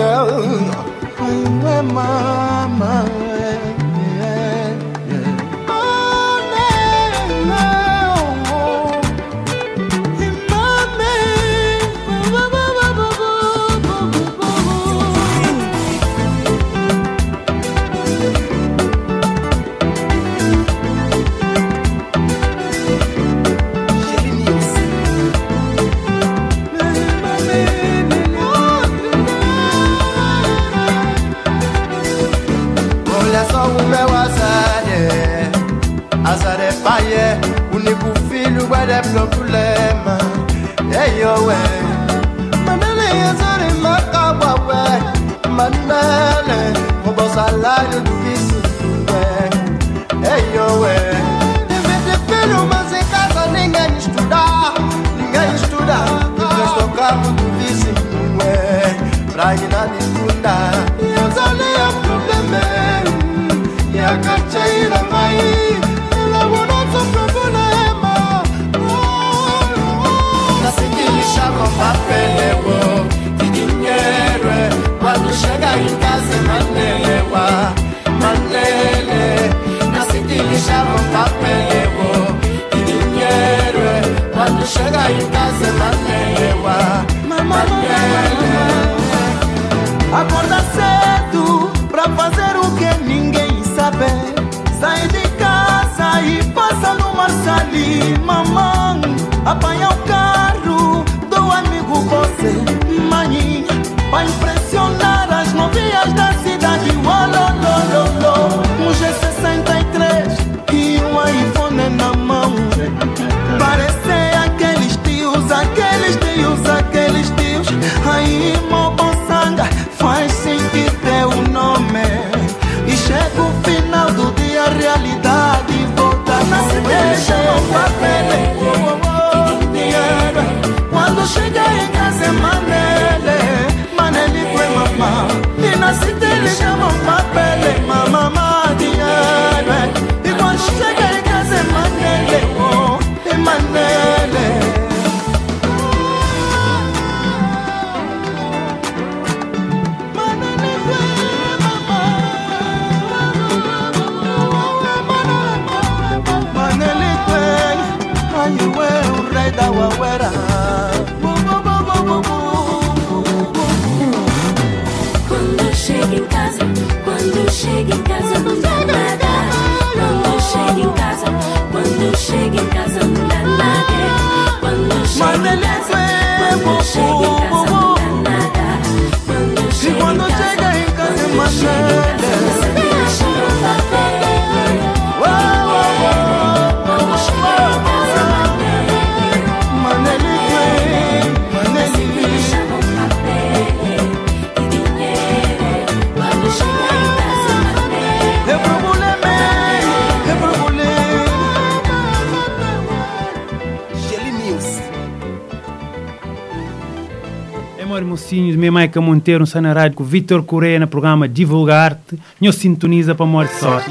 [209.25, 212.19] ter um cenário com Vitor Correia no programa Divulgar-te.
[212.39, 213.81] Nos sintoniza para morte só.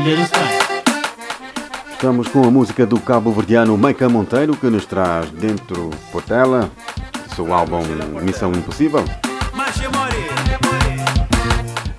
[1.91, 6.71] Estamos com a música do cabo-verdiano Maica Monteiro, que nos traz Dentro Portela,
[7.35, 7.83] seu álbum
[8.23, 9.05] Missão Impossível.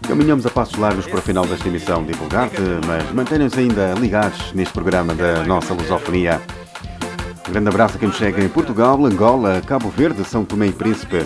[0.07, 4.53] Caminhamos a passos largos para o final desta emissão de Divulgar-te, mas mantenham-se ainda ligados
[4.53, 6.39] neste programa da nossa lusofonia.
[7.49, 10.71] Um grande abraço a quem nos chega em Portugal, Angola, Cabo Verde, São Tomé e
[10.71, 11.25] Príncipe.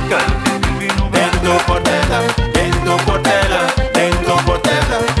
[0.11, 0.25] Portela,
[1.13, 2.19] en tu portela,
[2.55, 5.20] en tu portela, en tu portela.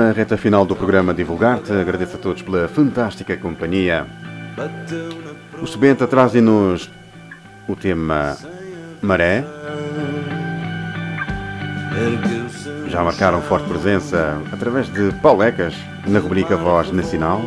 [0.00, 1.72] na reta final do programa Divulgar-te.
[1.72, 4.06] Agradeço a todos pela fantástica companhia.
[5.60, 6.90] Os Sebenta trazem-nos
[7.68, 8.34] o tema
[9.02, 9.44] Maré.
[12.88, 15.74] Já marcaram forte presença através de Paulecas
[16.06, 17.42] na rubrica Voz Nacional.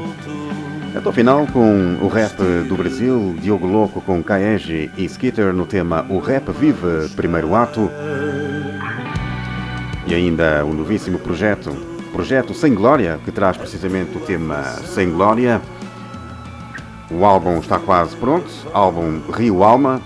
[0.96, 5.66] Até o final com o rap do Brasil, Diogo Louco com Kaeji e Skitter no
[5.66, 7.90] tema O Rap Vive, primeiro ato.
[10.06, 15.12] E ainda o um novíssimo projeto projeto Sem Glória, que traz precisamente o tema Sem
[15.12, 15.60] Glória.
[17.10, 20.00] O álbum está quase pronto, álbum Rio Alma.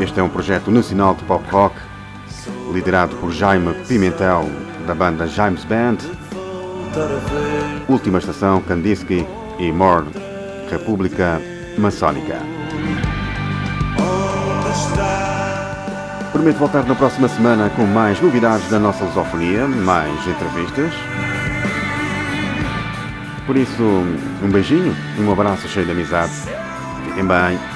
[0.00, 1.76] Este é um projeto nacional de pop rock,
[2.72, 4.44] liderado por Jaime Pimentel,
[4.86, 5.98] da banda James Band.
[7.88, 9.24] Última estação, Kandinsky
[9.58, 10.06] e More,
[10.68, 11.40] República
[11.78, 12.61] Maçónica.
[16.42, 20.92] Prometo voltar na próxima semana com mais novidades da nossa lusofonia, mais entrevistas.
[23.46, 23.80] Por isso,
[24.42, 26.32] um beijinho, um abraço cheio de amizade.
[27.04, 27.71] Fiquem bem.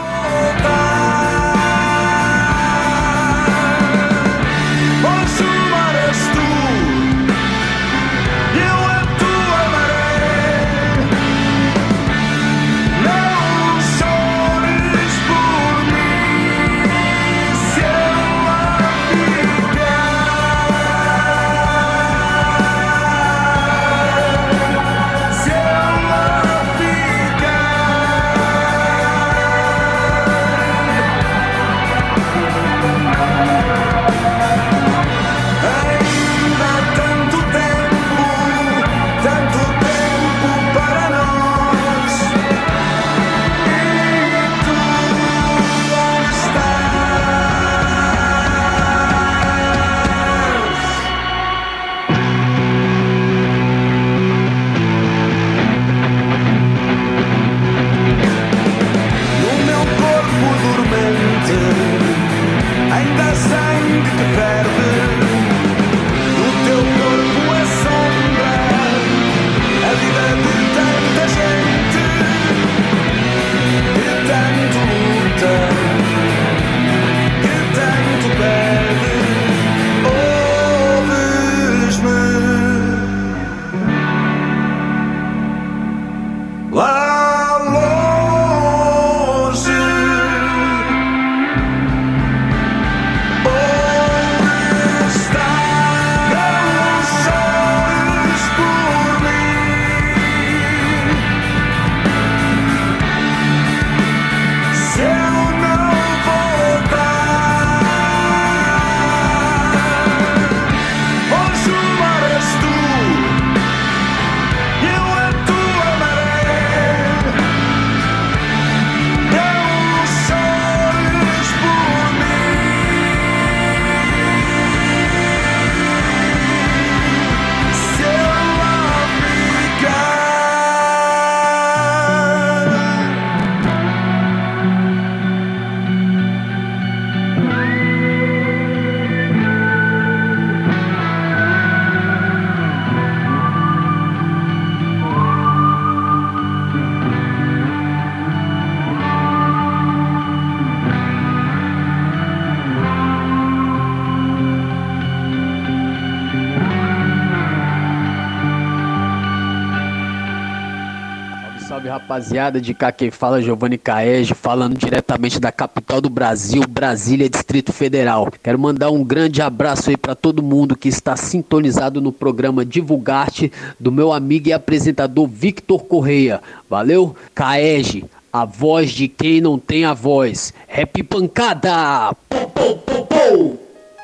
[162.17, 167.29] Rapaziada, de cá quem fala é Giovanni Caege, falando diretamente da capital do Brasil, Brasília,
[167.29, 168.33] Distrito Federal.
[168.43, 173.53] Quero mandar um grande abraço aí para todo mundo que está sintonizado no programa Divulgarte
[173.79, 176.41] do meu amigo e apresentador Victor Correia.
[176.71, 177.15] Valeu?
[177.35, 180.55] Caege, a voz de quem não tem a voz.
[180.67, 182.15] Rap pancada!
[182.31, 183.61] Pou, pou, pou, pou.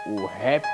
[0.07, 0.67] O rap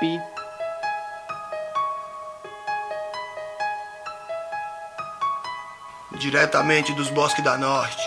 [6.19, 8.03] diretamente dos bosques da norte.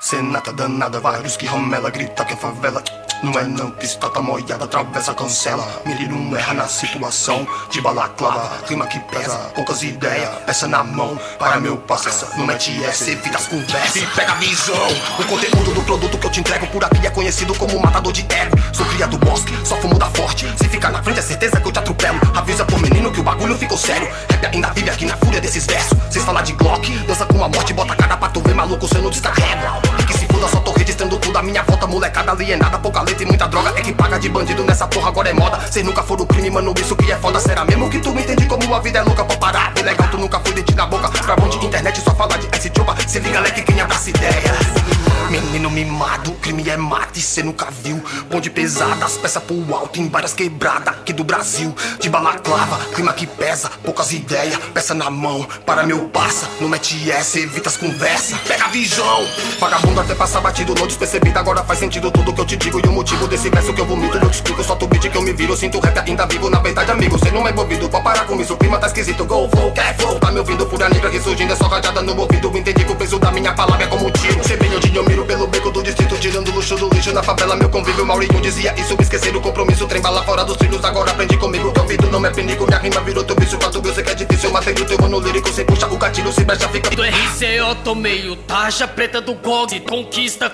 [0.00, 2.82] Senata danada, vários que ramela, grita que a favela
[3.22, 8.86] não é não, pistota moiada, atravessa, cancela Mili não erra na situação de balaclava Clima
[8.86, 13.46] que pesa, poucas ideias, peça na mão Para meu parceiro, não mete essa, evita as
[13.46, 13.96] conversas.
[13.96, 14.88] E pega a visão,
[15.18, 18.20] o conteúdo do produto que eu te entrego Por aqui é conhecido como matador de
[18.22, 20.46] ego Sou cria do bosque, só fumo da forte.
[20.56, 22.20] Se ficar na frente é certeza que eu te atropelo.
[22.34, 24.08] Avisa pro menino que o bagulho ficou sério.
[24.30, 25.98] Rap ainda vive aqui na fúria desses versos.
[26.10, 28.86] Cês falar de Glock, dança com a morte Bota a cara pra tu ver maluco,
[28.86, 29.80] cê não descarrega.
[29.98, 33.22] E que se foda, só tô registrando tudo A minha volta, molecada alienada, pouca letra
[33.22, 36.02] e muita droga É que paga de bandido nessa porra, agora é moda Cês nunca
[36.02, 38.80] foram crime, mano, isso que é foda Será mesmo que tu me entende como a
[38.80, 41.48] vida é louca Pra parar, bem legal, tu nunca foi dente na boca Pra bom
[41.48, 44.88] de internet, só falar de S-Chupa Se liga, leque, quem abraça ideia
[45.30, 48.02] Menino mimado, crime é mate, cê nunca viu.
[48.30, 51.74] Bonde pesada, as peças pro alto, em várias quebradas aqui do Brasil.
[52.00, 55.46] De balaclava, clima que pesa, poucas ideias, peça na mão.
[55.66, 58.38] Para meu parça, não mete essa, evita as conversa.
[58.46, 59.26] Pega visão,
[59.60, 61.38] vagabundo até passar batido, não despercebido.
[61.38, 63.86] Agora faz sentido tudo que eu te digo e o motivo desse verso que eu
[63.86, 64.18] vomito.
[64.18, 65.56] Eu te explico, solto o beat que eu me viro.
[65.56, 67.18] Sinto rap ainda vivo, na verdade, amigo.
[67.18, 68.54] Cê não é envolvido, pode parar com isso.
[68.58, 70.18] Clima tá esquisito, go, vou, quer flow.
[70.20, 72.54] Tá me ouvindo, fúria negra ressurgindo, é só rajada no ouvido.
[72.54, 74.46] Entendi que o peso da minha palavra é como um tiro.
[74.46, 77.56] Cê bem onde eu miro pelo beco do distrito, tirando luxo do lixo na favela.
[77.56, 79.86] Meu convívio, Maurinho dizia isso, esquecer o compromisso.
[79.86, 81.72] Trem bala fora dos trilhos, agora aprende comigo.
[81.72, 83.58] Teu ouvido não é penico, minha rima virou teu vício.
[83.58, 85.48] Quatro mil, cê que é difícil, eu matei o teu ano lírico.
[85.50, 86.90] Cê puxa o gatilho, se brecha, fica.
[86.90, 89.80] Do RCO tomei o taxa preta do GOG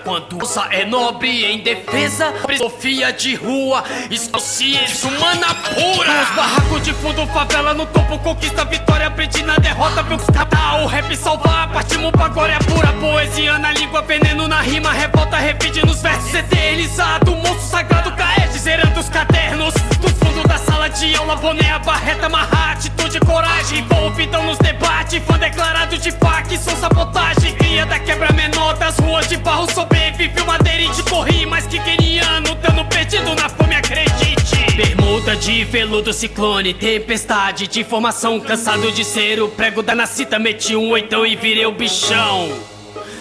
[0.05, 3.83] Quando usa é nobre em defesa Filosofia de rua,
[4.31, 6.13] consciência humana pura.
[6.13, 10.87] Nos barracos de fundo, favela no topo Conquista vitória, aprendi na derrota Viu catar o
[10.87, 16.03] rap salvar, partimos pra glória pura Poesia na língua, veneno na rima Revolta, revide nos
[16.03, 21.79] versos eternizado Monstro sagrado, caete, zerando os cadernos Do fundo da sala de aula, boné,
[21.85, 23.79] barreta Marra, atitude, coragem.
[23.81, 29.29] Envolvidão nos debates, fã declarado de fac Sou sabotagem, cria da quebra menor Das ruas
[29.29, 34.77] de barro, sobreviveu madeirite Corri mais que queniano, dando perdido na fome, acredite.
[34.77, 40.77] Bermuda de veludo, ciclone, tempestade De formação, cansado de ser o prego da nascita Meti
[40.77, 42.53] um oitão e virei o bichão.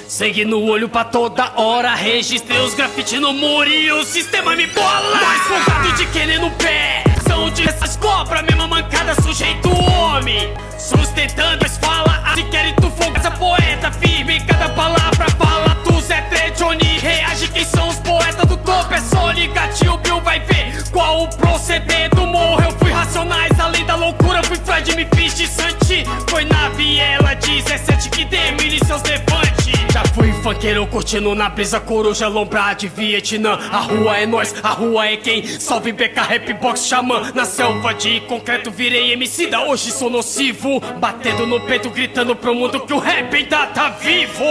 [0.07, 4.67] Sangue no olho pra toda hora Registrei os grafite no muro e o sistema me
[4.67, 5.15] bola.
[5.15, 10.53] Mais folgado de querer no pé São de essas cobras, mesma mancada sujeito homem.
[10.77, 15.75] Sustentando as falas, se querem tu folga Essa poeta firme, cada palavra fala.
[15.83, 17.99] Tu Zé Tre, Johnny, reage quem são os
[18.33, 22.63] poetas do topo É só ligar, tio Bill vai ver qual o proceder do morro
[22.63, 26.03] Eu fui racionais, além da loucura Fui Fred, me fiz de Santi.
[26.29, 29.63] Foi na viela 17 que demine seus levantes.
[29.91, 33.59] Já fui funkeiro curtindo na brisa coruja lombra de Vietnã.
[33.71, 35.45] A rua é nós, a rua é quem?
[35.45, 37.31] Salve BK Rap Box Xamã.
[37.33, 40.79] Na selva de concreto virei MC da Hoje sou nocivo.
[40.99, 44.43] Batendo no peito gritando pro mundo que o rap ainda tá vivo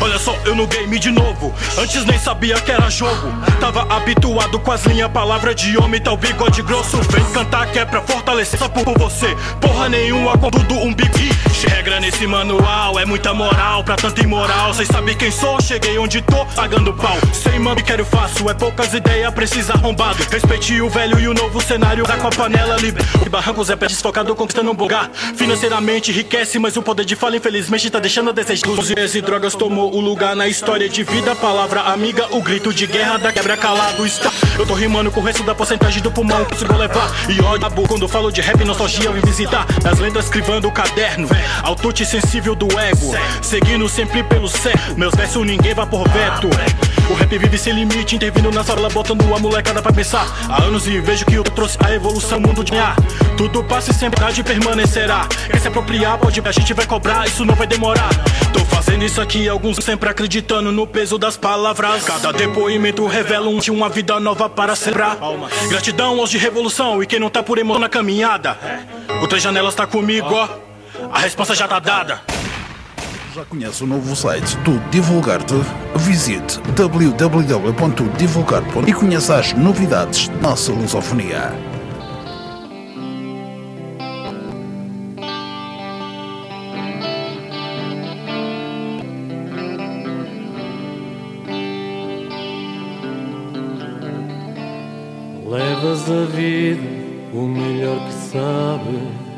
[0.00, 1.54] Olha só, eu no game de novo.
[1.78, 3.32] Antes nem sabia que era jogo.
[3.60, 6.96] Tava habituado com as linhas, palavra de homem, tal bigode grosso.
[7.10, 9.36] Vem cantar que é pra fortalecer, só por você.
[9.60, 11.10] Porra nenhuma, com tudo um big.
[11.68, 14.72] Regra nesse manual, é muita moral pra tanta imoral.
[14.72, 17.16] Cês sabem quem sou, cheguei onde tô, pagando pau.
[17.34, 20.22] Sem mano, quero fácil, é poucas ideias, precisa arrombado.
[20.30, 23.04] Respeite o velho e o novo cenário, tá com a panela livre.
[23.24, 25.10] E barrancos é pé desfocado, conquistando um lugar.
[25.36, 28.70] Financeiramente enriquece, mas o poder de fala, infelizmente, tá deixando a desejar.
[28.70, 31.34] Usos e drogas tomou o lugar na história de vida.
[31.34, 34.30] Palavra amiga, o grito de guerra da quebra calado está.
[34.58, 37.10] Eu tô rimando com o resto da porcentagem do pulmão, consigo levar.
[37.28, 39.66] E olha, quando falo de rap, nostalgia, eu vim visitar.
[39.84, 41.28] As lendas escrevendo o caderno,
[41.62, 43.14] altute sensível do ego.
[43.42, 46.48] Seguindo sempre pelo céu, meus versos ninguém vai por veto.
[47.10, 50.26] O rap vive sem limite, intervindo na sala, botando a molecada pra pensar.
[50.48, 52.96] Há anos e vejo que eu trouxe a evolução, mundo de ar.
[53.36, 55.26] Tudo passa e sempre há de permanecerá.
[55.50, 58.10] Quer se apropriar, pode a gente vai cobrar, isso não vai demorar.
[58.52, 62.04] Tô fazendo isso aqui, alguns sempre acreditando no peso das palavras.
[62.04, 65.16] Cada depoimento revela um de uma vida nova para celebrar.
[65.68, 68.58] Gratidão aos de revolução e quem não tá por emoção na caminhada.
[69.22, 70.48] O Três Janelas tá comigo, ó.
[71.12, 72.20] A resposta já tá dada.
[73.34, 75.54] Já conhece o novo site do Divulgar-te?
[75.94, 81.69] Visite www.divulgar.com e conheça as novidades da nossa lusofonia.
[96.10, 96.82] A vida
[97.32, 99.30] o melhor que sabes.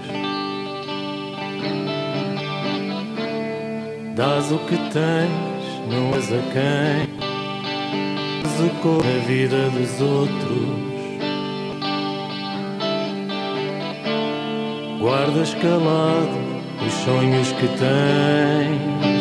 [4.16, 7.22] Dás o que tens, não és a quem.
[8.80, 10.92] Cor na vida dos outros.
[14.98, 16.38] Guardas calado
[16.84, 19.11] os sonhos que tens.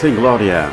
[0.00, 0.70] sem glória.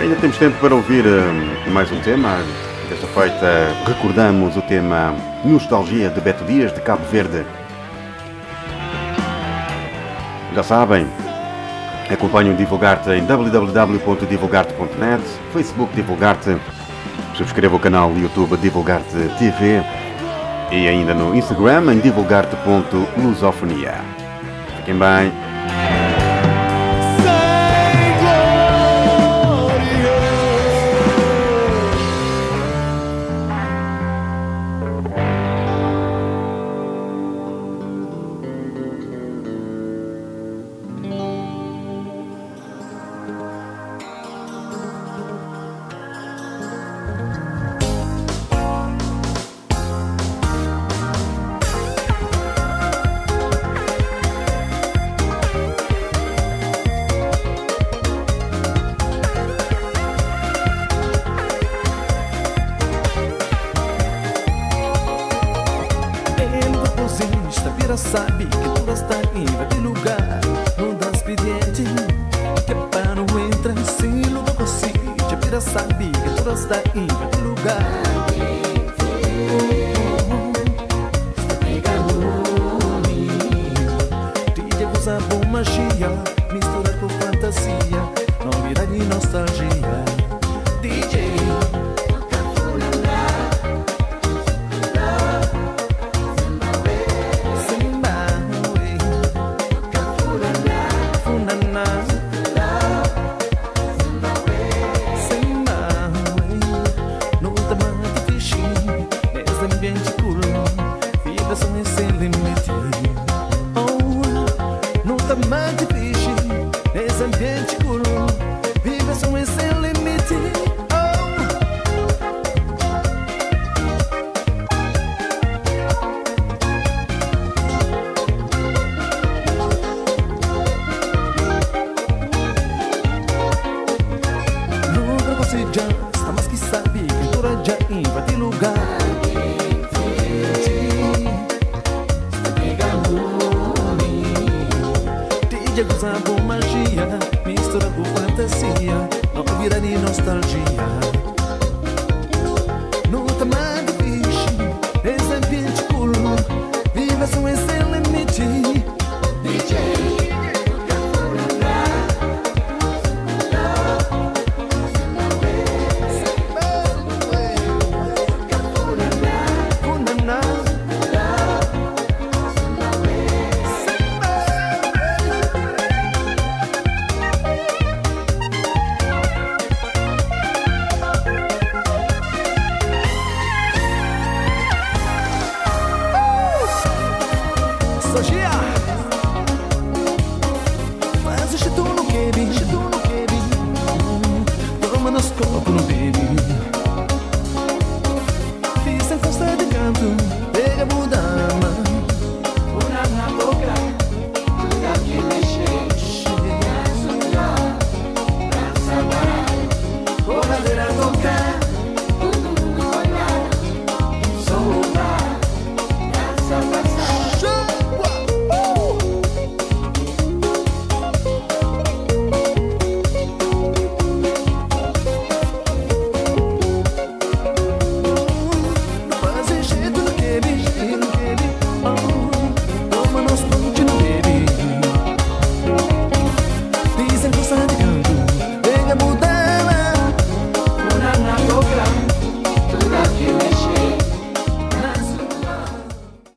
[0.00, 2.38] Ainda temos tempo para ouvir eh, mais um tema.
[2.88, 5.14] Desta feita, recordamos o tema
[5.44, 7.46] Nostalgia de Beto Dias de Cabo Verde.
[10.56, 11.06] Já sabem,
[12.10, 15.22] acompanhem o Divulgarte em www.divulgarte.net,
[15.52, 16.56] Facebook Divulgarte,
[17.36, 19.84] subscreva o canal YouTube Divulgarte TV
[20.72, 23.94] e ainda no Instagram em divulgarte.lusofonia.
[24.78, 25.47] Fiquem bem.